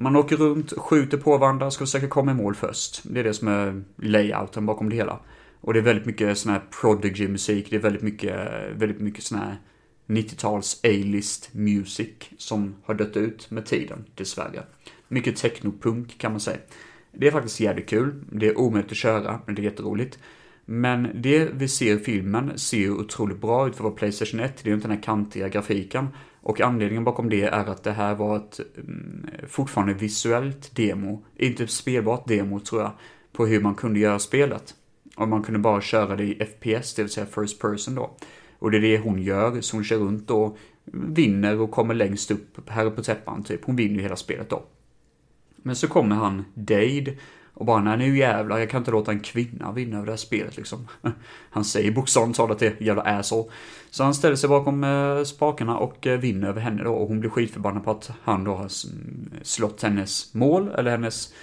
Man 0.00 0.16
åker 0.16 0.36
runt, 0.36 0.72
skjuter 0.76 1.18
på 1.18 1.38
varandra, 1.38 1.70
ska 1.70 1.84
försöka 1.84 2.08
komma 2.08 2.30
i 2.30 2.34
mål 2.34 2.54
först. 2.54 3.00
Det 3.04 3.20
är 3.20 3.24
det 3.24 3.34
som 3.34 3.48
är 3.48 3.82
layouten 3.96 4.66
bakom 4.66 4.88
det 4.88 4.96
hela. 4.96 5.20
Och 5.60 5.72
det 5.72 5.78
är 5.78 5.82
väldigt 5.82 6.06
mycket 6.06 6.38
sån 6.38 6.52
här 6.52 6.62
prodigy-musik, 6.80 7.66
det 7.70 7.76
är 7.76 7.80
väldigt 7.80 8.02
mycket, 8.02 8.48
väldigt 8.76 9.00
mycket 9.00 9.24
sån 9.24 9.38
här 9.38 9.56
90-tals 10.06 10.80
A-list 10.82 11.50
music 11.52 12.08
som 12.36 12.74
har 12.84 12.94
dött 12.94 13.16
ut 13.16 13.50
med 13.50 13.66
tiden, 13.66 14.04
dessvärre. 14.14 14.62
Mycket 15.08 15.36
technopunk 15.36 16.18
kan 16.18 16.32
man 16.32 16.40
säga. 16.40 16.58
Det 17.12 17.26
är 17.26 17.30
faktiskt 17.30 17.60
jävligt 17.60 17.88
kul, 17.88 18.24
det 18.32 18.46
är 18.48 18.58
omöjligt 18.58 18.90
att 18.90 18.98
köra, 18.98 19.40
men 19.46 19.54
det 19.54 19.62
är 19.62 19.64
jätteroligt. 19.64 20.18
Men 20.64 21.08
det 21.14 21.48
vi 21.52 21.68
ser 21.68 21.96
i 21.96 21.98
filmen 21.98 22.58
ser 22.58 22.78
ju 22.78 22.92
otroligt 22.92 23.40
bra 23.40 23.68
ut 23.68 23.76
för 23.76 23.80
att 23.80 23.84
vara 23.84 23.94
Playstation 23.94 24.40
1. 24.40 24.56
Det 24.56 24.66
är 24.66 24.68
ju 24.68 24.74
inte 24.74 24.88
den 24.88 24.96
här 24.96 25.02
kantiga 25.02 25.48
grafiken. 25.48 26.08
Och 26.48 26.60
anledningen 26.60 27.04
bakom 27.04 27.28
det 27.28 27.42
är 27.42 27.70
att 27.70 27.84
det 27.84 27.92
här 27.92 28.14
var 28.14 28.36
ett 28.36 28.60
mm, 28.76 29.30
fortfarande 29.48 29.94
visuellt 29.94 30.76
demo. 30.76 31.24
Inte 31.36 31.64
ett 31.64 31.70
spelbart 31.70 32.28
demo 32.28 32.60
tror 32.60 32.82
jag. 32.82 32.92
På 33.32 33.46
hur 33.46 33.60
man 33.60 33.74
kunde 33.74 34.00
göra 34.00 34.18
spelet. 34.18 34.74
Och 35.16 35.28
man 35.28 35.42
kunde 35.42 35.60
bara 35.60 35.80
köra 35.80 36.16
det 36.16 36.24
i 36.24 36.46
FPS, 36.46 36.94
det 36.94 37.02
vill 37.02 37.12
säga 37.12 37.26
First 37.26 37.60
Person 37.60 37.94
då. 37.94 38.16
Och 38.58 38.70
det 38.70 38.76
är 38.76 38.80
det 38.80 38.98
hon 38.98 39.22
gör, 39.22 39.60
så 39.60 39.76
hon 39.76 39.84
kör 39.84 39.96
runt 39.96 40.30
och 40.30 40.58
vinner 40.92 41.60
och 41.60 41.70
kommer 41.70 41.94
längst 41.94 42.30
upp 42.30 42.70
här 42.70 42.90
på 42.90 43.02
täppan 43.02 43.42
typ. 43.42 43.64
Hon 43.64 43.76
vinner 43.76 43.94
ju 43.94 44.02
hela 44.02 44.16
spelet 44.16 44.50
då. 44.50 44.64
Men 45.56 45.76
så 45.76 45.88
kommer 45.88 46.16
han, 46.16 46.44
Dade, 46.54 47.14
och 47.54 47.66
bara 47.66 47.82
nej 47.82 47.98
nu 47.98 48.18
jävlar, 48.18 48.58
jag 48.58 48.70
kan 48.70 48.80
inte 48.80 48.90
låta 48.90 49.12
en 49.12 49.20
kvinna 49.20 49.72
vinna 49.72 49.96
över 49.96 50.06
det 50.06 50.12
här 50.12 50.16
spelet 50.16 50.56
liksom. 50.56 50.88
Han 51.50 51.64
säger 51.64 51.90
bokstavligt 51.90 52.36
talat 52.36 52.58
det, 52.58 52.80
jävla 52.80 53.02
asshole. 53.02 53.50
Så 53.90 54.04
han 54.04 54.14
ställer 54.14 54.36
sig 54.36 54.48
bakom 54.48 54.84
eh, 54.84 55.22
spakarna 55.22 55.78
och 55.78 56.06
eh, 56.06 56.18
vinner 56.18 56.48
över 56.48 56.60
henne 56.60 56.82
då 56.82 56.94
och 56.94 57.08
hon 57.08 57.20
blir 57.20 57.30
skitförbannad 57.30 57.84
på 57.84 57.90
att 57.90 58.10
han 58.22 58.44
då 58.44 58.54
har 58.54 58.68
slått 59.44 59.82
hennes 59.82 60.34
mål, 60.34 60.68
eller 60.68 60.90
hennes 60.90 61.34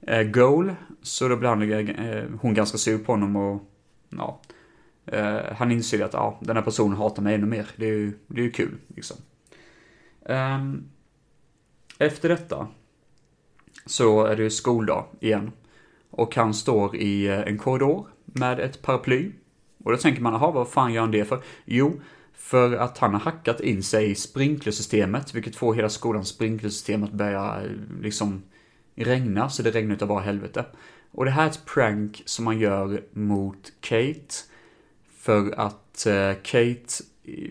eh, 0.00 0.22
goal. 0.22 0.74
Så 1.02 1.28
då 1.28 1.36
blir 1.36 1.48
han, 1.48 2.38
hon 2.40 2.54
ganska 2.54 2.78
sur 2.78 2.98
på 2.98 3.12
honom 3.12 3.36
och 3.36 3.62
ja, 4.08 4.40
han 5.56 5.72
inser 5.72 6.04
att 6.04 6.12
ja, 6.12 6.38
den 6.40 6.56
här 6.56 6.62
personen 6.62 6.96
hatar 6.96 7.22
mig 7.22 7.34
ännu 7.34 7.46
mer. 7.46 7.66
Det 7.76 7.86
är 7.86 7.94
ju, 7.94 8.12
det 8.26 8.40
är 8.40 8.44
ju 8.44 8.50
kul 8.50 8.78
liksom. 8.88 9.16
Ehm, 10.26 10.84
efter 11.98 12.28
detta 12.28 12.68
så 13.86 14.24
är 14.24 14.36
det 14.36 14.42
ju 14.42 14.50
skoldag 14.50 15.06
igen. 15.20 15.52
Och 16.10 16.36
han 16.36 16.54
står 16.54 16.96
i 16.96 17.28
en 17.28 17.58
korridor 17.58 18.06
med 18.24 18.60
ett 18.60 18.82
paraply. 18.82 19.32
Och 19.84 19.90
då 19.90 19.96
tänker 19.96 20.22
man, 20.22 20.32
jaha, 20.32 20.50
vad 20.50 20.68
fan 20.68 20.92
gör 20.92 21.00
han 21.00 21.10
det 21.10 21.24
för? 21.24 21.42
Jo, 21.64 22.00
för 22.34 22.72
att 22.72 22.98
han 22.98 23.12
har 23.12 23.20
hackat 23.20 23.60
in 23.60 23.82
sig 23.82 24.10
i 24.10 24.14
sprinklersystemet, 24.14 25.34
vilket 25.34 25.56
får 25.56 25.74
hela 25.74 25.88
skolans 25.88 26.28
sprinklersystem 26.28 27.04
att 27.04 27.12
börja 27.12 27.60
eh, 27.62 27.70
liksom 28.02 28.42
regna, 28.94 29.50
så 29.50 29.62
det 29.62 29.70
regnar 29.70 29.94
utav 29.94 30.08
bara 30.08 30.20
helvete. 30.20 30.64
Och 31.10 31.24
det 31.24 31.30
här 31.30 31.44
är 31.44 31.50
ett 31.50 31.66
prank 31.66 32.22
som 32.24 32.44
man 32.44 32.58
gör 32.58 33.02
mot 33.12 33.72
Kate. 33.80 34.34
För 35.18 35.60
att 35.60 36.06
eh, 36.06 36.32
Kate, 36.42 37.04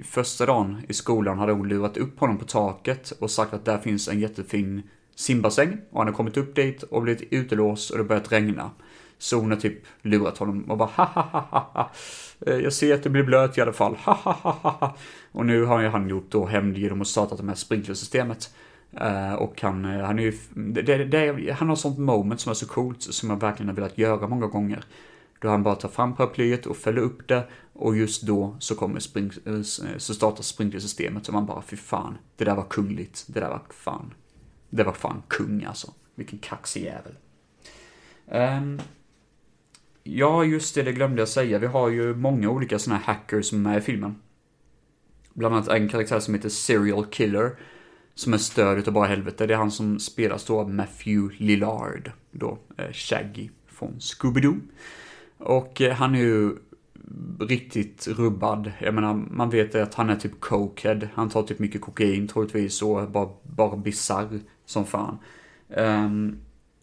första 0.04 0.46
dagen 0.46 0.82
i 0.88 0.94
skolan 0.94 1.38
hade 1.38 1.52
hon 1.52 1.68
lurat 1.68 1.98
upp 1.98 2.20
honom 2.20 2.38
på 2.38 2.46
taket 2.46 3.12
och 3.12 3.32
sagt 3.32 3.54
att 3.54 3.66
där 3.66 3.78
finns 3.78 4.08
en 4.08 4.20
jättefin 4.20 4.84
simbassäng. 5.16 5.78
Och 5.92 6.00
han 6.00 6.08
har 6.08 6.14
kommit 6.14 6.38
upp 6.38 6.56
dit 6.56 6.84
och 6.84 7.02
blivit 7.02 7.34
utelåst 7.34 7.92
och 7.92 7.98
det 7.98 8.04
har 8.04 8.08
börjat 8.08 8.32
regna. 8.32 8.72
Så 9.22 9.40
hon 9.40 9.52
har 9.52 9.58
typ 9.58 9.84
lurat 10.02 10.38
honom 10.38 10.72
och 10.72 10.78
bara 10.78 10.90
ha 10.90 11.04
ha 11.04 11.22
ha 11.22 11.40
ha 11.52 11.72
ha. 11.74 11.92
Eh, 12.48 12.58
jag 12.58 12.74
ser 12.74 12.94
att 12.94 13.04
det 13.04 13.10
blir 13.10 13.24
blöt 13.24 13.58
i 13.58 13.62
alla 13.62 13.74
fall. 13.74 13.96
Ha 13.96 14.14
ha 14.14 14.32
ha 14.32 14.52
ha. 14.52 14.98
Och 15.32 15.46
nu 15.46 15.66
har 15.66 15.82
ju 15.82 15.88
han 15.88 16.10
gjort 16.10 16.32
då 16.32 16.46
hämnd 16.46 16.78
genom 16.78 17.02
att 17.02 17.08
starta 17.08 17.36
det 17.36 17.48
här 17.48 17.56
sprinklersystemet. 17.56 18.54
Eh, 18.92 19.34
och 19.34 19.62
han, 19.62 19.86
eh, 19.86 20.06
han 20.06 20.20
är 20.20 20.24
ju, 20.24 20.34
det, 20.54 20.82
det, 20.82 21.06
det, 21.06 21.52
han 21.52 21.70
har 21.70 21.76
sånt 21.76 21.98
moment 21.98 22.42
som 22.42 22.50
är 22.50 22.54
så 22.54 22.68
coolt 22.68 23.02
som 23.02 23.30
jag 23.30 23.40
verkligen 23.40 23.70
har 23.70 23.76
velat 23.76 23.98
göra 23.98 24.28
många 24.28 24.48
gånger. 24.48 24.84
Då 25.42 25.50
han 25.50 25.64
bara 25.64 25.76
tar 25.76 25.90
fram 25.90 26.16
paraplyet 26.16 26.66
och 26.66 26.78
fäller 26.78 27.02
upp 27.02 27.28
det 27.28 27.48
och 27.74 27.98
just 27.98 28.22
då 28.22 28.56
så 28.60 28.76
kommer 28.76 29.00
spring, 29.00 29.32
så 29.98 30.14
startar 30.14 30.44
sprinklersystemet 30.44 31.28
och 31.28 31.34
man 31.34 31.46
bara 31.46 31.62
fy 31.62 31.78
fan, 31.78 32.18
det 32.36 32.46
där 32.46 32.56
var 32.56 32.64
kungligt, 32.70 33.26
det 33.28 33.40
där 33.40 33.50
var 33.50 33.62
fan, 33.70 34.14
det 34.70 34.84
var 34.84 34.94
fan 34.94 35.24
kung 35.28 35.64
alltså. 35.64 35.94
Vilken 36.16 36.40
kaxig 36.40 36.84
jävel. 36.84 37.14
Um, 38.26 38.82
ja, 40.04 40.44
just 40.44 40.76
det, 40.76 40.84
det 40.84 40.92
glömde 40.92 41.22
jag 41.22 41.30
säga. 41.30 41.60
Vi 41.60 41.68
har 41.68 41.90
ju 41.90 42.16
många 42.16 42.50
olika 42.50 42.80
såna 42.80 42.96
här 42.96 43.04
hackers 43.04 43.46
som 43.46 43.66
är 43.66 43.70
med 43.70 43.78
i 43.78 43.82
filmen. 43.82 44.16
Bland 45.34 45.56
annat 45.56 45.68
en 45.68 45.90
karaktär 45.90 46.20
som 46.20 46.34
heter 46.34 46.50
Serial 46.50 47.06
Killer. 47.06 47.56
Som 48.16 48.34
är 48.34 48.38
störd 48.38 48.78
utav 48.78 48.94
bara 48.94 49.08
helvete. 49.08 49.48
Det 49.48 49.54
är 49.54 49.58
han 49.58 49.72
som 49.72 50.00
spelas 50.00 50.46
då 50.46 50.60
av 50.60 50.74
Matthew 50.74 51.36
Lillard. 51.46 52.12
Då, 52.32 52.58
eh, 52.78 52.92
Shaggy 52.92 53.50
från 53.68 54.00
Scooby-Doo. 54.00 54.60
Och 55.38 55.82
eh, 55.82 55.94
han 55.94 56.16
är 56.16 56.20
ju 56.20 56.56
riktigt 57.40 58.08
rubbad. 58.08 58.72
Jag 58.80 58.94
menar, 58.94 59.14
man 59.14 59.50
vet 59.50 59.76
att 59.76 59.94
han 59.94 60.10
är 60.10 60.16
typ 60.16 60.40
cokehead. 60.40 61.08
Han 61.14 61.30
tar 61.30 61.44
typ 61.44 61.60
mycket 61.60 61.82
kokain 61.82 62.28
troligtvis 62.28 62.82
och 62.82 63.10
bara, 63.10 63.30
bara 63.44 63.78
bisarr 63.78 64.40
som 64.66 64.86
fan. 64.86 65.18
Eh, 65.70 66.10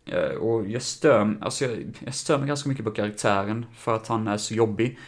Eh, 0.07 0.34
och 0.36 0.68
jag 0.68 0.82
stör, 0.82 1.36
alltså 1.40 1.64
jag, 1.64 1.98
jag 2.04 2.14
stör 2.14 2.38
mig 2.38 2.48
ganska 2.48 2.68
mycket 2.68 2.84
på 2.84 2.90
karaktären 2.90 3.66
för 3.76 3.96
att 3.96 4.09
han 4.09 4.28
är 4.28 4.36
så 4.36 4.54
jobbig. 4.54 4.98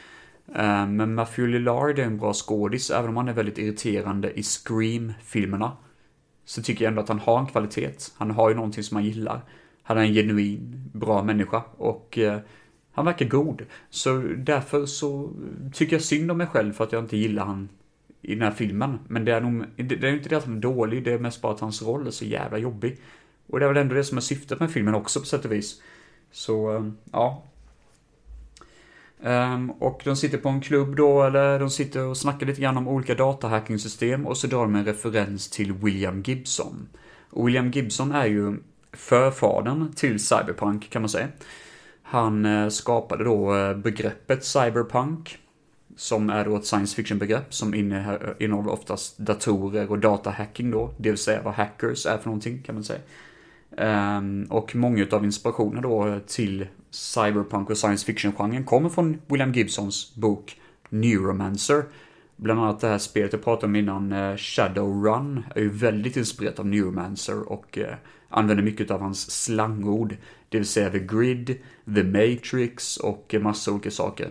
Eh, 0.54 0.86
men 0.86 1.14
Matthew 1.14 1.58
Lillard 1.58 1.98
är 1.98 2.04
en 2.04 2.18
bra 2.18 2.32
skådis, 2.32 2.90
även 2.90 3.08
om 3.08 3.16
han 3.16 3.28
är 3.28 3.32
väldigt 3.32 3.58
irriterande 3.58 4.38
i 4.38 4.42
Scream-filmerna. 4.42 5.76
Så 6.44 6.62
tycker 6.62 6.84
jag 6.84 6.90
ändå 6.90 7.02
att 7.02 7.08
han 7.08 7.18
har 7.18 7.38
en 7.38 7.46
kvalitet. 7.46 7.92
Han 8.16 8.30
har 8.30 8.48
ju 8.48 8.54
någonting 8.54 8.82
som 8.82 8.94
man 8.94 9.04
gillar. 9.04 9.40
Han 9.82 9.98
är 9.98 10.02
en 10.02 10.14
genuin, 10.14 10.90
bra 10.92 11.22
människa 11.22 11.62
och 11.76 12.18
eh, 12.18 12.38
han 12.92 13.04
verkar 13.04 13.26
god. 13.26 13.62
Så 13.90 14.22
därför 14.36 14.86
så 14.86 15.30
tycker 15.72 15.96
jag 15.96 16.02
synd 16.02 16.30
om 16.30 16.38
mig 16.38 16.46
själv 16.46 16.72
för 16.72 16.84
att 16.84 16.92
jag 16.92 17.04
inte 17.04 17.16
gillar 17.16 17.44
han 17.44 17.68
i 18.22 18.34
den 18.34 18.42
här 18.42 18.50
filmen. 18.50 18.98
Men 19.08 19.24
det 19.24 19.32
är 19.32 19.40
nog, 19.40 19.64
det 19.76 20.08
är 20.08 20.12
inte 20.12 20.28
det 20.28 20.36
att 20.36 20.44
han 20.44 20.56
är 20.56 20.60
dålig, 20.60 21.04
det 21.04 21.12
är 21.12 21.18
mest 21.18 21.42
bara 21.42 21.52
att 21.52 21.60
hans 21.60 21.82
roll 21.82 22.06
är 22.06 22.10
så 22.10 22.24
jävla 22.24 22.58
jobbig. 22.58 22.98
Och 23.48 23.58
det 23.58 23.64
är 23.64 23.68
väl 23.68 23.76
ändå 23.76 23.94
det 23.94 24.04
som 24.04 24.18
är 24.18 24.22
syftet 24.22 24.60
med 24.60 24.70
filmen 24.70 24.94
också 24.94 25.20
på 25.20 25.26
sätt 25.26 25.44
och 25.44 25.52
vis. 25.52 25.82
Så, 26.32 26.76
eh, 26.76 26.88
ja. 27.12 27.42
Ehm, 29.22 29.70
och 29.70 30.00
de 30.04 30.16
sitter 30.16 30.38
på 30.38 30.48
en 30.48 30.60
klubb 30.60 30.96
då, 30.96 31.22
eller 31.22 31.58
de 31.58 31.70
sitter 31.70 32.04
och 32.04 32.16
snackar 32.16 32.46
lite 32.46 32.60
grann 32.60 32.76
om 32.76 32.88
olika 32.88 33.14
datahackingsystem 33.14 34.26
och 34.26 34.36
så 34.36 34.46
drar 34.46 34.60
de 34.60 34.74
en 34.74 34.84
referens 34.84 35.50
till 35.50 35.72
William 35.72 36.22
Gibson. 36.22 36.88
Och 37.30 37.48
William 37.48 37.70
Gibson 37.70 38.12
är 38.12 38.26
ju 38.26 38.56
förfadern 38.92 39.92
till 39.92 40.24
Cyberpunk 40.24 40.90
kan 40.90 41.02
man 41.02 41.08
säga. 41.08 41.28
Han 42.02 42.46
eh, 42.46 42.68
skapade 42.68 43.24
då 43.24 43.56
eh, 43.56 43.76
begreppet 43.76 44.44
cyberpunk. 44.44 45.38
som 45.96 46.30
är 46.30 46.44
då 46.44 46.56
ett 46.56 46.66
science 46.66 46.96
fiction-begrepp 46.96 47.54
som 47.54 47.74
innehåller 47.74 48.68
oftast 48.68 49.18
datorer 49.18 49.90
och 49.90 49.98
datahacking 49.98 50.70
då, 50.70 50.94
det 50.98 51.10
vill 51.10 51.18
säga 51.18 51.42
vad 51.42 51.54
hackers 51.54 52.06
är 52.06 52.18
för 52.18 52.26
någonting 52.26 52.62
kan 52.62 52.74
man 52.74 52.84
säga. 52.84 53.00
Ehm, 53.78 54.46
och 54.50 54.76
många 54.76 55.06
av 55.12 55.24
inspirationen 55.24 55.82
då 55.82 56.20
till 56.26 56.66
cyberpunk 56.90 57.70
och 57.70 57.78
science 57.78 58.06
fiction-genren 58.06 58.64
kommer 58.64 58.88
från 58.88 59.20
William 59.26 59.52
Gibsons 59.52 60.14
bok 60.14 60.60
Neuromancer. 60.88 61.84
Bland 62.36 62.60
annat 62.60 62.80
det 62.80 62.88
här 62.88 62.98
spelet 62.98 63.32
jag 63.32 63.44
pratade 63.44 63.66
om 63.66 63.76
innan, 63.76 64.12
eh, 64.12 64.36
Shadowrun, 64.36 65.42
är 65.54 65.60
ju 65.60 65.68
väldigt 65.68 66.16
inspirerat 66.16 66.58
av 66.58 66.66
Neuromancer 66.66 67.52
och 67.52 67.78
eh, 67.78 67.94
använder 68.28 68.64
mycket 68.64 68.90
av 68.90 69.00
hans 69.00 69.30
slangord. 69.44 70.16
Det 70.48 70.58
vill 70.58 70.66
säga 70.66 70.90
The 70.90 70.98
Grid, 70.98 71.58
The 71.94 72.04
Matrix 72.04 72.96
och 72.96 73.34
massa 73.40 73.72
olika 73.72 73.90
saker. 73.90 74.30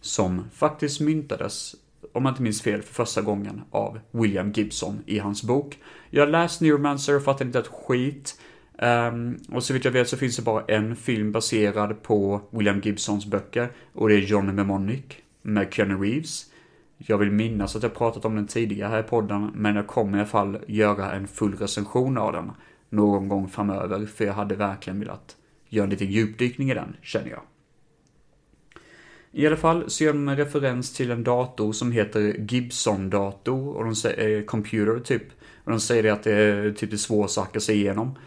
Som 0.00 0.44
faktiskt 0.54 1.00
myntades, 1.00 1.74
om 2.12 2.24
jag 2.24 2.32
inte 2.32 2.42
minns 2.42 2.62
fel, 2.62 2.82
för 2.82 2.94
första 2.94 3.22
gången 3.22 3.62
av 3.70 4.00
William 4.10 4.52
Gibson 4.52 5.02
i 5.06 5.18
hans 5.18 5.42
bok. 5.42 5.78
Jag 6.10 6.22
har 6.22 6.30
läst 6.30 6.60
Neuromancer 6.60 7.16
och 7.16 7.24
fattar 7.24 7.44
inte 7.44 7.58
ett 7.58 7.66
skit. 7.66 8.38
Um, 8.82 9.38
och 9.52 9.64
så 9.64 9.72
vitt 9.72 9.84
jag 9.84 9.92
vet 9.92 10.08
så 10.08 10.16
finns 10.16 10.36
det 10.36 10.42
bara 10.42 10.64
en 10.64 10.96
film 10.96 11.32
baserad 11.32 12.02
på 12.02 12.40
William 12.50 12.80
Gibsons 12.80 13.26
böcker 13.26 13.68
och 13.92 14.08
det 14.08 14.14
är 14.14 14.18
Johnny 14.18 14.52
Mnemonic 14.52 15.04
med 15.42 15.74
Keanu 15.74 15.94
Reeves. 15.94 16.46
Jag 16.96 17.18
vill 17.18 17.30
minnas 17.30 17.76
att 17.76 17.82
jag 17.82 17.94
pratat 17.94 18.24
om 18.24 18.34
den 18.34 18.46
tidigare 18.46 18.90
här 18.90 19.00
i 19.00 19.02
podden, 19.02 19.50
men 19.54 19.76
jag 19.76 19.86
kommer 19.86 20.18
i 20.18 20.20
alla 20.20 20.28
fall 20.28 20.58
göra 20.66 21.12
en 21.12 21.28
full 21.28 21.56
recension 21.56 22.18
av 22.18 22.32
den 22.32 22.50
någon 22.88 23.28
gång 23.28 23.48
framöver, 23.48 24.06
för 24.06 24.24
jag 24.24 24.32
hade 24.32 24.54
verkligen 24.54 25.00
velat 25.00 25.36
göra 25.68 25.84
en 25.84 25.90
liten 25.90 26.10
djupdykning 26.10 26.70
i 26.70 26.74
den, 26.74 26.96
känner 27.02 27.30
jag. 27.30 27.42
I 29.32 29.46
alla 29.46 29.56
fall 29.56 29.90
så 29.90 30.04
gör 30.04 30.12
de 30.12 30.28
en 30.28 30.36
referens 30.36 30.92
till 30.92 31.10
en 31.10 31.24
dator 31.24 31.72
som 31.72 31.92
heter 31.92 32.20
Gibson-dator, 32.48 33.76
och 33.76 33.84
de 33.84 33.94
säger, 33.94 34.38
eh, 34.38 34.44
computer 34.44 35.00
typ. 35.00 35.22
Och 35.64 35.70
de 35.70 35.80
säger 35.80 36.02
det 36.02 36.10
att 36.10 36.22
det 36.22 36.32
är 36.32 36.72
typ 36.72 36.90
det 36.90 36.98
svårt 36.98 37.24
att 37.38 37.52
se 37.52 37.60
sig 37.60 37.76
igenom. 37.76 38.18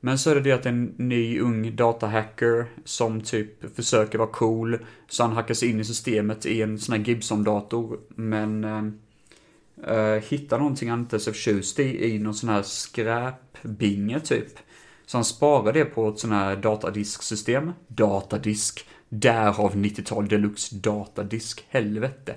Men 0.00 0.18
så 0.18 0.30
är 0.30 0.34
det 0.34 0.40
det 0.40 0.52
att 0.52 0.66
en 0.66 0.94
ny 0.96 1.40
ung 1.40 1.76
datahacker 1.76 2.66
som 2.84 3.20
typ 3.20 3.76
försöker 3.76 4.18
vara 4.18 4.28
cool, 4.28 4.78
så 5.08 5.22
han 5.22 5.32
hackar 5.32 5.54
sig 5.54 5.70
in 5.70 5.80
i 5.80 5.84
systemet 5.84 6.46
i 6.46 6.62
en 6.62 6.78
sån 6.78 6.92
här 6.92 7.04
Gibson-dator, 7.04 7.98
men 8.08 8.64
eh, 8.64 9.94
eh, 9.96 10.22
hittar 10.28 10.58
någonting 10.58 10.90
han 10.90 11.00
inte 11.00 11.16
är 11.16 11.20
så 11.20 11.32
förtjust 11.32 11.78
i, 11.78 12.14
i 12.14 12.18
någon 12.18 12.34
sån 12.34 12.48
här 12.48 12.62
skräpbinge 12.62 14.20
typ. 14.20 14.58
Så 15.06 15.16
han 15.16 15.24
sparar 15.24 15.72
det 15.72 15.84
på 15.84 16.08
ett 16.08 16.18
sån 16.18 16.32
här 16.32 16.56
datadisksystem. 16.56 17.72
Datadisk. 17.88 18.86
Därav 19.08 19.74
90-tal 19.74 20.28
deluxe 20.28 20.76
datadisk. 20.76 21.66
Helvete. 21.68 22.36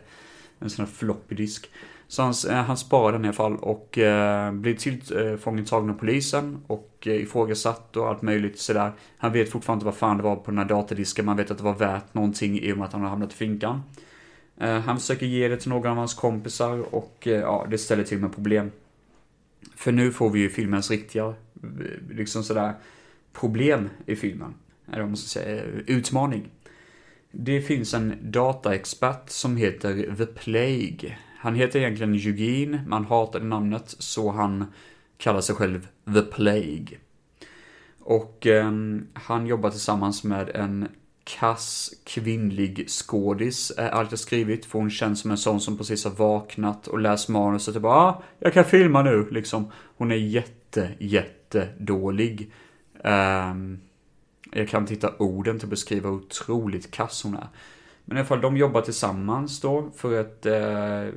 En 0.59 0.69
sån 0.69 0.85
här 0.85 0.91
floppy 0.91 1.35
disk. 1.35 1.69
Så 2.13 2.21
han, 2.21 2.33
eh, 2.49 2.63
han 2.63 2.77
sparar 2.77 3.11
den 3.11 3.25
i 3.25 3.27
alla 3.27 3.33
fall 3.33 3.57
och 3.57 3.97
eh, 3.97 4.51
blir 4.51 4.75
tillfångatagen 4.75 5.89
eh, 5.89 5.95
av 5.95 5.99
polisen 5.99 6.63
och 6.67 6.97
eh, 7.05 7.13
ifrågasatt 7.13 7.97
och 7.97 8.07
allt 8.07 8.21
möjligt 8.21 8.59
sådär. 8.59 8.91
Han 9.17 9.33
vet 9.33 9.51
fortfarande 9.51 9.77
inte 9.77 9.85
vad 9.85 9.95
fan 9.95 10.17
det 10.17 10.23
var 10.23 10.35
på 10.35 10.51
den 10.51 10.57
här 10.57 10.65
datadisken, 10.65 11.25
man 11.25 11.37
vet 11.37 11.51
att 11.51 11.57
det 11.57 11.63
var 11.63 11.73
värt 11.73 12.13
någonting 12.13 12.59
i 12.59 12.73
och 12.73 12.77
med 12.77 12.85
att 12.85 12.93
han 12.93 13.01
har 13.01 13.09
hamnat 13.09 13.33
i 13.33 13.35
finkan. 13.35 13.81
Eh, 14.57 14.79
han 14.79 14.99
försöker 14.99 15.25
ge 15.25 15.47
det 15.47 15.57
till 15.57 15.69
några 15.69 15.91
av 15.91 15.97
hans 15.97 16.13
kompisar 16.13 16.95
och 16.95 17.27
eh, 17.27 17.33
ja, 17.33 17.67
det 17.69 17.77
ställer 17.77 18.03
till 18.03 18.19
med 18.19 18.33
problem. 18.33 18.71
För 19.75 19.91
nu 19.91 20.11
får 20.11 20.29
vi 20.29 20.39
ju 20.39 20.49
filmens 20.49 20.91
riktiga, 20.91 21.25
eh, 21.25 21.33
liksom 22.09 22.43
sådär, 22.43 22.73
problem 23.33 23.89
i 24.05 24.15
filmen. 24.15 24.53
Eller 24.87 24.99
vad 24.99 25.09
man 25.09 25.17
ska 25.17 25.39
säga, 25.39 25.63
utmaning. 25.87 26.49
Det 27.31 27.61
finns 27.61 27.93
en 27.93 28.17
dataexpert 28.21 29.29
som 29.29 29.57
heter 29.57 30.15
The 30.17 30.25
Plague. 30.25 31.17
Han 31.43 31.55
heter 31.55 31.79
egentligen 31.79 32.13
Eugene, 32.13 32.83
man 32.87 33.05
hatade 33.05 33.45
namnet, 33.45 33.95
så 33.99 34.31
han 34.31 34.65
kallar 35.17 35.41
sig 35.41 35.55
själv 35.55 35.87
The 36.13 36.21
Plague. 36.21 36.97
Och 37.99 38.47
eh, 38.47 38.71
han 39.13 39.47
jobbar 39.47 39.69
tillsammans 39.69 40.23
med 40.23 40.49
en 40.49 40.87
kass 41.23 41.93
kvinnlig 42.03 42.89
skådis, 42.89 43.71
är 43.77 43.89
allt 43.89 44.11
jag 44.11 44.19
skrivit, 44.19 44.65
för 44.65 44.79
hon 44.79 44.89
känns 44.89 45.19
som 45.19 45.31
en 45.31 45.37
sån 45.37 45.61
som 45.61 45.77
precis 45.77 46.03
har 46.03 46.11
vaknat 46.11 46.87
och 46.87 46.99
läst 46.99 47.29
manuset 47.29 47.75
och 47.75 47.81
bara 47.81 47.93
ah, 47.93 48.23
jag 48.39 48.53
kan 48.53 48.65
filma 48.65 49.03
nu, 49.03 49.29
liksom. 49.31 49.71
Hon 49.97 50.11
är 50.11 50.15
jätte, 50.15 50.89
jätte 50.99 51.67
dålig. 51.79 52.51
Eh, 53.03 53.53
jag 54.51 54.69
kan 54.69 54.81
inte 54.81 54.93
hitta 54.93 55.17
orden 55.17 55.59
till 55.59 55.65
att 55.65 55.69
beskriva 55.69 56.09
hur 56.09 56.15
otroligt 56.15 56.91
kass 56.91 57.23
hon 57.23 57.35
är. 57.35 57.47
Men 58.05 58.17
i 58.17 58.19
alla 58.19 58.27
fall, 58.27 58.41
de 58.41 58.57
jobbar 58.57 58.81
tillsammans 58.81 59.61
då 59.61 59.91
för 59.95 60.21
ett 60.21 60.45
eh, 60.45 61.13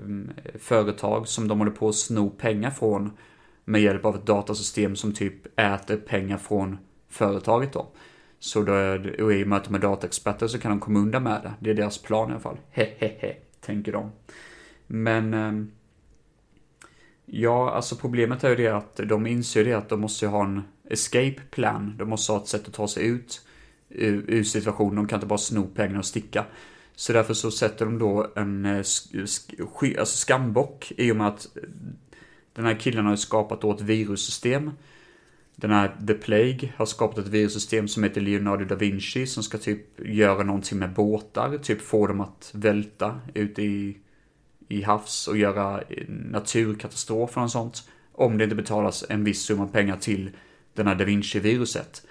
företag 0.59 1.29
som 1.29 1.49
de 1.49 1.59
håller 1.59 1.73
på 1.73 1.89
att 1.89 1.95
sno 1.95 2.31
pengar 2.31 2.71
från 2.71 3.13
med 3.65 3.83
hjälp 3.83 4.05
av 4.05 4.17
ett 4.17 4.27
datasystem 4.27 4.97
som 4.97 5.13
typ 5.13 5.61
äter 5.61 5.97
pengar 5.97 6.39
från 6.39 6.79
företaget 7.09 7.73
då. 7.73 7.87
Så 8.39 8.63
då, 8.63 8.73
och 9.25 9.33
i 9.33 9.45
och 9.45 9.49
med 9.49 9.57
att 9.57 9.65
de 9.65 9.75
är 9.75 9.79
dataexperter 9.79 10.47
så 10.47 10.59
kan 10.59 10.71
de 10.71 10.81
komma 10.81 10.99
undan 10.99 11.23
med 11.23 11.43
det. 11.43 11.55
Det 11.61 11.71
är 11.71 11.75
deras 11.75 11.99
plan 11.99 12.29
i 12.29 12.33
alla 12.33 12.41
fall. 12.41 12.59
Hehehe, 12.71 13.37
tänker 13.61 13.93
de. 13.93 14.11
Men... 14.87 15.35
Eh, 15.35 15.67
ja, 17.27 17.71
alltså 17.71 17.97
problemet 17.97 18.45
är 18.45 18.49
ju 18.49 18.57
det 18.57 18.69
att 18.69 18.97
de 18.97 19.27
inser 19.27 19.65
det 19.65 19.73
att 19.73 19.89
de 19.89 20.01
måste 20.01 20.27
ha 20.27 20.45
en 20.45 20.63
escape 20.91 21.41
plan. 21.51 21.95
De 21.99 22.09
måste 22.09 22.33
ha 22.33 22.41
ett 22.41 22.49
sätt 22.49 22.69
att 22.69 22.75
ta 22.75 22.89
sig 22.89 23.07
ut 23.07 23.47
ur, 23.89 24.25
ur 24.29 24.45
situationen. 24.45 24.97
De 24.97 25.07
kan 25.07 25.17
inte 25.17 25.27
bara 25.27 25.39
sno 25.39 25.67
pengarna 25.75 25.99
och 25.99 26.07
sticka. 26.07 26.45
Så 26.97 27.13
därför 27.13 27.35
så 27.35 27.51
sätter 27.51 27.85
de 27.85 27.99
då 27.99 28.33
en 28.37 28.65
eh, 28.65 28.83
sk, 28.83 29.15
sk, 29.27 29.53
alltså 29.99 30.17
skambock 30.17 30.93
i 30.97 31.13
och 31.13 31.17
med 31.17 31.29
att 31.29 31.57
eh, 31.57 31.63
den 32.53 32.65
här 32.65 32.75
killen 32.75 33.07
har 33.07 33.17
skapat 33.17 33.61
då 33.61 33.73
ett 33.73 33.81
virussystem. 33.81 34.71
Den 35.57 35.71
här 35.71 35.97
The 36.07 36.15
Plague 36.15 36.73
har 36.77 36.87
skapat 36.87 37.19
ett 37.19 37.29
virussystem 37.29 37.89
som 37.89 38.03
heter 38.03 38.21
Leonardo 38.21 38.65
da 38.65 38.75
Vinci 38.75 39.27
som 39.27 39.43
ska 39.43 39.59
typ 39.59 40.01
göra 40.01 40.43
någonting 40.43 40.79
med 40.79 40.93
båtar, 40.93 41.59
typ 41.59 41.81
få 41.81 42.07
dem 42.07 42.21
att 42.21 42.51
välta 42.55 43.21
ute 43.35 43.63
i, 43.63 43.97
i 44.69 44.83
havs 44.83 45.29
och 45.29 45.37
göra 45.37 45.81
eh, 45.81 46.05
naturkatastrofer 46.09 47.43
och 47.43 47.51
sånt. 47.51 47.89
Om 48.13 48.39
det 48.39 48.45
inte 48.45 48.57
betalas 48.57 49.05
en 49.09 49.25
viss 49.25 49.43
summa 49.43 49.67
pengar 49.67 49.97
till 49.97 50.31
den 50.75 50.87
här 50.87 50.95
da 50.95 51.05
Vinci-viruset. 51.05 52.07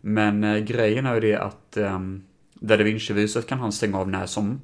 Men 0.00 0.44
eh, 0.44 0.58
grejen 0.58 1.06
är 1.06 1.14
ju 1.14 1.20
det 1.20 1.36
att 1.36 1.76
eh, 1.76 2.00
da 2.54 2.76
Vinci-viruset 2.76 3.46
kan 3.46 3.58
han 3.58 3.72
stänga 3.72 3.98
av 3.98 4.08
när 4.08 4.26
som. 4.26 4.60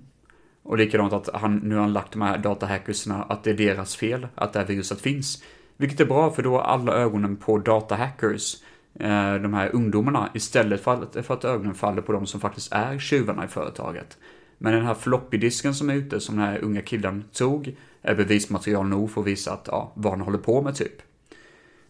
Och 0.62 0.78
likadant 0.78 1.12
att 1.12 1.28
han, 1.34 1.56
nu 1.56 1.74
har 1.74 1.82
han 1.82 1.92
lagt 1.92 2.12
de 2.12 2.22
här 2.22 2.38
datahackersna 2.38 3.22
att 3.22 3.44
det 3.44 3.50
är 3.50 3.54
deras 3.54 3.96
fel 3.96 4.28
att 4.34 4.52
det 4.52 4.58
här 4.58 4.66
viruset 4.66 5.00
finns. 5.00 5.42
Vilket 5.76 6.00
är 6.00 6.04
bra 6.04 6.30
för 6.30 6.42
då 6.42 6.50
har 6.50 6.62
alla 6.62 6.92
ögonen 6.92 7.36
på 7.36 7.58
datahackers, 7.58 8.56
eh, 8.94 9.34
de 9.34 9.54
här 9.54 9.74
ungdomarna, 9.74 10.30
istället 10.34 10.80
för 10.80 11.02
att, 11.02 11.26
för 11.26 11.34
att 11.34 11.44
ögonen 11.44 11.74
faller 11.74 12.02
på 12.02 12.12
de 12.12 12.26
som 12.26 12.40
faktiskt 12.40 12.72
är 12.72 12.98
tjuvarna 12.98 13.44
i 13.44 13.48
företaget. 13.48 14.18
Men 14.58 14.72
den 14.72 14.86
här 14.86 14.94
floppydisken 14.94 15.74
som 15.74 15.90
är 15.90 15.94
ute, 15.94 16.20
som 16.20 16.36
den 16.36 16.44
här 16.44 16.58
unga 16.58 16.82
killen 16.82 17.24
tog, 17.32 17.76
är 18.02 18.14
bevismaterial 18.14 18.88
nog 18.88 19.10
för 19.10 19.20
att 19.20 19.26
visa 19.26 19.52
att, 19.52 19.68
ja, 19.70 19.92
vad 19.94 20.12
han 20.12 20.20
håller 20.20 20.38
på 20.38 20.62
med 20.62 20.74
typ. 20.74 21.02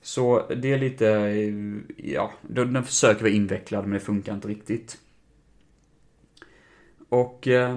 Så 0.03 0.47
det 0.57 0.73
är 0.73 0.79
lite, 0.79 1.09
eh, 1.09 2.15
ja, 2.15 2.33
den 2.43 2.85
försöker 2.85 3.21
vara 3.21 3.33
invecklad 3.33 3.85
men 3.85 3.93
det 3.93 4.01
funkar 4.01 4.35
inte 4.35 4.49
riktigt. 4.49 4.99
Och 7.11 7.49
eh, 7.49 7.77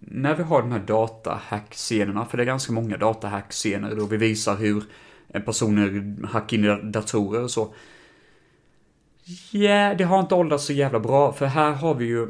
när 0.00 0.34
vi 0.34 0.42
har 0.42 0.62
de 0.62 0.72
här 0.72 0.84
datahack-scenerna, 0.86 2.24
för 2.24 2.36
det 2.36 2.42
är 2.42 2.46
ganska 2.46 2.72
många 2.72 2.96
datahack-scener 2.96 3.94
då 3.94 4.06
vi 4.06 4.16
visar 4.16 4.56
hur 4.56 4.84
personer 5.44 6.16
hackar 6.26 6.56
in 6.56 6.64
i 6.64 6.90
datorer 6.90 7.42
och 7.42 7.50
så. 7.50 7.74
Ja, 9.50 9.60
yeah, 9.60 9.96
det 9.96 10.04
har 10.04 10.20
inte 10.20 10.34
åldrats 10.34 10.64
så 10.64 10.72
jävla 10.72 11.00
bra, 11.00 11.32
för 11.32 11.46
här 11.46 11.72
har 11.72 11.94
vi 11.94 12.04
ju 12.04 12.26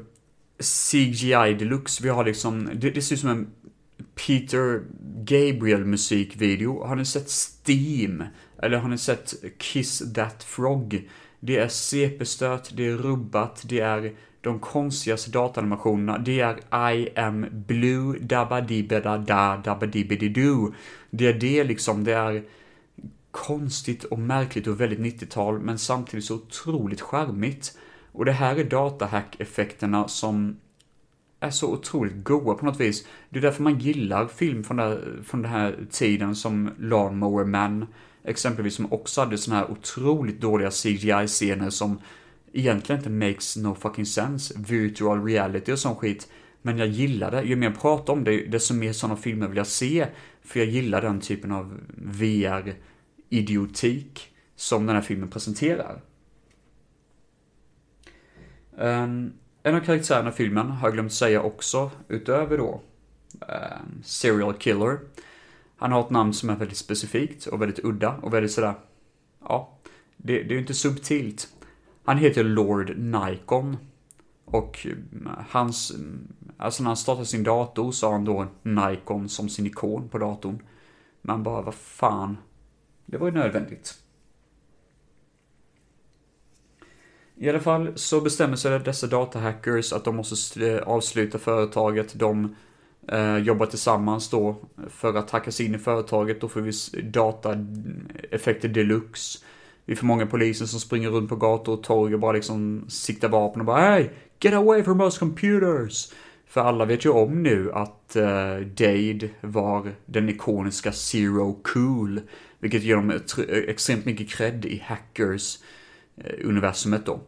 CGI 0.59 1.55
deluxe. 1.59 2.03
Vi 2.03 2.09
har 2.09 2.25
liksom, 2.25 2.71
det, 2.75 2.91
det 2.91 3.03
ser 3.03 3.15
ut 3.15 3.21
som 3.21 3.31
en 3.31 3.51
Peter 4.27 4.83
Gabriel 5.25 5.85
musikvideo. 5.85 6.85
Har 6.85 6.97
ni 6.97 7.05
sett 7.05 7.31
Steam? 7.31 8.25
Eller 8.63 8.79
har 8.79 8.89
ni 8.89 8.99
sett 8.99 9.35
Kiss 9.59 10.13
That 10.15 10.45
Frog? 10.45 11.09
Det 11.41 11.57
är 11.57 11.69
CP-stört, 11.69 12.71
det 12.73 12.87
är 12.87 12.97
rubbat, 12.97 13.63
det 13.65 13.81
är 13.81 14.15
de 14.41 14.59
konstigaste 14.59 15.31
datanimationerna, 15.31 16.19
det 16.19 16.41
är 16.41 16.93
I 16.93 17.19
am 17.19 17.47
blue 17.51 18.19
dabba 18.19 18.61
da 18.61 19.19
dabba 19.57 19.87
Det 21.11 21.27
är 21.27 21.35
det 21.41 21.65
liksom, 21.65 22.05
det 22.05 22.13
är 22.13 22.45
konstigt 23.31 24.05
och 24.05 24.19
märkligt 24.19 24.67
och 24.67 24.81
väldigt 24.81 25.21
90-tal, 25.21 25.59
men 25.61 25.79
samtidigt 25.79 26.25
så 26.25 26.35
otroligt 26.35 27.01
charmigt. 27.01 27.79
Och 28.13 28.25
det 28.25 28.33
här 28.33 28.57
är 28.57 28.65
datahack-effekterna 28.65 30.09
som 30.09 30.57
är 31.41 31.51
så 31.51 31.73
otroligt 31.73 32.25
goa 32.25 32.55
på 32.55 32.65
något 32.65 32.81
vis. 32.81 33.07
Det 33.31 33.39
är 33.39 33.43
därför 33.43 33.63
man 33.63 33.79
gillar 33.79 34.27
film 34.27 34.65
från, 34.65 34.77
där, 34.77 35.23
från 35.25 35.43
den 35.43 35.51
här 35.51 35.87
tiden 35.91 36.37
som 36.37 36.71
Lawnmower 36.79 37.45
Man, 37.45 37.87
exempelvis, 38.25 38.75
som 38.75 38.93
också 38.93 39.21
hade 39.21 39.39
såna 39.39 39.57
här 39.57 39.71
otroligt 39.71 40.41
dåliga 40.41 40.71
CGI-scener 40.71 41.71
som 41.71 42.01
egentligen 42.53 43.01
inte 43.01 43.11
makes 43.11 43.57
no 43.57 43.75
fucking 43.75 44.07
sense. 44.07 44.55
Virtual 44.57 45.25
reality 45.25 45.73
och 45.73 45.79
sån 45.79 45.97
skit. 45.97 46.29
Men 46.63 46.79
jag 46.79 46.89
gillar 46.89 47.31
det. 47.31 47.43
Ju 47.43 47.57
mer 47.57 47.67
jag 47.67 47.81
pratar 47.81 48.13
om 48.13 48.25
det, 48.25 48.47
desto 48.47 48.75
mer 48.75 48.93
sådana 48.93 49.17
filmer 49.17 49.49
vill 49.49 49.57
jag 49.57 49.67
se. 49.67 50.07
För 50.43 50.61
jag 50.61 50.69
gillar 50.69 51.03
den 51.03 51.21
typen 51.21 51.53
av 51.53 51.81
VR-idiotik 51.97 53.39
som 54.57 54.87
den 54.87 54.95
här 54.95 55.03
filmen 55.03 55.29
presenterar. 55.29 56.01
Um, 58.77 59.33
en 59.63 59.75
av 59.75 59.81
karaktärerna 59.81 60.29
i 60.29 60.33
filmen 60.33 60.71
har 60.71 60.89
jag 60.89 60.95
glömt 60.95 61.13
säga 61.13 61.43
också, 61.43 61.91
utöver 62.09 62.59
då 62.59 62.81
um, 63.41 64.03
Serial 64.05 64.55
Killer. 64.55 64.99
Han 65.77 65.93
har 65.93 66.01
ett 66.01 66.11
namn 66.11 66.35
som 66.35 66.51
är 66.51 66.57
väldigt 66.57 66.77
specifikt 66.77 67.47
och 67.47 67.63
väldigt 67.63 67.85
udda 67.85 68.15
och 68.23 68.35
väldigt 68.35 68.53
sådär, 68.53 68.75
ja, 69.41 69.79
det, 70.17 70.43
det 70.43 70.49
är 70.49 70.55
ju 70.55 70.59
inte 70.59 70.75
subtilt. 70.75 71.49
Han 72.09 72.19
heter 72.19 72.45
Lord 72.45 72.99
Nikon. 72.99 73.77
Och 74.45 74.87
eh, 74.87 74.97
hans, 75.49 75.91
eh, 75.91 75.97
alltså 76.57 76.83
när 76.83 76.89
han 76.91 76.97
startade 76.97 77.27
sin 77.27 77.43
dator 77.43 77.93
så 77.93 78.07
har 78.07 78.13
han 78.13 78.25
då 78.25 78.47
Nikon 78.63 79.29
som 79.29 79.49
sin 79.49 79.67
ikon 79.67 80.09
på 80.09 80.19
datorn. 80.19 80.63
Man 81.23 81.43
bara, 81.43 81.63
vad 81.63 81.75
fan. 81.75 82.37
Det 83.07 83.19
var 83.19 83.27
ju 83.27 83.35
nödvändigt. 83.35 83.95
I 87.37 87.49
alla 87.49 87.61
fall 87.61 87.93
så 87.95 88.21
bestämmer 88.21 88.57
sig 88.57 88.81
dessa 88.81 89.07
datahackers 89.07 89.93
att 89.93 90.05
de 90.05 90.17
måste 90.17 90.71
eh, 90.71 90.83
avsluta 90.83 91.39
företaget. 91.39 92.15
De 92.15 92.57
eh, 93.09 93.37
jobbar 93.37 93.67
tillsammans 93.67 94.31
då 94.31 94.57
för 94.89 95.15
att 95.15 95.31
hacka 95.31 95.53
sig 95.53 95.67
in 95.67 95.75
i 95.75 95.79
företaget. 95.79 96.41
Då 96.41 96.49
får 96.49 96.61
vi 96.61 96.73
dataeffekter 97.03 98.69
deluxe. 98.69 99.39
Det 99.89 99.95
är 99.95 99.97
för 99.97 100.07
många 100.07 100.27
poliser 100.27 100.67
som 100.67 100.81
springer 100.81 101.11
runt 101.11 101.29
på 101.29 101.37
gator 101.37 101.73
och 101.73 101.83
torg 101.83 102.15
och 102.15 102.21
bara 102.21 102.33
liksom 102.33 102.85
siktar 102.89 103.29
vapen 103.29 103.61
och 103.61 103.67
bara 103.67 103.81
Hey! 103.81 104.09
Get 104.41 104.55
away 104.55 104.83
from 104.83 105.01
us 105.01 105.19
computers! 105.19 106.13
För 106.47 106.61
alla 106.61 106.85
vet 106.85 107.05
ju 107.05 107.11
om 107.11 107.43
nu 107.43 107.73
att 107.73 108.17
uh, 108.17 108.57
Dade 108.67 109.29
var 109.41 109.93
den 110.07 110.29
ikoniska 110.29 110.93
Zero 110.93 111.61
Cool. 111.63 112.21
Vilket 112.59 112.83
ger 112.83 112.97
dem 112.97 113.21
extremt 113.69 114.05
mycket 114.05 114.31
cred 114.31 114.65
i 114.65 114.83
hackers-universumet 114.87 117.01
eh, 117.01 117.05
då. 117.05 117.21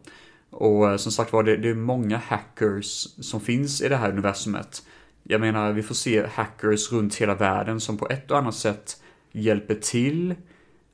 Och 0.49 0.85
uh, 0.85 0.97
som 0.97 1.11
sagt 1.11 1.33
var, 1.33 1.43
det, 1.43 1.57
det 1.57 1.69
är 1.69 1.75
många 1.75 2.17
hackers 2.17 3.07
som 3.21 3.41
finns 3.41 3.81
i 3.81 3.89
det 3.89 3.95
här 3.95 4.11
universumet. 4.11 4.83
Jag 5.23 5.41
menar, 5.41 5.71
vi 5.71 5.83
får 5.83 5.95
se 5.95 6.27
hackers 6.27 6.91
runt 6.91 7.15
hela 7.15 7.35
världen 7.35 7.79
som 7.79 7.97
på 7.97 8.09
ett 8.09 8.31
och 8.31 8.37
annat 8.37 8.55
sätt 8.55 9.01
hjälper 9.31 9.75
till 9.75 10.35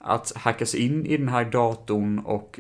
att 0.08 0.32
hacka 0.36 0.66
sig 0.66 0.80
in 0.80 1.06
i 1.06 1.18
den 1.18 1.28
här 1.28 1.46
datorn 1.46 2.20
och 2.20 2.60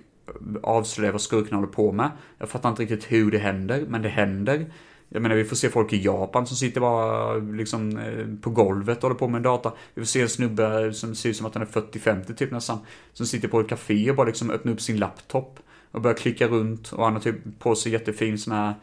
avslöja 0.63 1.11
vad 1.11 1.21
skurken 1.21 1.55
håller 1.55 1.67
på 1.67 1.91
med. 1.91 2.11
Jag 2.37 2.49
fattar 2.49 2.69
inte 2.69 2.81
riktigt 2.81 3.11
hur 3.11 3.31
det 3.31 3.37
händer, 3.37 3.85
men 3.87 4.01
det 4.01 4.09
händer. 4.09 4.65
Jag 5.09 5.21
menar, 5.21 5.35
vi 5.35 5.45
får 5.45 5.55
se 5.55 5.69
folk 5.69 5.93
i 5.93 6.03
Japan 6.03 6.47
som 6.47 6.57
sitter 6.57 6.81
bara 6.81 7.35
liksom 7.35 7.97
eh, 7.97 8.25
på 8.41 8.49
golvet 8.49 8.97
och 8.97 9.03
håller 9.03 9.15
på 9.15 9.27
med 9.27 9.39
en 9.39 9.43
data. 9.43 9.73
Vi 9.93 10.01
får 10.01 10.07
se 10.07 10.21
en 10.21 10.29
snubbe 10.29 10.93
som 10.93 11.15
ser 11.15 11.29
ut 11.29 11.37
som 11.37 11.45
att 11.45 11.53
han 11.53 11.63
är 11.63 11.67
40-50 11.67 12.33
typ 12.33 12.51
nästan. 12.51 12.79
Som 13.13 13.25
sitter 13.25 13.47
på 13.47 13.59
ett 13.59 13.69
café 13.69 14.09
och 14.09 14.15
bara 14.15 14.27
liksom 14.27 14.49
öppnar 14.49 14.73
upp 14.73 14.81
sin 14.81 14.97
laptop. 14.97 15.59
Och 15.91 16.01
börjar 16.01 16.17
klicka 16.17 16.47
runt 16.47 16.91
och 16.91 17.03
han 17.03 17.13
har 17.13 17.19
typ 17.19 17.59
på 17.59 17.75
sig 17.75 17.91
jättefin 17.91 18.37
sån 18.37 18.53
här 18.53 18.73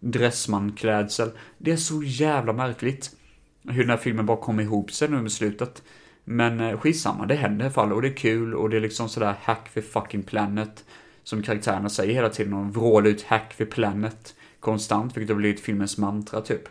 Dressman-klädsel. 0.00 1.30
Det 1.58 1.72
är 1.72 1.76
så 1.76 2.02
jävla 2.02 2.52
märkligt. 2.52 3.10
Hur 3.68 3.80
den 3.80 3.90
här 3.90 3.96
filmen 3.96 4.26
bara 4.26 4.36
kom 4.36 4.60
ihop 4.60 4.92
sig 4.92 5.08
nu 5.08 5.22
med 5.22 5.32
slutet. 5.32 5.82
Men 6.24 6.60
eh, 6.60 6.78
skitsamma, 6.78 7.26
det 7.26 7.34
händer 7.34 7.64
i 7.64 7.66
alla 7.66 7.72
fall 7.72 7.92
och 7.92 8.02
det 8.02 8.08
är 8.08 8.16
kul 8.16 8.54
och 8.54 8.70
det 8.70 8.76
är 8.76 8.80
liksom 8.80 9.08
sådär 9.08 9.34
hack 9.42 9.68
för 9.68 9.80
fucking 9.80 10.22
planet. 10.22 10.84
Som 11.22 11.42
karaktärerna 11.42 11.88
säger 11.88 12.14
hela 12.14 12.28
tiden 12.28 12.52
och 12.52 12.74
vrålar 12.74 13.10
ut 13.10 13.22
hack 13.22 13.52
för 13.52 13.64
planet 13.64 14.34
konstant, 14.60 15.16
vilket 15.16 15.30
har 15.30 15.36
blivit 15.36 15.60
filmens 15.60 15.98
mantra 15.98 16.40
typ. 16.40 16.68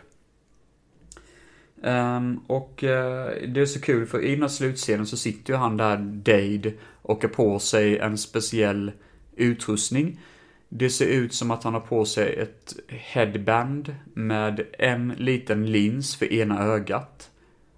Um, 1.82 2.40
och 2.46 2.82
uh, 2.82 3.48
det 3.48 3.60
är 3.60 3.66
så 3.66 3.80
kul 3.80 4.06
för 4.06 4.24
i 4.24 4.30
den 4.30 4.42
här 4.42 4.48
slutscenen 4.48 5.06
så 5.06 5.16
sitter 5.16 5.52
ju 5.52 5.58
han 5.58 5.76
där, 5.76 5.96
Dade, 5.98 6.72
och 7.02 7.22
har 7.22 7.28
på 7.28 7.58
sig 7.58 7.98
en 7.98 8.18
speciell 8.18 8.92
utrustning. 9.36 10.20
Det 10.68 10.90
ser 10.90 11.06
ut 11.06 11.34
som 11.34 11.50
att 11.50 11.64
han 11.64 11.74
har 11.74 11.80
på 11.80 12.04
sig 12.04 12.34
ett 12.34 12.74
headband 12.88 13.94
med 14.14 14.66
en 14.78 15.08
liten 15.18 15.66
lins 15.72 16.16
för 16.16 16.32
ena 16.32 16.62
ögat. 16.62 17.30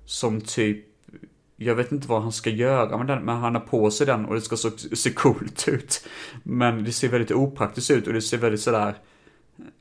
Som 0.05 0.41
typ 0.41 0.86
jag 1.57 1.75
vet 1.75 1.93
inte 1.93 2.09
vad 2.09 2.23
han 2.23 2.33
ska 2.33 2.51
göra 2.51 2.99
med 2.99 3.07
den, 3.07 3.25
men 3.25 3.37
han 3.37 3.55
har 3.55 3.63
på 3.63 3.91
sig 3.91 4.07
den 4.07 4.25
och 4.25 4.35
det 4.35 4.41
ska 4.41 4.57
så, 4.57 4.71
se 4.71 5.11
coolt 5.11 5.69
ut. 5.69 6.09
Men 6.43 6.85
det 6.85 6.93
ser 6.93 7.09
väldigt 7.09 7.31
opraktiskt 7.31 7.91
ut 7.91 8.07
och 8.07 8.13
det 8.13 8.23
ser 8.23 8.39
väldigt 8.39 8.61
sådär 8.61 8.95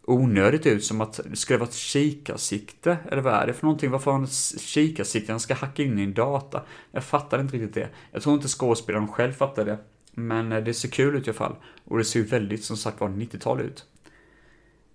onödigt 0.06 0.66
ut 0.66 0.86
som 0.86 1.02
att 1.02 1.20
det 1.26 1.36
skulle 1.36 1.60
vara 1.60 1.70
ett 1.70 1.76
kikarsikte. 1.76 2.98
Eller 3.12 3.22
vad 3.22 3.34
är 3.34 3.48
det 3.48 3.54
för 3.54 3.66
någonting? 3.66 3.92
Varför 3.92 4.12
har 4.12 4.18
han 4.18 4.26
ett 4.26 4.62
kikarsikte? 4.62 5.34
Han 5.34 5.40
ska 5.40 5.54
hacka 5.54 5.84
in 5.84 6.00
i 6.00 6.04
en 6.04 6.14
data. 6.14 6.62
Jag 6.92 7.04
fattar 7.04 7.42
inte 7.42 7.58
riktigt 7.58 7.74
det. 7.74 7.90
Jag 8.12 8.22
tror 8.22 8.36
inte 8.36 8.48
skådespelaren 8.48 9.08
själv 9.08 9.32
fattar 9.32 9.66
det. 9.66 9.78
Men 10.12 10.52
eh, 10.52 10.64
det 10.64 10.74
ser 10.74 10.90
kul 10.90 11.16
ut 11.16 11.28
i 11.28 11.30
alla 11.30 11.38
fall. 11.38 11.56
Och 11.86 11.98
det 11.98 12.06
ser 12.06 12.20
ju 12.20 12.26
väldigt, 12.26 12.64
som 12.64 12.78
sagt 12.78 13.02
var, 13.02 13.10
90-tal 13.10 13.62
ut. 13.62 13.86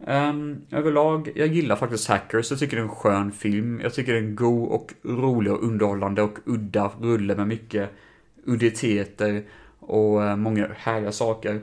Um, 0.06 0.62
överlag, 0.70 1.32
jag 1.34 1.48
gillar 1.48 1.76
faktiskt 1.76 2.08
Hackers. 2.08 2.50
Jag 2.50 2.60
tycker 2.60 2.76
det 2.76 2.82
är 2.82 2.84
en 2.84 2.94
skön 2.94 3.32
film. 3.32 3.80
Jag 3.80 3.94
tycker 3.94 4.12
det 4.12 4.18
är 4.18 4.22
en 4.22 4.36
god 4.36 4.68
och 4.68 4.94
rolig 5.02 5.52
och 5.52 5.62
underhållande 5.64 6.22
och 6.22 6.38
udda 6.44 6.90
rulle 7.00 7.36
med 7.36 7.48
mycket 7.48 7.90
udditeter 8.44 9.44
och 9.80 10.20
uh, 10.20 10.36
många 10.36 10.68
härliga 10.76 11.12
saker. 11.12 11.60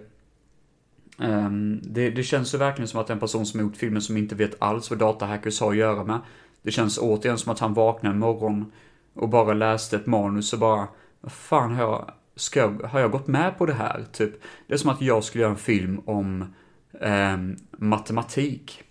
Um, 1.18 1.82
det, 1.84 2.10
det, 2.10 2.24
känns 2.24 2.54
ju 2.54 2.58
verkligen 2.58 2.88
som 2.88 3.00
att 3.00 3.10
en 3.10 3.20
person 3.20 3.46
som 3.46 3.60
har 3.60 3.68
gjort 3.68 3.78
filmen 3.78 4.02
som 4.02 4.18
inte 4.18 4.36
vet 4.36 4.62
alls 4.62 4.90
vad 4.90 5.00
datahackers 5.00 5.62
har 5.62 5.72
att 5.72 5.78
göra 5.78 6.04
med. 6.04 6.20
Det 6.62 6.72
känns 6.72 6.98
återigen 6.98 7.38
som 7.38 7.52
att 7.52 7.60
han 7.60 7.74
vaknade 7.74 8.14
en 8.14 8.20
morgon 8.20 8.72
och 9.14 9.30
bara 9.30 9.54
läste 9.54 9.96
ett 9.96 10.06
manus 10.06 10.54
och 10.54 10.60
bara, 10.60 10.88
vad 11.22 11.32
fan 11.32 11.76
har 11.76 11.84
jag, 11.84 12.12
ska 12.36 12.88
har 12.88 13.00
jag 13.00 13.12
gått 13.12 13.28
med 13.28 13.58
på 13.58 13.66
det 13.66 13.74
här? 13.74 14.06
Typ, 14.12 14.42
det 14.68 14.74
är 14.74 14.78
som 14.78 14.90
att 14.90 15.02
jag 15.02 15.24
skulle 15.24 15.42
göra 15.42 15.52
en 15.52 15.58
film 15.58 16.02
om 16.06 16.54
um, 17.02 17.58
matematik 17.78 18.84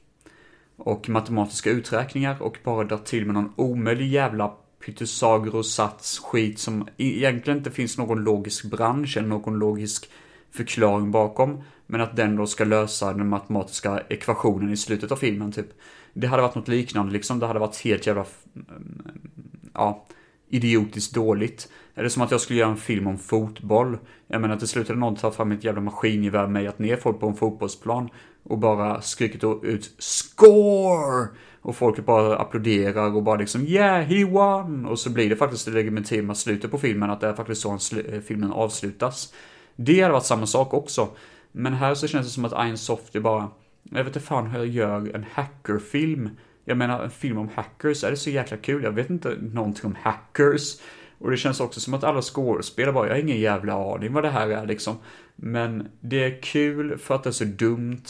och 0.76 1.08
matematiska 1.08 1.70
uträkningar 1.70 2.42
och 2.42 2.58
bara 2.64 2.84
dra 2.84 2.98
till 2.98 3.26
med 3.26 3.34
någon 3.34 3.52
omöjlig 3.56 4.08
jävla 4.08 4.52
Pythagoras-sats 4.86 6.18
skit 6.18 6.58
som 6.58 6.82
e- 6.82 6.88
egentligen 6.96 7.58
inte 7.58 7.70
finns 7.70 7.98
någon 7.98 8.24
logisk 8.24 8.64
bransch 8.64 9.16
eller 9.16 9.28
någon 9.28 9.58
logisk 9.58 10.10
förklaring 10.50 11.10
bakom. 11.10 11.62
Men 11.86 12.00
att 12.00 12.16
den 12.16 12.36
då 12.36 12.46
ska 12.46 12.64
lösa 12.64 13.12
den 13.12 13.28
matematiska 13.28 14.02
ekvationen 14.08 14.72
i 14.72 14.76
slutet 14.76 15.12
av 15.12 15.16
filmen 15.16 15.52
typ. 15.52 15.68
Det 16.12 16.26
hade 16.26 16.42
varit 16.42 16.54
något 16.54 16.68
liknande 16.68 17.12
liksom. 17.12 17.38
Det 17.38 17.46
hade 17.46 17.58
varit 17.58 17.76
helt 17.76 18.06
jävla, 18.06 18.24
mm, 18.54 19.30
ja, 19.72 20.06
idiotiskt 20.48 21.14
dåligt. 21.14 21.68
Är 21.98 22.02
det 22.02 22.10
som 22.10 22.22
att 22.22 22.30
jag 22.30 22.40
skulle 22.40 22.58
göra 22.58 22.70
en 22.70 22.76
film 22.76 23.06
om 23.06 23.18
fotboll. 23.18 23.98
Jag 24.26 24.40
menar 24.40 24.56
till 24.56 24.68
slut 24.68 24.88
hade 24.88 25.00
någon 25.00 25.16
tagit 25.16 25.36
fram 25.36 25.52
ett 25.52 25.64
jävla 25.64 25.80
maskingevär 25.80 26.42
med 26.42 26.50
mejat 26.50 26.78
ner 26.78 26.96
folk 26.96 27.20
på 27.20 27.28
en 27.28 27.34
fotbollsplan. 27.34 28.08
Och 28.42 28.58
bara 28.58 29.00
skrikit 29.00 29.44
ut 29.62 29.94
SCORE! 29.98 31.28
Och 31.62 31.76
folk 31.76 32.06
bara 32.06 32.38
applåderar 32.38 33.16
och 33.16 33.22
bara 33.22 33.36
liksom 33.36 33.66
yeah, 33.66 34.02
he 34.02 34.24
won! 34.24 34.86
Och 34.86 34.98
så 34.98 35.10
blir 35.10 35.30
det 35.30 35.36
faktiskt 35.36 35.66
det 35.66 35.72
legitima 35.72 36.34
slutet 36.34 36.70
på 36.70 36.78
filmen, 36.78 37.10
att 37.10 37.20
det 37.20 37.28
är 37.28 37.34
faktiskt 37.34 37.60
så 37.60 37.72
eh, 37.72 38.20
filmen 38.20 38.52
avslutas. 38.52 39.34
Det 39.76 40.00
hade 40.00 40.12
varit 40.12 40.24
samma 40.24 40.46
sak 40.46 40.74
också. 40.74 41.08
Men 41.52 41.74
här 41.74 41.94
så 41.94 42.06
känns 42.06 42.26
det 42.26 42.32
som 42.32 42.44
att 42.44 42.66
Iron 42.66 42.78
Softy 42.78 43.20
bara, 43.20 43.48
jag 43.82 43.98
vet 43.98 44.06
inte 44.06 44.20
fan 44.20 44.46
hur 44.46 44.58
jag 44.58 44.68
gör 44.68 45.14
en 45.14 45.24
hackerfilm. 45.32 46.30
Jag 46.64 46.78
menar, 46.78 47.04
en 47.04 47.10
film 47.10 47.38
om 47.38 47.48
hackers, 47.54 48.04
är 48.04 48.10
det 48.10 48.16
så 48.16 48.30
jäkla 48.30 48.56
kul? 48.56 48.82
Jag 48.82 48.92
vet 48.92 49.10
inte 49.10 49.36
någonting 49.40 49.84
om 49.84 49.96
hackers. 50.02 50.80
Och 51.18 51.30
det 51.30 51.36
känns 51.36 51.60
också 51.60 51.80
som 51.80 51.94
att 51.94 52.04
alla 52.04 52.22
skådespelare 52.22 52.92
bara, 52.92 53.06
jag 53.06 53.14
har 53.14 53.20
ingen 53.20 53.40
jävla 53.40 53.94
aning 53.94 54.12
vad 54.12 54.24
det 54.24 54.30
här 54.30 54.48
är 54.48 54.66
liksom. 54.66 54.96
Men 55.36 55.88
det 56.00 56.24
är 56.24 56.42
kul 56.42 56.98
för 56.98 57.14
att 57.14 57.22
det 57.22 57.30
är 57.30 57.32
så 57.32 57.44
dumt. 57.44 58.02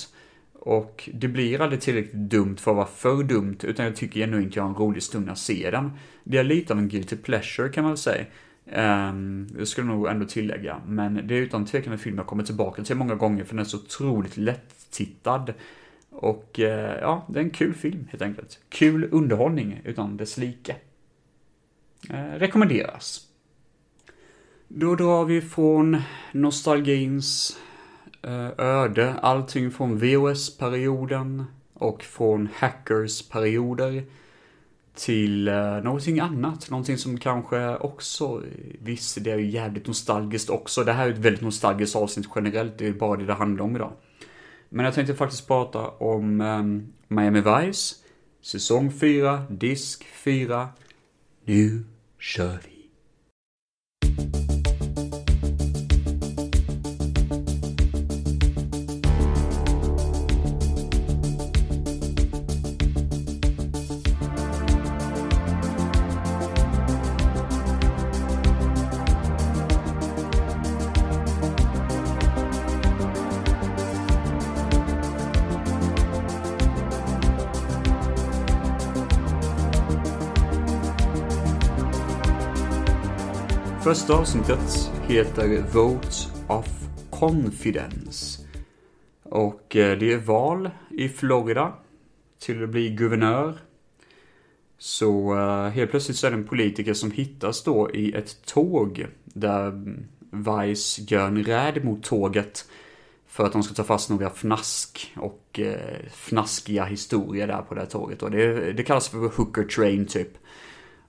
Och 0.52 1.10
det 1.14 1.28
blir 1.28 1.60
aldrig 1.60 1.80
tillräckligt 1.80 2.30
dumt 2.30 2.56
för 2.56 2.70
att 2.70 2.76
vara 2.76 2.86
för 2.86 3.22
dumt, 3.22 3.58
utan 3.62 3.84
jag 3.84 3.96
tycker 3.96 4.20
genuint 4.20 4.56
jag 4.56 4.62
har 4.62 4.70
en 4.70 4.76
rolig 4.76 5.02
stund 5.02 5.24
när 5.24 5.30
jag 5.30 5.38
ser 5.38 5.72
den. 5.72 5.90
Det 6.24 6.38
är 6.38 6.44
lite 6.44 6.72
av 6.72 6.78
en 6.78 6.88
guilty 6.88 7.16
pleasure 7.16 7.68
kan 7.68 7.84
man 7.84 7.92
väl 7.92 7.98
säga. 7.98 8.24
Ehm, 8.70 9.08
um, 9.08 9.48
det 9.58 9.66
skulle 9.66 9.86
nog 9.86 10.06
ändå 10.06 10.26
tillägga, 10.26 10.80
men 10.86 11.26
det 11.26 11.34
är 11.34 11.38
utan 11.38 11.64
tvekan 11.64 11.92
en 11.92 11.98
film 11.98 12.16
jag 12.16 12.26
kommer 12.26 12.44
tillbaka 12.44 12.82
till 12.82 12.96
många 12.96 13.14
gånger 13.14 13.44
för 13.44 13.54
den 13.54 13.64
är 13.64 13.68
så 13.68 13.76
otroligt 13.76 14.36
lätt-tittad. 14.36 15.54
Och 16.10 16.58
uh, 16.58 16.66
ja, 17.00 17.26
det 17.28 17.38
är 17.38 17.44
en 17.44 17.50
kul 17.50 17.74
film 17.74 18.08
helt 18.10 18.22
enkelt. 18.22 18.58
Kul 18.68 19.08
underhållning 19.12 19.80
utan 19.84 20.16
dess 20.16 20.38
like. 20.38 20.76
Eh, 22.10 22.38
rekommenderas. 22.38 23.20
Då 24.68 24.94
drar 24.94 25.24
vi 25.24 25.40
från 25.40 26.02
nostalgins 26.32 27.58
eh, 28.22 28.50
öde, 28.58 29.14
allting 29.14 29.70
från 29.70 29.98
VOS-perioden 29.98 31.44
och 31.74 32.02
från 32.02 32.48
hackers-perioder 32.54 34.04
till 34.94 35.48
eh, 35.48 35.76
någonting 35.82 36.20
annat. 36.20 36.70
Någonting 36.70 36.98
som 36.98 37.18
kanske 37.18 37.76
också, 37.76 38.42
visst 38.78 39.24
det 39.24 39.30
är 39.30 39.38
ju 39.38 39.50
jävligt 39.50 39.86
nostalgiskt 39.86 40.50
också. 40.50 40.84
Det 40.84 40.92
här 40.92 41.06
är 41.06 41.12
ett 41.12 41.18
väldigt 41.18 41.42
nostalgiskt 41.42 41.96
avsnitt 41.96 42.28
generellt, 42.34 42.78
det 42.78 42.86
är 42.86 42.92
bara 42.92 43.16
det 43.16 43.24
det 43.24 43.34
handlar 43.34 43.64
om 43.64 43.76
idag. 43.76 43.92
Men 44.68 44.84
jag 44.84 44.94
tänkte 44.94 45.14
faktiskt 45.14 45.46
prata 45.46 45.88
om 45.88 46.40
ehm, 46.40 46.92
Miami 47.08 47.40
Vice, 47.40 47.94
Säsong 48.42 48.92
4, 48.92 49.42
disk 49.50 50.04
4. 50.04 50.68
Nu 51.48 51.84
kör 52.18 52.60
Första 83.86 84.14
avsnittet 84.14 84.92
heter 85.08 85.62
Vote 85.72 86.08
of 86.48 86.68
Confidence. 87.10 88.42
Och 89.22 89.76
eh, 89.76 89.98
det 89.98 90.12
är 90.12 90.18
val 90.18 90.70
i 90.90 91.08
Florida 91.08 91.72
till 92.38 92.62
att 92.62 92.68
bli 92.68 92.90
guvernör. 92.90 93.58
Så 94.78 95.36
eh, 95.38 95.68
helt 95.68 95.90
plötsligt 95.90 96.16
så 96.16 96.26
är 96.26 96.30
det 96.30 96.36
en 96.36 96.46
politiker 96.46 96.94
som 96.94 97.10
hittas 97.10 97.64
då 97.64 97.90
i 97.94 98.12
ett 98.12 98.46
tåg 98.46 99.06
där 99.24 99.68
mm, 99.68 100.04
Vice 100.30 101.02
gör 101.02 101.26
en 101.26 101.44
räd 101.44 101.84
mot 101.84 102.02
tåget 102.02 102.64
för 103.26 103.44
att 103.44 103.52
de 103.52 103.62
ska 103.62 103.74
ta 103.74 103.84
fast 103.84 104.10
några 104.10 104.30
fnask 104.30 105.14
och 105.16 105.60
eh, 105.60 106.10
fnaskiga 106.10 106.84
historier 106.84 107.46
där 107.46 107.62
på 107.62 107.74
det 107.74 107.80
här 107.80 107.88
tåget. 107.88 108.22
Och 108.22 108.30
det, 108.30 108.72
det 108.72 108.82
kallas 108.82 109.08
för 109.08 109.18
hooker 109.18 109.64
train 109.64 110.06
typ. 110.06 110.38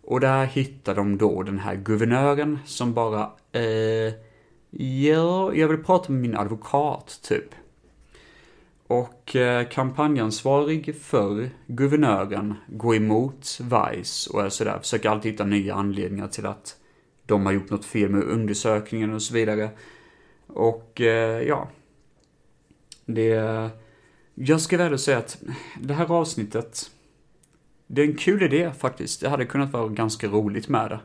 Och 0.07 0.19
där 0.19 0.45
hittar 0.45 0.95
de 0.95 1.17
då 1.17 1.43
den 1.43 1.59
här 1.59 1.75
guvernören 1.75 2.59
som 2.65 2.93
bara, 2.93 3.31
eh, 3.51 4.13
ja, 4.79 5.53
jag 5.53 5.67
vill 5.67 5.83
prata 5.83 6.11
med 6.11 6.21
min 6.21 6.37
advokat, 6.37 7.19
typ. 7.23 7.55
Och 8.87 9.35
eh, 9.35 9.67
kampanjansvarig 9.67 10.95
för 10.95 11.49
guvernören 11.67 12.53
går 12.67 12.95
emot 12.95 13.59
Vice 13.59 14.29
och 14.29 14.41
är 14.41 14.49
sådär, 14.49 14.79
försöker 14.79 15.09
alltid 15.09 15.31
hitta 15.31 15.45
nya 15.45 15.75
anledningar 15.75 16.27
till 16.27 16.45
att 16.45 16.75
de 17.25 17.45
har 17.45 17.53
gjort 17.53 17.69
något 17.69 17.85
fel 17.85 18.09
med 18.09 18.23
undersökningen 18.23 19.13
och 19.13 19.21
så 19.21 19.33
vidare. 19.33 19.69
Och 20.47 21.01
eh, 21.01 21.41
ja, 21.41 21.69
det... 23.05 23.69
Jag 24.35 24.61
ska 24.61 24.77
väl 24.77 24.99
säga 24.99 25.17
att 25.17 25.41
det 25.81 25.93
här 25.93 26.11
avsnittet 26.11 26.91
det 27.87 28.01
är 28.01 28.05
en 28.05 28.15
kul 28.15 28.43
idé 28.43 28.71
faktiskt. 28.79 29.21
Det 29.21 29.29
hade 29.29 29.45
kunnat 29.45 29.73
vara 29.73 29.87
ganska 29.87 30.27
roligt 30.27 30.67
med 30.67 30.89
det. 30.89 30.99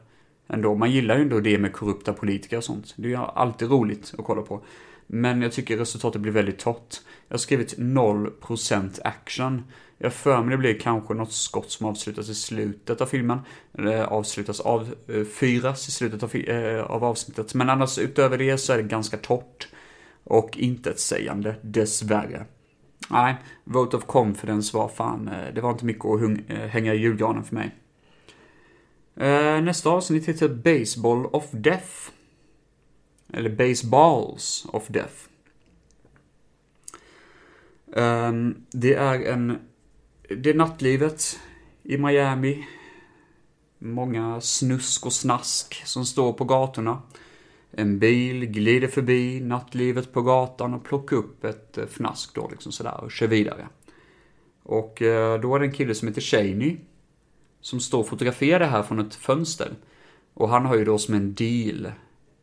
Ändå. 0.49 0.75
Man 0.75 0.91
gillar 0.91 1.17
ju 1.17 1.23
ändå 1.23 1.41
det 1.41 1.59
med 1.59 1.73
korrupta 1.73 2.13
politiker 2.13 2.57
och 2.57 2.65
sånt. 2.65 2.95
Det 2.97 3.07
är 3.07 3.11
ju 3.11 3.17
alltid 3.17 3.71
roligt 3.71 4.15
att 4.19 4.25
kolla 4.25 4.43
på. 4.43 4.63
Men 5.07 5.43
jag 5.43 5.53
tycker 5.53 5.77
resultatet 5.77 6.21
blir 6.21 6.33
väldigt 6.33 6.59
torrt. 6.59 7.01
Jag 7.29 7.35
har 7.35 7.39
skrivit 7.39 7.79
0% 7.79 9.01
action. 9.05 9.63
Jag 9.99 10.13
för 10.13 10.43
mig 10.43 10.51
det 10.51 10.57
blir 10.57 10.79
kanske 10.79 11.15
något 11.15 11.33
skott 11.33 11.71
som 11.71 11.87
avslutas 11.87 12.29
i 12.29 12.35
slutet 12.35 13.01
av 13.01 13.07
filmen. 13.07 13.39
Eller 13.79 14.05
avslutas, 14.05 14.61
av, 14.61 14.95
eh, 15.09 15.25
fyras 15.25 15.89
i 15.89 15.91
slutet 15.91 16.23
av, 16.23 16.37
eh, 16.37 16.83
av 16.83 17.05
avsnittet. 17.05 17.55
Men 17.55 17.71
annars 17.71 17.99
utöver 17.99 18.39
det 18.39 18.59
så 18.59 18.73
är 18.73 18.77
det 18.77 18.83
ganska 18.83 19.17
torrt. 19.17 19.69
Och 20.25 20.59
intetsägande, 20.59 21.55
dessvärre. 21.63 22.47
Nej, 23.11 23.37
Vote 23.65 23.97
of 23.97 24.07
Confidence 24.07 24.77
var 24.77 24.89
fan, 24.89 25.29
eh, 25.29 25.55
det 25.55 25.61
var 25.61 25.71
inte 25.71 25.85
mycket 25.85 26.05
att 26.05 26.21
eh, 26.49 26.57
hänga 26.57 26.95
i 26.95 26.99
julgranen 26.99 27.45
för 27.45 27.55
mig. 27.55 27.75
Eh, 29.17 29.63
nästa 29.63 29.91
avsnitt 29.91 30.29
heter 30.29 30.49
Baseball 30.49 31.27
of 31.27 31.51
Death. 31.51 32.11
Eller 33.33 33.51
Baseballs 33.51 34.67
of 34.69 34.89
Death. 34.89 35.15
Ehm, 37.97 38.65
det 38.71 38.95
är 38.95 39.21
en, 39.33 39.59
det 40.29 40.51
är 40.51 40.55
nattlivet 40.55 41.41
i 41.83 41.99
Miami. 41.99 42.67
Många 43.79 44.41
snusk 44.41 45.07
och 45.07 45.13
snask 45.13 45.83
som 45.85 46.05
står 46.05 46.33
på 46.33 46.45
gatorna. 46.45 47.03
En 47.75 47.99
bil 47.99 48.47
glider 48.47 48.89
förbi 48.89 49.41
nattlivet 49.41 50.13
på 50.13 50.23
gatan 50.23 50.75
och 50.75 50.85
plockar 50.85 51.17
upp 51.17 51.45
ett 51.45 51.79
eh, 51.79 51.85
fnask 51.85 52.35
då 52.35 52.49
liksom 52.51 52.73
sådär 52.73 53.01
och 53.05 53.13
kör 53.13 53.27
vidare. 53.27 53.69
Och 54.63 55.03
eh, 55.03 55.41
då 55.41 55.55
är 55.55 55.61
det 55.61 55.67
en 55.67 55.73
kille 55.73 55.95
som 55.95 56.09
heter 56.09 56.21
Shaney 56.21 56.77
som 57.61 57.81
står 57.81 58.01
och 58.01 58.09
fotograferar 58.09 58.59
det 58.59 58.67
här 58.67 58.83
från 58.83 58.99
ett 58.99 59.15
fönster. 59.15 59.73
Och 60.35 60.49
han 60.49 60.67
har 60.67 60.77
ju 60.77 60.85
då 60.85 60.99
som 60.99 61.15
en 61.15 61.35
deal 61.35 61.93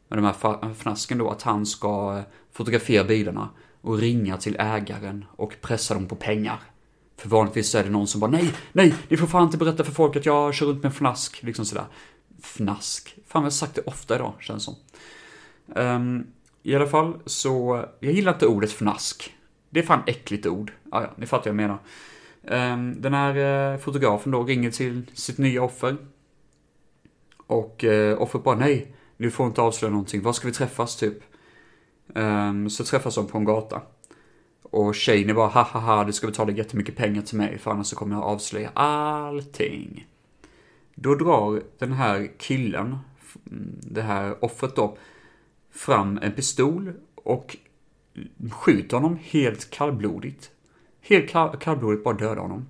med 0.08 0.18
de 0.20 0.26
här 0.26 0.72
fnasken 0.74 1.18
då 1.18 1.30
att 1.30 1.42
han 1.42 1.66
ska 1.66 2.18
eh, 2.18 2.24
fotografera 2.52 3.04
bilarna 3.04 3.50
och 3.82 3.98
ringa 3.98 4.38
till 4.38 4.56
ägaren 4.60 5.26
och 5.32 5.56
pressa 5.62 5.94
dem 5.94 6.08
på 6.08 6.16
pengar. 6.16 6.60
För 7.18 7.30
vanligtvis 7.30 7.76
är 7.76 7.84
det 7.84 7.90
någon 7.90 8.08
som 8.08 8.22
bara 8.22 8.32
nej, 8.32 8.54
nej, 8.72 8.94
ni 9.08 9.18
får 9.18 9.28
fan 9.28 9.44
inte 9.44 9.58
berätta 9.58 9.84
för 9.84 9.92
folk 9.92 10.16
att 10.16 10.26
jag 10.26 10.54
kör 10.54 10.66
runt 10.66 10.84
med 10.84 10.90
en 10.90 10.92
fnask, 10.92 11.44
liksom 11.44 11.66
sådär. 11.66 11.86
Fnask. 12.42 13.16
Fan, 13.28 13.42
jag 13.42 13.46
har 13.46 13.50
sagt 13.50 13.76
det 13.76 13.82
ofta 13.82 14.16
idag, 14.16 14.34
känns 14.40 14.64
som. 14.64 14.76
Um, 15.76 16.28
I 16.64 16.76
alla 16.76 16.88
fall 16.88 17.20
så, 17.26 17.86
jag 18.00 18.14
gillar 18.14 18.34
inte 18.34 18.48
ordet 18.48 18.72
fnask. 18.72 19.36
Det 19.70 19.80
är 19.80 19.84
fan 19.84 20.04
äckligt 20.08 20.46
ord. 20.46 20.72
Ah, 20.92 21.02
ja, 21.02 21.14
ni 21.16 21.26
fattar 21.26 21.52
vad 21.52 21.62
jag 21.62 21.70
menar. 21.70 21.80
Um, 22.74 23.02
den 23.02 23.14
här 23.14 23.74
uh, 23.74 23.80
fotografen 23.80 24.32
då 24.32 24.44
ringer 24.44 24.72
till 24.72 25.12
sitt 25.14 25.38
nya 25.38 25.64
offer. 25.64 25.98
Och 27.48 27.84
eh, 27.84 28.14
uh, 28.14 28.22
offret 28.22 28.44
bara 28.44 28.56
nej, 28.56 28.96
nu 29.18 29.32
får 29.32 29.48
inte 29.48 29.62
avslöja 29.62 29.92
någonting. 29.92 30.22
Var 30.22 30.34
ska 30.34 30.48
vi 30.48 30.54
träffas 30.54 30.96
typ? 30.96 31.18
Um, 32.16 32.70
så 32.70 32.84
träffas 32.84 33.16
de 33.16 33.28
på 33.28 33.38
en 33.38 33.46
gata. 33.46 33.82
Och 34.62 34.96
tjejen 34.96 35.30
är 35.30 35.34
bara 35.34 35.48
ha 35.48 35.62
ha 35.62 35.80
ha, 35.80 36.04
du 36.04 36.14
ska 36.14 36.28
betala 36.28 36.52
jättemycket 36.52 36.96
pengar 36.96 37.22
till 37.22 37.38
mig 37.38 37.58
för 37.58 37.72
annars 37.72 37.88
så 37.88 37.96
kommer 37.96 38.16
jag 38.16 38.24
avslöja 38.24 38.70
allting. 38.74 40.08
Då 40.96 41.16
drar 41.16 41.62
den 41.78 41.92
här 41.92 42.32
killen, 42.38 42.98
mm, 43.52 43.80
det 43.82 44.02
här 44.02 44.44
offret 44.44 44.76
då, 44.76 44.98
fram 45.72 46.20
en 46.22 46.32
pistol 46.32 46.94
och 47.16 47.58
skjuter 48.52 48.98
honom 48.98 49.20
helt 49.22 49.70
kallblodigt. 49.70 50.52
Helt 51.02 51.32
kallblodigt 51.60 52.04
bara 52.04 52.14
dödar 52.14 52.42
honom. 52.42 52.68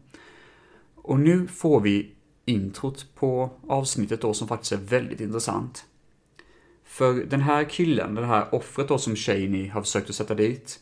Och 0.95 1.19
nu 1.19 1.47
får 1.47 1.81
vi 1.81 2.11
introt 2.45 3.15
på 3.15 3.49
avsnittet 3.67 4.21
då 4.21 4.33
som 4.33 4.47
faktiskt 4.47 4.71
är 4.71 4.77
väldigt 4.77 5.21
intressant. 5.21 5.85
För 6.83 7.13
den 7.13 7.41
här 7.41 7.63
killen, 7.63 8.15
det 8.15 8.25
här 8.25 8.55
offret 8.55 8.87
då 8.87 8.97
som 8.97 9.15
Shaney 9.15 9.67
har 9.67 9.81
försökt 9.81 10.09
att 10.09 10.15
sätta 10.15 10.35
dit, 10.35 10.79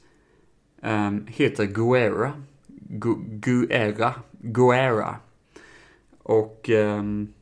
um, 0.82 1.28
heter 1.28 1.66
Guerra. 1.66 2.44
Gu 2.90 3.16
Guerra. 3.28 4.14
Guerra. 4.32 5.16
Och 6.24 6.70
um, 6.70 7.34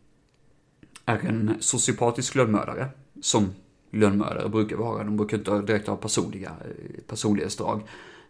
är 1.06 1.18
en 1.18 1.56
sociopatisk 1.60 2.36
lönnmördare 2.36 2.90
som 3.22 3.54
lönnmördare 3.96 4.50
brukar 4.50 4.76
vara. 4.76 5.04
De 5.04 5.18
brukar 5.18 5.38
inte 5.38 5.62
direkt 5.62 5.88
ha 5.88 5.96
personliga, 5.96 6.50
eh, 6.50 7.04
personlighetsdrag. 7.08 7.82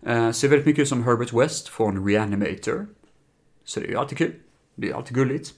Eh, 0.01 0.31
ser 0.31 0.47
väldigt 0.47 0.65
mycket 0.65 0.81
ut 0.81 0.89
som 0.89 1.03
Herbert 1.03 1.33
West 1.33 1.67
från 1.67 2.07
Reanimator. 2.07 2.87
Så 3.63 3.79
det 3.79 3.85
är 3.85 3.89
ju 3.89 3.97
alltid 3.97 4.17
kul. 4.17 4.33
Det 4.75 4.89
är 4.89 4.93
alltid 4.93 5.15
gulligt. 5.15 5.53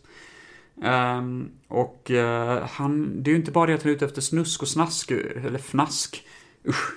Um, 0.76 1.52
och 1.68 2.12
uh, 2.14 2.66
han, 2.70 3.24
det 3.24 3.30
är 3.30 3.32
ju 3.32 3.40
inte 3.40 3.52
bara 3.52 3.66
det 3.66 3.74
att 3.74 3.84
han 3.84 3.92
är 3.92 3.96
ute 3.96 4.06
efter 4.06 4.22
snusk 4.22 4.62
och 4.62 4.68
snask, 4.68 5.12
eller 5.12 5.60
fnask. 5.60 6.28
Usch. 6.68 6.94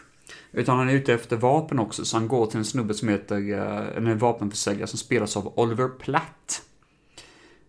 Utan 0.53 0.79
han 0.79 0.89
är 0.89 0.95
ute 0.95 1.15
efter 1.15 1.37
vapen 1.37 1.79
också, 1.79 2.05
så 2.05 2.17
han 2.17 2.29
går 2.29 2.47
till 2.47 2.59
en 2.59 2.65
snubbe 2.65 2.95
som 2.95 3.09
heter, 3.09 3.37
uh, 3.37 4.09
en 4.09 4.19
vapenförsäljare 4.19 4.87
som 4.87 4.99
spelas 4.99 5.37
av 5.37 5.53
Oliver 5.59 5.89
Platt. 5.89 6.63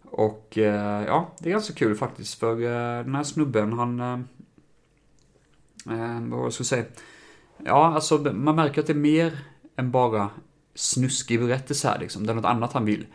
Och 0.04 0.54
uh, 0.58 0.64
ja, 0.64 1.36
det 1.40 1.50
är 1.50 1.54
ganska 1.54 1.74
kul 1.74 1.96
faktiskt, 1.96 2.40
för 2.40 2.56
den 3.04 3.16
här 3.16 3.24
snubben, 3.24 3.74
han, 3.74 4.28
eh, 5.90 6.22
vad 6.22 6.54
ska 6.54 6.62
jag 6.62 6.68
säga? 6.68 6.86
Ja, 7.66 7.94
alltså 7.96 8.18
man 8.18 8.56
märker 8.56 8.82
att 8.82 8.88
det 8.88 8.94
är 8.94 8.98
mer 8.98 9.40
än 9.76 9.92
bara 9.92 10.30
snuskig 10.76 11.40
berättelse 11.40 11.88
här 11.88 12.00
liksom. 12.00 12.26
Det 12.26 12.34
är 12.34 12.36
något 12.36 12.46
annat 12.46 12.74
han 12.74 12.86
vill. 12.86 13.06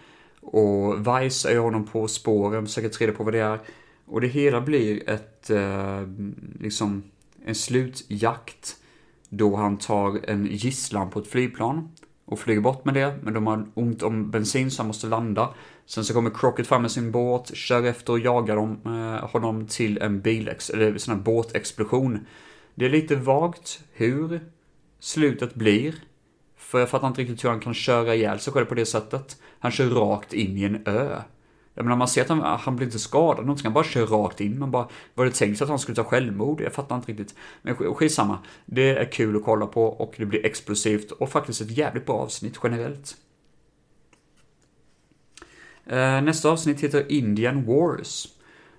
Och 0.40 0.98
Vice 0.98 1.48
är 1.48 1.52
ju 1.52 1.58
honom 1.58 1.86
på 1.86 2.08
spåren, 2.08 2.66
försöker 2.66 2.88
ta 2.88 3.04
reda 3.04 3.12
på 3.12 3.24
vad 3.24 3.34
det 3.34 3.40
är. 3.40 3.60
Och 4.06 4.20
det 4.20 4.26
hela 4.26 4.60
blir 4.60 5.10
ett, 5.10 5.50
eh, 5.50 6.00
liksom, 6.60 7.02
en 7.44 7.54
slutjakt. 7.54 8.76
Då 9.28 9.56
han 9.56 9.78
tar 9.78 10.20
en 10.30 10.46
gisslan 10.46 11.10
på 11.10 11.18
ett 11.18 11.26
flygplan 11.26 11.88
och 12.24 12.38
flyger 12.38 12.60
bort 12.60 12.84
med 12.84 12.94
det, 12.94 13.18
men 13.22 13.34
de 13.34 13.46
har 13.46 13.66
ont 13.74 14.02
om 14.02 14.30
bensin 14.30 14.70
så 14.70 14.82
han 14.82 14.86
måste 14.86 15.06
landa. 15.06 15.54
Sen 15.86 16.04
så 16.04 16.14
kommer 16.14 16.30
Crockett 16.30 16.66
fram 16.66 16.82
med 16.82 16.90
sin 16.90 17.10
båt, 17.10 17.56
kör 17.56 17.82
efter 17.82 18.12
och 18.12 18.18
jagar 18.18 18.56
dem, 18.56 18.78
eh, 18.84 19.28
honom 19.30 19.66
till 19.66 19.98
en 19.98 20.20
bilex, 20.20 20.70
eller 20.70 20.98
sån 20.98 21.14
här 21.14 21.22
båtexplosion. 21.22 22.26
Det 22.78 22.84
är 22.84 22.90
lite 22.90 23.16
vagt 23.16 23.80
hur 23.92 24.40
slutet 25.00 25.54
blir. 25.54 25.94
För 26.56 26.78
jag 26.78 26.90
fattar 26.90 27.08
inte 27.08 27.20
riktigt 27.20 27.44
hur 27.44 27.48
han 27.48 27.60
kan 27.60 27.74
köra 27.74 28.14
ihjäl 28.14 28.40
sig 28.40 28.52
själv 28.52 28.66
på 28.66 28.74
det 28.74 28.86
sättet. 28.86 29.36
Han 29.58 29.70
kör 29.70 29.90
rakt 29.90 30.32
in 30.32 30.58
i 30.58 30.64
en 30.64 30.82
ö. 30.86 31.22
Jag 31.74 31.84
menar, 31.84 31.96
man 31.96 32.08
ser 32.08 32.22
att 32.22 32.28
han, 32.28 32.40
han 32.40 32.76
blir 32.76 32.86
inte 32.86 32.98
skadad 32.98 33.44
någonting, 33.44 33.64
han 33.64 33.72
bara 33.72 33.84
kör 33.84 34.06
rakt 34.06 34.40
in. 34.40 34.58
Man 34.58 34.70
bara, 34.70 34.88
var 35.14 35.24
det 35.24 35.30
tänkt 35.30 35.62
att 35.62 35.68
han 35.68 35.78
skulle 35.78 35.96
ta 35.96 36.04
självmord? 36.04 36.60
Jag 36.60 36.72
fattar 36.72 36.96
inte 36.96 37.12
riktigt. 37.12 37.34
Men 37.62 37.74
skitsamma. 37.74 38.38
Det 38.66 38.88
är 38.98 39.12
kul 39.12 39.36
att 39.36 39.44
kolla 39.44 39.66
på 39.66 39.84
och 39.84 40.14
det 40.16 40.26
blir 40.26 40.46
explosivt 40.46 41.10
och 41.10 41.30
faktiskt 41.30 41.60
ett 41.60 41.70
jävligt 41.70 42.06
bra 42.06 42.16
avsnitt 42.16 42.58
generellt. 42.62 43.16
Eh, 45.86 46.22
nästa 46.22 46.50
avsnitt 46.50 46.80
heter 46.80 47.12
Indian 47.12 47.64
Wars. 47.64 48.35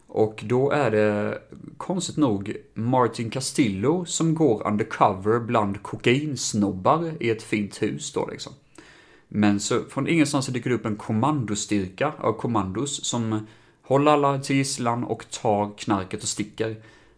Och 0.08 0.44
då 0.46 0.72
är 0.72 0.92
det 0.92 1.42
konstigt 1.78 2.18
nog 2.18 2.56
Martin 2.74 3.30
Castillo 3.30 4.06
som 4.06 4.36
går 4.36 4.68
undercover 4.68 5.40
bland 5.40 5.84
kokainsnobbar 5.84 7.14
i 7.20 7.30
ett 7.30 7.44
fint 7.44 7.82
hus 7.82 8.14
då 8.14 8.28
liksom. 8.32 8.54
Men 9.28 9.60
så 9.60 9.84
från 9.90 10.08
ingenstans 10.08 10.46
så 10.46 10.52
dyker 10.52 10.70
det 10.70 10.76
upp 10.76 10.86
en 10.86 10.96
kommandostyrka 10.96 12.14
av 12.20 12.34
kommandos 12.34 13.06
som 13.06 13.48
håller 13.82 14.12
alla 14.12 14.40
till 14.40 14.56
gisslan 14.56 15.04
och 15.04 15.32
tar 15.32 15.78
knarket 15.78 16.24
och 16.24 16.30
sticker. 16.30 16.76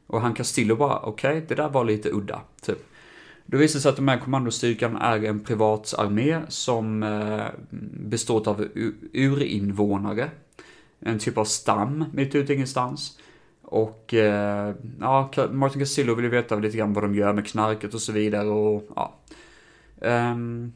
Och 0.08 0.22
han 0.22 0.34
Castillo 0.34 0.76
bara, 0.76 1.00
okej, 1.00 1.46
det 1.48 1.56
där 1.56 1.70
var 1.70 1.86
lite 1.86 2.10
udda, 2.10 2.42
typ. 2.62 2.86
Då 3.46 3.58
visar 3.58 3.78
det 3.78 3.82
sig 3.82 3.90
att 3.90 3.96
de 3.96 4.08
här 4.08 4.20
kommandostyrkan 4.20 4.96
är 4.96 5.24
en 5.24 5.40
privat 5.40 5.94
armé 5.98 6.42
som 6.48 7.04
eh, 7.04 7.46
består 8.10 8.50
av 8.50 8.68
urinvånare. 9.14 10.30
En 11.00 11.20
typ 11.20 11.38
av 11.38 11.46
stam 11.46 12.06
mitt 12.14 12.36
ute 12.36 12.54
i 12.54 12.56
ingenstans. 12.56 13.20
Och 13.62 14.14
eh, 14.14 14.76
ja, 15.00 15.32
Martin 15.52 15.80
Casillo 15.80 16.16
vill 16.16 16.26
ju 16.26 16.32
veta 16.32 16.56
lite 16.56 16.78
grann 16.78 16.94
vad 16.94 17.04
de 17.04 17.16
gör 17.16 17.34
med 17.34 17.48
knarket 17.48 17.94
och 17.94 18.02
så 18.02 18.12
vidare 18.12 18.48
och 18.48 18.84
ja. 18.96 19.16
Um, 20.02 20.74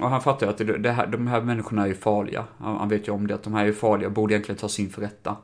och 0.00 0.10
han 0.10 0.22
fattar 0.22 0.46
ju 0.46 0.50
att 0.50 0.58
det, 0.58 0.78
det 0.78 0.90
här, 0.90 1.06
de 1.06 1.26
här 1.26 1.40
människorna 1.40 1.82
är 1.82 1.86
ju 1.86 1.94
farliga. 1.94 2.44
Han, 2.58 2.76
han 2.76 2.88
vet 2.88 3.08
ju 3.08 3.12
om 3.12 3.26
det, 3.26 3.34
att 3.34 3.42
de 3.42 3.54
här 3.54 3.66
är 3.66 3.72
farliga 3.72 4.08
och 4.08 4.14
borde 4.14 4.34
egentligen 4.34 4.58
tas 4.58 4.78
in 4.78 4.90
för 4.90 5.02
rätta. 5.02 5.36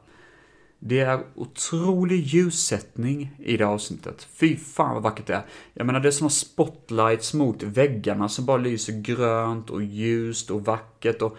Det 0.79 1.01
är 1.01 1.21
otrolig 1.35 2.21
ljussättning 2.21 3.31
i 3.39 3.57
det 3.57 3.65
avsnittet. 3.65 4.29
Fy 4.33 4.57
fan 4.57 4.95
vad 4.95 5.03
vackert 5.03 5.27
det 5.27 5.35
är. 5.35 5.43
Jag 5.75 5.87
menar 5.87 6.01
det 6.01 6.09
är 6.09 6.13
såna 6.13 6.31
spotlights 6.31 7.35
mot 7.35 7.63
väggarna 7.63 8.29
som 8.29 8.47
bara 8.47 8.57
lyser 8.57 8.93
grönt 8.93 9.71
och 9.71 9.83
ljust 9.83 10.51
och 10.51 10.65
vackert 10.65 11.23
och 11.23 11.37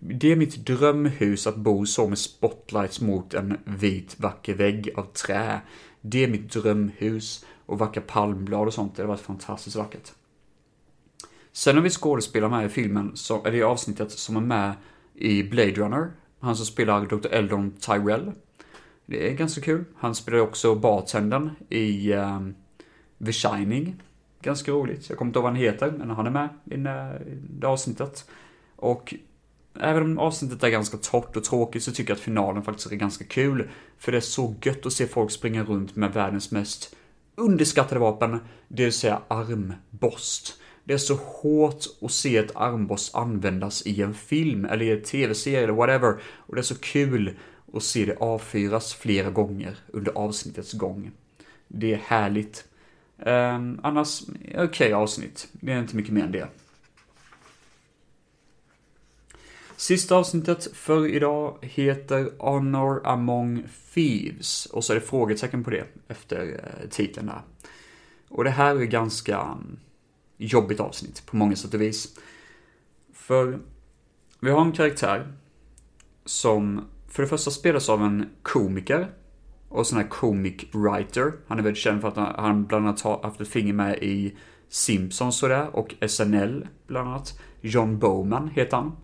det 0.00 0.32
är 0.32 0.36
mitt 0.36 0.66
drömhus 0.66 1.46
att 1.46 1.56
bo 1.56 1.86
så 1.86 2.08
med 2.08 2.18
spotlights 2.18 3.00
mot 3.00 3.34
en 3.34 3.56
vit 3.64 4.20
vacker 4.20 4.54
vägg 4.54 4.90
av 4.96 5.02
trä. 5.04 5.60
Det 6.00 6.24
är 6.24 6.28
mitt 6.28 6.52
drömhus 6.52 7.44
och 7.66 7.78
vackra 7.78 8.02
palmblad 8.06 8.66
och 8.66 8.74
sånt. 8.74 8.96
Det 8.96 9.02
har 9.02 9.08
varit 9.08 9.20
fantastiskt 9.20 9.76
vackert. 9.76 10.12
Sen 11.52 11.76
har 11.76 11.82
vi 11.82 11.90
skådespelare 11.90 12.50
med 12.50 12.66
i 12.66 12.68
filmen, 12.68 13.10
så, 13.14 13.44
eller 13.44 13.58
i 13.58 13.62
avsnittet, 13.62 14.10
som 14.12 14.36
är 14.36 14.40
med 14.40 14.72
i 15.14 15.42
Blade 15.42 15.72
Runner. 15.72 16.10
Han 16.40 16.56
som 16.56 16.66
spelar 16.66 17.06
Dr. 17.06 17.26
Eldon 17.30 17.70
Tyrell. 17.80 18.32
Det 19.06 19.30
är 19.30 19.34
ganska 19.34 19.60
kul. 19.60 19.84
Han 19.96 20.14
spelar 20.14 20.38
också 20.38 20.74
bartendern 20.74 21.50
i 21.68 22.12
um, 22.12 22.54
The 23.26 23.32
Shining. 23.32 24.02
Ganska 24.42 24.72
roligt. 24.72 25.08
Jag 25.08 25.18
kommer 25.18 25.28
inte 25.28 25.38
ihåg 25.38 25.42
vad 25.44 25.52
han 25.52 25.60
heter, 25.62 25.90
men 25.98 26.10
han 26.10 26.26
är 26.26 26.30
med 26.30 26.48
i 26.64 26.76
det- 26.76 27.22
i 27.26 27.34
det 27.50 27.66
avsnittet. 27.66 28.30
Och 28.76 29.14
även 29.80 30.02
om 30.02 30.18
avsnittet 30.18 30.62
är 30.62 30.68
ganska 30.68 30.96
torrt 30.96 31.36
och 31.36 31.44
tråkigt 31.44 31.82
så 31.82 31.92
tycker 31.92 32.10
jag 32.10 32.16
att 32.16 32.22
finalen 32.22 32.62
faktiskt 32.62 32.92
är 32.92 32.96
ganska 32.96 33.24
kul. 33.24 33.68
För 33.98 34.12
det 34.12 34.18
är 34.18 34.20
så 34.20 34.54
gött 34.62 34.86
att 34.86 34.92
se 34.92 35.06
folk 35.06 35.30
springa 35.30 35.64
runt 35.64 35.96
med 35.96 36.12
världens 36.12 36.50
mest 36.50 36.96
underskattade 37.34 38.00
vapen, 38.00 38.38
det 38.68 38.84
vill 38.84 38.92
säga 38.92 39.22
armborst. 39.28 40.54
Det 40.84 40.94
är 40.94 40.98
så 40.98 41.14
hårt 41.14 41.84
att 42.00 42.12
se 42.12 42.36
ett 42.36 42.56
armborst 42.56 43.14
användas 43.14 43.86
i 43.86 44.02
en 44.02 44.14
film 44.14 44.64
eller 44.64 44.84
i 44.84 44.90
en 44.90 45.02
tv-serie 45.02 45.62
eller 45.62 45.72
whatever. 45.72 46.16
Och 46.22 46.54
det 46.54 46.60
är 46.60 46.62
så 46.62 46.78
kul 46.78 47.36
att 47.74 47.82
se 47.82 48.04
det 48.04 48.16
avfyras 48.16 48.94
flera 48.94 49.30
gånger 49.30 49.76
under 49.86 50.12
avsnittets 50.12 50.72
gång. 50.72 51.10
Det 51.68 51.92
är 51.92 52.00
härligt. 52.06 52.64
Um, 53.18 53.80
annars, 53.82 54.22
okej 54.58 54.92
avsnitt. 54.92 55.48
Det 55.52 55.72
är 55.72 55.78
inte 55.78 55.96
mycket 55.96 56.12
mer 56.12 56.24
än 56.24 56.32
det. 56.32 56.48
Sista 59.76 60.16
avsnittet 60.16 60.76
för 60.76 61.06
idag 61.06 61.58
heter 61.62 62.30
Honor 62.38 63.06
Among 63.06 63.64
Thieves. 63.94 64.66
Och 64.66 64.84
så 64.84 64.92
är 64.92 64.94
det 64.94 65.00
frågetecken 65.06 65.64
på 65.64 65.70
det 65.70 65.84
efter 66.08 66.60
eh, 66.64 66.88
titeln 66.88 67.26
där. 67.26 67.40
Och 68.28 68.44
det 68.44 68.50
här 68.50 68.76
är 68.76 68.84
ganska 68.84 69.40
mm, 69.40 69.78
jobbigt 70.36 70.80
avsnitt 70.80 71.26
på 71.26 71.36
många 71.36 71.56
sätt 71.56 71.74
och 71.74 71.80
vis. 71.80 72.18
För 73.12 73.58
vi 74.40 74.50
har 74.50 74.60
en 74.62 74.72
karaktär 74.72 75.32
som 76.24 76.84
för 77.08 77.22
det 77.22 77.28
första 77.28 77.50
spelas 77.50 77.88
av 77.88 78.02
en 78.02 78.28
komiker 78.42 79.10
och 79.68 79.86
sån 79.86 79.98
här 79.98 80.08
comic 80.08 80.54
writer. 80.72 81.32
Han 81.46 81.58
är 81.58 81.62
väldigt 81.62 81.82
känd 81.82 82.00
för 82.00 82.08
att 82.08 82.16
han- 82.16 82.34
han 82.38 82.64
bland 82.66 82.86
annat 82.86 83.00
har 83.00 83.22
haft 83.22 83.40
ett 83.40 83.48
finger 83.48 83.72
med 83.72 83.98
i 84.02 84.36
Simpsons 84.68 85.42
och 85.42 85.48
det 85.48 85.68
och 85.72 85.94
SNL 86.00 86.66
bland 86.86 87.08
annat. 87.08 87.40
John 87.60 87.98
Bowman 87.98 88.48
heter 88.48 88.76
han. 88.76 88.96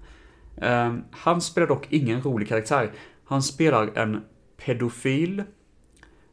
Ehm, 0.61 1.04
han 1.11 1.40
spelar 1.40 1.68
dock 1.68 1.86
ingen 1.90 2.22
rolig 2.22 2.48
karaktär. 2.48 2.92
Han 3.24 3.42
spelar 3.42 3.90
en 3.94 4.22
pedofil 4.56 5.42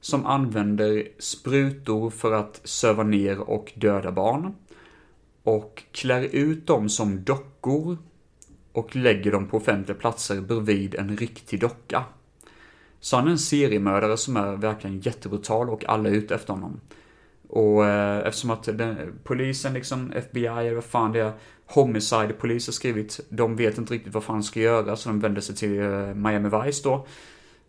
som 0.01 0.25
använder 0.25 1.07
sprutor 1.19 2.09
för 2.09 2.31
att 2.31 2.61
söva 2.63 3.03
ner 3.03 3.39
och 3.39 3.73
döda 3.75 4.11
barn. 4.11 4.55
Och 5.43 5.83
klär 5.91 6.21
ut 6.21 6.67
dem 6.67 6.89
som 6.89 7.23
dockor 7.23 7.97
och 8.71 8.95
lägger 8.95 9.31
dem 9.31 9.47
på 9.47 9.57
offentliga 9.57 9.97
platser 9.97 10.41
bredvid 10.41 10.95
en 10.95 11.17
riktig 11.17 11.59
docka. 11.59 12.03
Så 12.99 13.15
han 13.15 13.27
är 13.27 13.31
en 13.31 13.37
seriemördare 13.37 14.17
som 14.17 14.37
är 14.37 14.55
verkligen 14.55 14.99
jättebrutal 14.99 15.69
och 15.69 15.85
alla 15.85 16.09
är 16.09 16.13
ute 16.13 16.35
efter 16.35 16.53
honom. 16.53 16.79
Och 17.47 17.85
eh, 17.85 18.27
eftersom 18.27 18.49
att 18.49 18.63
den, 18.63 19.19
polisen, 19.23 19.73
liksom 19.73 20.11
FBI 20.11 20.47
eller 20.47 20.75
vad 20.75 20.83
fan 20.83 21.11
det 21.11 21.19
är, 21.19 21.33
Homicide 21.67 22.33
polis 22.39 22.67
har 22.67 22.71
skrivit, 22.73 23.19
de 23.29 23.55
vet 23.55 23.77
inte 23.77 23.93
riktigt 23.93 24.13
vad 24.13 24.23
fan 24.23 24.35
de 24.35 24.43
ska 24.43 24.59
göra 24.59 24.95
så 24.95 25.09
de 25.09 25.19
vänder 25.19 25.41
sig 25.41 25.55
till 25.55 25.79
eh, 25.79 26.13
Miami 26.13 26.49
Vice 26.49 26.83
då. 26.83 27.07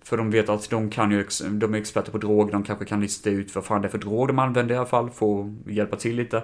För 0.02 0.16
de 0.16 0.30
vet 0.30 0.48
att 0.48 0.70
de 0.70 0.90
kan 0.90 1.10
ju, 1.10 1.26
de 1.50 1.74
är 1.74 1.78
experter 1.78 2.12
på 2.12 2.18
droger, 2.18 2.52
de 2.52 2.62
kanske 2.62 2.84
kan 2.84 3.00
lista 3.00 3.30
ut 3.30 3.54
vad 3.54 3.64
fan 3.64 3.82
det 3.82 3.88
är 3.88 3.90
för 3.90 3.98
drog 3.98 4.28
de 4.28 4.38
använder 4.38 4.74
i 4.74 4.78
alla 4.78 4.86
fall, 4.86 5.10
få 5.10 5.54
hjälpa 5.66 5.96
till 5.96 6.16
lite. 6.16 6.42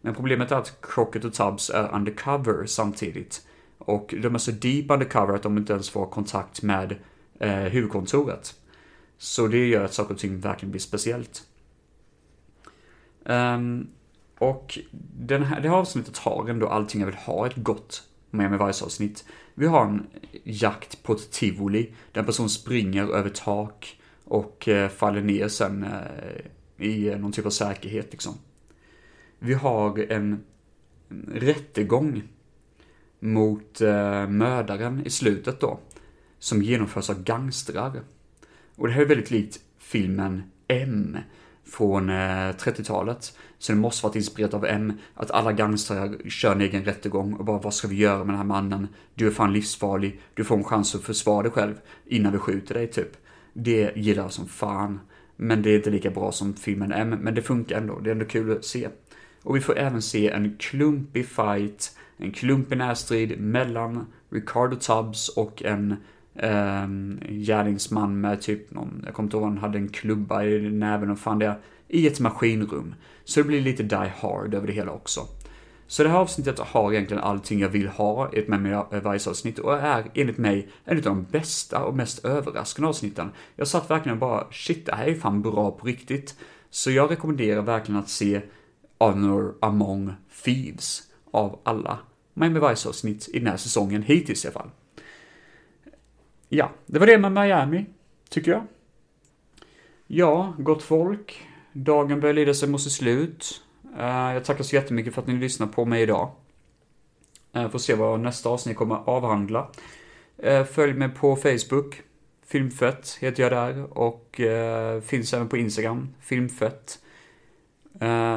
Men 0.00 0.14
problemet 0.14 0.52
är 0.52 0.56
att 0.56 0.78
Crockett 0.82 1.24
och 1.24 1.34
Tubbs 1.34 1.70
är 1.70 1.94
undercover 1.94 2.66
samtidigt. 2.66 3.46
Och 3.78 4.14
de 4.22 4.34
är 4.34 4.38
så 4.38 4.50
deep 4.50 4.90
undercover 4.90 5.34
att 5.34 5.42
de 5.42 5.58
inte 5.58 5.72
ens 5.72 5.90
får 5.90 6.06
kontakt 6.06 6.62
med 6.62 6.96
eh, 7.38 7.50
huvudkontoret. 7.50 8.54
Så 9.18 9.46
det 9.46 9.66
gör 9.66 9.84
att 9.84 9.94
saker 9.94 10.14
och 10.14 10.20
ting 10.20 10.40
verkligen 10.40 10.70
blir 10.70 10.80
speciellt. 10.80 11.42
Um, 13.24 13.88
och 14.44 14.78
den 15.16 15.42
här, 15.42 15.60
det 15.60 15.68
här 15.68 15.76
avsnittet 15.76 16.18
har 16.18 16.48
ändå 16.48 16.68
allting 16.68 17.00
jag 17.00 17.06
vill 17.06 17.16
ha, 17.16 17.46
ett 17.46 17.56
gott 17.56 18.02
Miami 18.30 18.66
Vice-avsnitt. 18.66 19.24
Vi 19.54 19.66
har 19.66 19.84
en 19.84 20.06
jakt 20.44 21.02
på 21.02 21.12
ett 21.12 21.30
tivoli, 21.30 21.92
där 22.12 22.20
en 22.20 22.26
person 22.26 22.48
springer 22.48 23.08
över 23.08 23.30
tak 23.30 24.00
och 24.24 24.68
eh, 24.68 24.88
faller 24.88 25.20
ner 25.20 25.48
sen 25.48 25.84
eh, 25.84 26.86
i 26.86 27.08
eh, 27.08 27.18
någon 27.18 27.32
typ 27.32 27.46
av 27.46 27.50
säkerhet 27.50 28.08
liksom. 28.10 28.34
Vi 29.38 29.54
har 29.54 30.12
en 30.12 30.44
rättegång 31.32 32.22
mot 33.20 33.80
eh, 33.80 34.28
mördaren 34.28 35.06
i 35.06 35.10
slutet 35.10 35.60
då, 35.60 35.78
som 36.38 36.62
genomförs 36.62 37.10
av 37.10 37.22
gangstrar. 37.22 38.00
Och 38.76 38.86
det 38.86 38.92
här 38.92 39.02
är 39.02 39.06
väldigt 39.06 39.30
likt 39.30 39.60
filmen 39.78 40.42
M 40.68 41.18
från 41.66 42.08
eh, 42.08 42.14
30-talet. 42.14 43.38
Så 43.58 43.72
det 43.72 43.78
måste 43.78 44.06
varit 44.06 44.16
inspirerat 44.16 44.54
av 44.54 44.66
M, 44.66 44.92
att 45.14 45.30
alla 45.30 45.52
gangstrar 45.52 46.30
kör 46.30 46.52
en 46.52 46.60
egen 46.60 46.84
rättegång 46.84 47.34
och 47.34 47.44
bara 47.44 47.58
vad 47.58 47.74
ska 47.74 47.88
vi 47.88 47.96
göra 47.96 48.18
med 48.18 48.28
den 48.28 48.36
här 48.36 48.44
mannen? 48.44 48.88
Du 49.14 49.26
är 49.26 49.30
fan 49.30 49.52
livsfarlig, 49.52 50.20
du 50.34 50.44
får 50.44 50.56
en 50.56 50.64
chans 50.64 50.94
att 50.94 51.02
försvara 51.02 51.42
dig 51.42 51.52
själv 51.52 51.74
innan 52.06 52.32
vi 52.32 52.38
skjuter 52.38 52.74
dig 52.74 52.86
typ. 52.86 53.10
Det 53.52 53.96
gillar 53.96 54.22
jag 54.22 54.32
som 54.32 54.48
fan. 54.48 55.00
Men 55.36 55.62
det 55.62 55.70
är 55.70 55.76
inte 55.76 55.90
lika 55.90 56.10
bra 56.10 56.32
som 56.32 56.54
filmen 56.54 56.92
M, 56.92 57.16
men 57.20 57.34
det 57.34 57.42
funkar 57.42 57.78
ändå, 57.78 57.98
det 57.98 58.10
är 58.10 58.12
ändå 58.12 58.24
kul 58.24 58.52
att 58.52 58.64
se. 58.64 58.88
Och 59.42 59.56
vi 59.56 59.60
får 59.60 59.78
även 59.78 60.02
se 60.02 60.30
en 60.30 60.56
klumpig 60.58 61.26
fight, 61.26 61.96
en 62.16 62.32
klumpig 62.32 62.78
närstrid 62.78 63.40
mellan 63.40 64.06
Ricardo 64.30 64.76
Tubbs 64.76 65.28
och 65.28 65.62
en 65.62 65.96
eh, 66.34 66.88
gärningsman 67.28 68.20
med 68.20 68.40
typ 68.40 68.70
någon, 68.70 69.02
jag 69.04 69.14
kommer 69.14 69.26
inte 69.26 69.36
ihåg, 69.36 69.44
han 69.44 69.58
hade 69.58 69.78
en 69.78 69.88
klubba 69.88 70.44
i 70.44 70.70
näven 70.70 71.10
och 71.10 71.18
fan 71.18 71.38
det 71.38 71.46
är, 71.46 71.58
i 71.88 72.06
ett 72.06 72.20
maskinrum. 72.20 72.94
Så 73.24 73.40
det 73.40 73.44
blir 73.44 73.60
lite 73.60 73.82
Die 73.82 74.12
Hard 74.20 74.54
över 74.54 74.66
det 74.66 74.72
hela 74.72 74.92
också. 74.92 75.20
Så 75.86 76.02
det 76.02 76.08
här 76.08 76.18
avsnittet 76.18 76.58
har 76.58 76.92
egentligen 76.92 77.22
allting 77.22 77.60
jag 77.60 77.68
vill 77.68 77.88
ha 77.88 78.32
i 78.32 78.38
ett 78.38 78.48
Memory 78.48 79.00
Vice-avsnitt 79.12 79.58
och 79.58 79.78
är 79.78 80.10
enligt 80.14 80.38
mig 80.38 80.68
en 80.84 80.96
av 80.96 81.02
de 81.02 81.24
bästa 81.24 81.84
och 81.84 81.96
mest 81.96 82.24
överraskande 82.24 82.88
avsnitten. 82.88 83.30
Jag 83.56 83.68
satt 83.68 83.90
verkligen 83.90 84.16
och 84.16 84.20
bara, 84.20 84.46
shit, 84.50 84.86
det 84.86 84.94
här 84.94 85.06
är 85.06 85.14
fan 85.14 85.42
bra 85.42 85.70
på 85.70 85.86
riktigt. 85.86 86.36
Så 86.70 86.90
jag 86.90 87.10
rekommenderar 87.10 87.62
verkligen 87.62 88.00
att 88.00 88.08
se 88.08 88.40
Honor 88.98 89.54
Among 89.60 90.12
Thieves 90.44 91.02
av 91.30 91.60
alla 91.64 91.98
Miami 92.34 92.60
Vice-avsnitt 92.60 93.28
i 93.32 93.38
den 93.38 93.48
här 93.48 93.56
säsongen, 93.56 94.02
hittills 94.02 94.44
i 94.44 94.48
alla 94.48 94.52
fall. 94.52 94.70
Ja, 96.56 96.70
det 96.86 96.98
var 96.98 97.06
det 97.06 97.18
med 97.18 97.32
Miami, 97.32 97.86
tycker 98.28 98.50
jag. 98.50 98.66
Ja, 100.06 100.54
gott 100.58 100.82
folk. 100.82 101.46
Dagen 101.72 102.20
börjar 102.20 102.34
lida 102.34 102.54
sig 102.54 102.68
mot 102.68 102.80
sitt 102.80 102.92
slut. 102.92 103.62
Eh, 103.98 104.34
jag 104.34 104.44
tackar 104.44 104.64
så 104.64 104.76
jättemycket 104.76 105.14
för 105.14 105.22
att 105.22 105.28
ni 105.28 105.34
lyssnar 105.34 105.66
på 105.66 105.84
mig 105.84 106.02
idag. 106.02 106.30
Eh, 107.52 107.70
får 107.70 107.78
se 107.78 107.94
vad 107.94 108.20
nästa 108.20 108.48
avsnitt 108.48 108.76
kommer 108.76 108.94
avhandla. 108.94 109.70
Eh, 110.38 110.64
följ 110.64 110.92
mig 110.92 111.08
på 111.08 111.36
Facebook. 111.36 112.02
Filmfett 112.46 113.18
heter 113.20 113.42
jag 113.42 113.52
där 113.52 113.98
och 113.98 114.40
finns 115.04 115.34
även 115.34 115.48
på 115.48 115.56
Instagram. 115.56 116.08
Filmfett. 116.20 116.98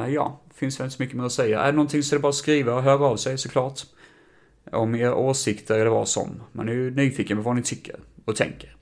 Ja, 0.08 0.40
finns 0.54 0.80
väl 0.80 0.84
inte 0.84 0.96
så 0.96 1.02
mycket 1.02 1.16
mer 1.16 1.24
att 1.24 1.32
säga. 1.32 1.60
Är 1.60 1.66
det 1.66 1.76
någonting 1.76 2.02
så 2.02 2.14
är 2.14 2.18
det 2.18 2.22
bara 2.22 2.28
att 2.28 2.34
skriva 2.34 2.74
och 2.74 2.82
höra 2.82 3.04
av 3.06 3.16
sig 3.16 3.38
såklart. 3.38 3.80
Om 4.72 4.94
era 4.94 5.14
åsikter 5.14 5.78
eller 5.78 5.90
vad 5.90 6.08
som. 6.08 6.42
Man 6.52 6.68
är 6.68 6.72
ju 6.72 6.90
nyfiken 6.90 7.36
på 7.36 7.42
vad 7.42 7.56
ni 7.56 7.62
tycker 7.62 7.96
och 8.24 8.36
tänker. 8.36 8.76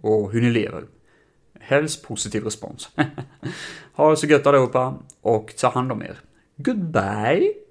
Och 0.00 0.32
hur 0.32 0.40
ni 0.40 0.50
lever. 0.50 0.84
Helst 1.60 2.02
positiv 2.06 2.44
respons. 2.44 2.88
ha 3.92 4.10
det 4.10 4.16
så 4.16 4.26
gött 4.26 4.46
allihopa 4.46 4.98
och 5.20 5.56
ta 5.56 5.68
hand 5.68 5.92
om 5.92 6.02
er. 6.02 6.18
Goodbye! 6.56 7.61